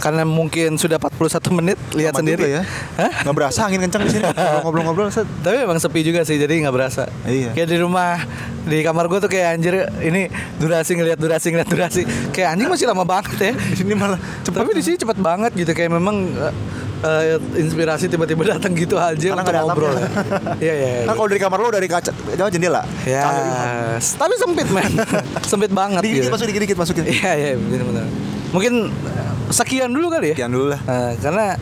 karena 0.00 0.24
mungkin 0.24 0.74
sudah 0.74 0.96
41 0.96 1.20
menit 1.52 1.78
lihat 1.92 2.16
Lama 2.16 2.20
sendiri 2.24 2.46
ya. 2.50 2.62
Hah? 2.96 3.22
Nggak 3.22 3.36
berasa 3.36 3.60
angin 3.62 3.80
kencang 3.80 4.02
di 4.02 4.10
sini. 4.10 4.24
Ngobrol-ngobrol 4.64 5.12
tapi 5.12 5.56
emang 5.60 5.76
sepi 5.76 6.00
juga 6.00 6.24
sih 6.24 6.34
jadi 6.34 6.50
nggak 6.58 6.72
berasa 6.72 7.04
Iya. 7.22 7.52
kayak 7.52 7.68
di 7.68 7.78
rumah 7.78 8.16
di 8.62 8.80
kamar 8.80 9.06
gue 9.06 9.18
tuh 9.18 9.28
kayak 9.28 9.48
anjir 9.54 9.74
ini 10.00 10.26
durasi 10.56 10.92
ngeliat 10.94 11.16
durasi 11.16 11.48
ngeliat 11.50 11.68
durasi 11.68 12.00
kayak 12.30 12.56
anjing 12.56 12.66
masih 12.66 12.86
lama 12.86 13.04
banget 13.04 13.36
ya 13.38 13.52
Di 13.70 13.76
sini 13.76 13.92
malah 13.92 14.16
cepet. 14.42 14.56
tapi 14.56 14.70
di 14.72 14.82
sini 14.82 14.96
cepet 14.96 15.18
banget 15.18 15.52
gitu 15.52 15.70
kayak 15.70 15.90
memang 15.90 16.16
eh, 17.00 17.36
inspirasi 17.56 18.06
tiba-tiba 18.06 18.44
datang 18.46 18.72
gitu 18.72 18.96
aja 18.96 19.16
Karena 19.32 19.42
untuk 19.42 19.54
ngobrol 19.66 19.94
ya. 19.94 20.08
Iya 20.64 20.74
iya. 20.74 20.90
Nah, 21.04 21.14
kalau 21.14 21.28
dari 21.28 21.40
kamar 21.40 21.58
lo 21.58 21.68
dari 21.68 21.88
kaca 21.88 22.12
jauh 22.12 22.50
jendela. 22.50 22.84
Ya, 23.04 23.24
ilham. 23.24 24.00
tapi 24.16 24.34
sempit 24.36 24.68
men, 24.68 24.92
sempit 25.42 25.72
banget 25.72 26.00
Dikit, 26.04 26.16
gitu. 26.20 26.28
masuk 26.30 26.46
dikit-dikit 26.46 26.76
masukin. 26.76 27.04
Iya 27.04 27.32
iya 27.34 27.50
benar-benar. 27.56 28.06
Mungkin 28.50 28.90
sekian 29.48 29.90
dulu 29.90 30.06
kali 30.08 30.32
ya. 30.32 30.34
Sekian 30.36 30.50
dulu 30.50 30.66
lah. 30.70 30.80
Eh, 30.80 31.12
karena 31.18 31.54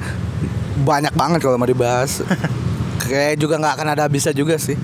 banyak 0.78 1.12
banget 1.12 1.38
kalau 1.40 1.56
mau 1.56 1.66
dibahas. 1.66 2.22
Kayak 3.02 3.36
juga 3.36 3.56
nggak 3.56 3.74
akan 3.74 3.88
ada 3.90 4.02
habisnya 4.04 4.32
juga 4.32 4.56
sih. 4.56 4.76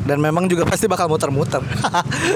Dan 0.00 0.16
memang 0.18 0.48
juga 0.48 0.64
pasti 0.64 0.84
bakal 0.84 1.06
muter-muter. 1.06 1.60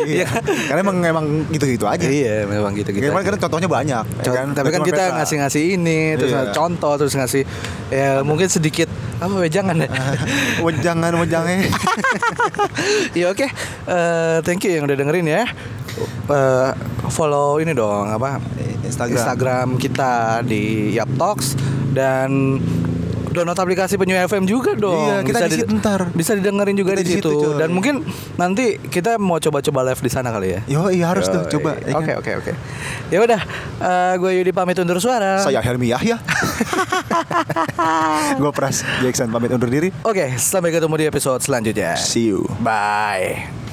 Iya 0.04 0.28
kan? 0.28 0.42
Karena 0.44 0.80
emang 0.80 0.96
emang 1.02 1.24
gitu-gitu 1.48 1.84
aja. 1.84 2.04
Iya, 2.04 2.44
memang 2.44 2.70
gitu-gitu. 2.72 3.02
Aja. 3.02 3.24
kan 3.24 3.40
contohnya 3.40 3.66
banyak. 3.66 4.04
ya 4.20 4.22
Co- 4.22 4.52
tapi 4.52 4.68
kan 4.68 4.80
kita 4.82 5.02
peta. 5.02 5.16
ngasih-ngasih 5.16 5.62
ini 5.74 6.14
terus 6.14 6.30
Iya. 6.30 6.52
contoh 6.52 6.92
terus 6.94 7.16
ngasih 7.16 7.42
ya 7.88 8.20
mungkin 8.20 8.46
sedikit 8.46 8.86
apa 9.16 9.32
wejangan 9.34 9.80
ya. 9.80 9.88
Wejangan 10.66 11.12
wejangan. 11.16 11.64
ya 13.12 13.26
oke. 13.28 13.46
Eh, 13.88 14.36
thank 14.42 14.60
you 14.62 14.72
yang 14.72 14.84
udah 14.84 14.94
dengerin 14.94 15.26
ya. 15.26 15.42
Eh, 16.26 16.70
follow 17.08 17.58
ini 17.58 17.72
dong 17.72 18.06
apa 18.08 18.38
Instagram. 18.84 19.16
Instagram 19.16 19.68
kita 19.76 20.12
di 20.42 20.62
Yap 20.92 21.10
Talks 21.16 21.56
dan 21.90 22.60
download 23.34 23.58
aplikasi 23.58 23.98
penyu 23.98 24.14
FM 24.14 24.46
juga 24.46 24.78
dong. 24.78 25.10
Iya, 25.10 25.26
kita 25.26 25.50
di 25.50 25.58
situ 25.58 25.74
ntar. 25.74 26.06
Bisa 26.14 26.38
didengerin 26.38 26.78
juga 26.78 26.94
Kita 26.94 27.02
di 27.02 27.10
situ, 27.10 27.26
situ. 27.26 27.38
coy. 27.50 27.58
Dan 27.58 27.74
mungkin 27.74 28.06
nanti 28.38 28.78
kita 28.78 29.18
mau 29.18 29.42
coba-coba 29.42 29.90
live 29.90 29.98
di 29.98 30.10
sana 30.12 30.30
kali 30.30 30.54
ya. 30.54 30.60
Yo, 30.70 30.86
iya 30.86 31.10
harus 31.10 31.26
tuh 31.26 31.42
coba. 31.50 31.74
ya 31.82 31.98
Oke 31.98 32.14
kan? 32.14 32.22
oke 32.22 32.30
oke. 32.38 32.52
Ya 33.10 33.18
udah, 33.18 33.40
eh, 33.82 34.14
gue 34.22 34.30
Yudi 34.38 34.54
pamit 34.54 34.78
undur 34.78 35.02
suara. 35.02 35.42
Saya 35.42 35.58
Helmi 35.58 35.90
Yahya. 35.90 36.22
Gue 38.38 38.50
Pras 38.54 38.86
Jackson 39.02 39.30
pamit 39.30 39.50
undur 39.50 39.66
diri. 39.66 39.90
Oke, 40.02 40.38
sampai 40.38 40.70
ketemu 40.70 40.94
di 40.94 41.06
episode 41.06 41.42
selanjutnya. 41.42 41.98
See 41.98 42.30
you. 42.30 42.46
Bye. 42.62 43.63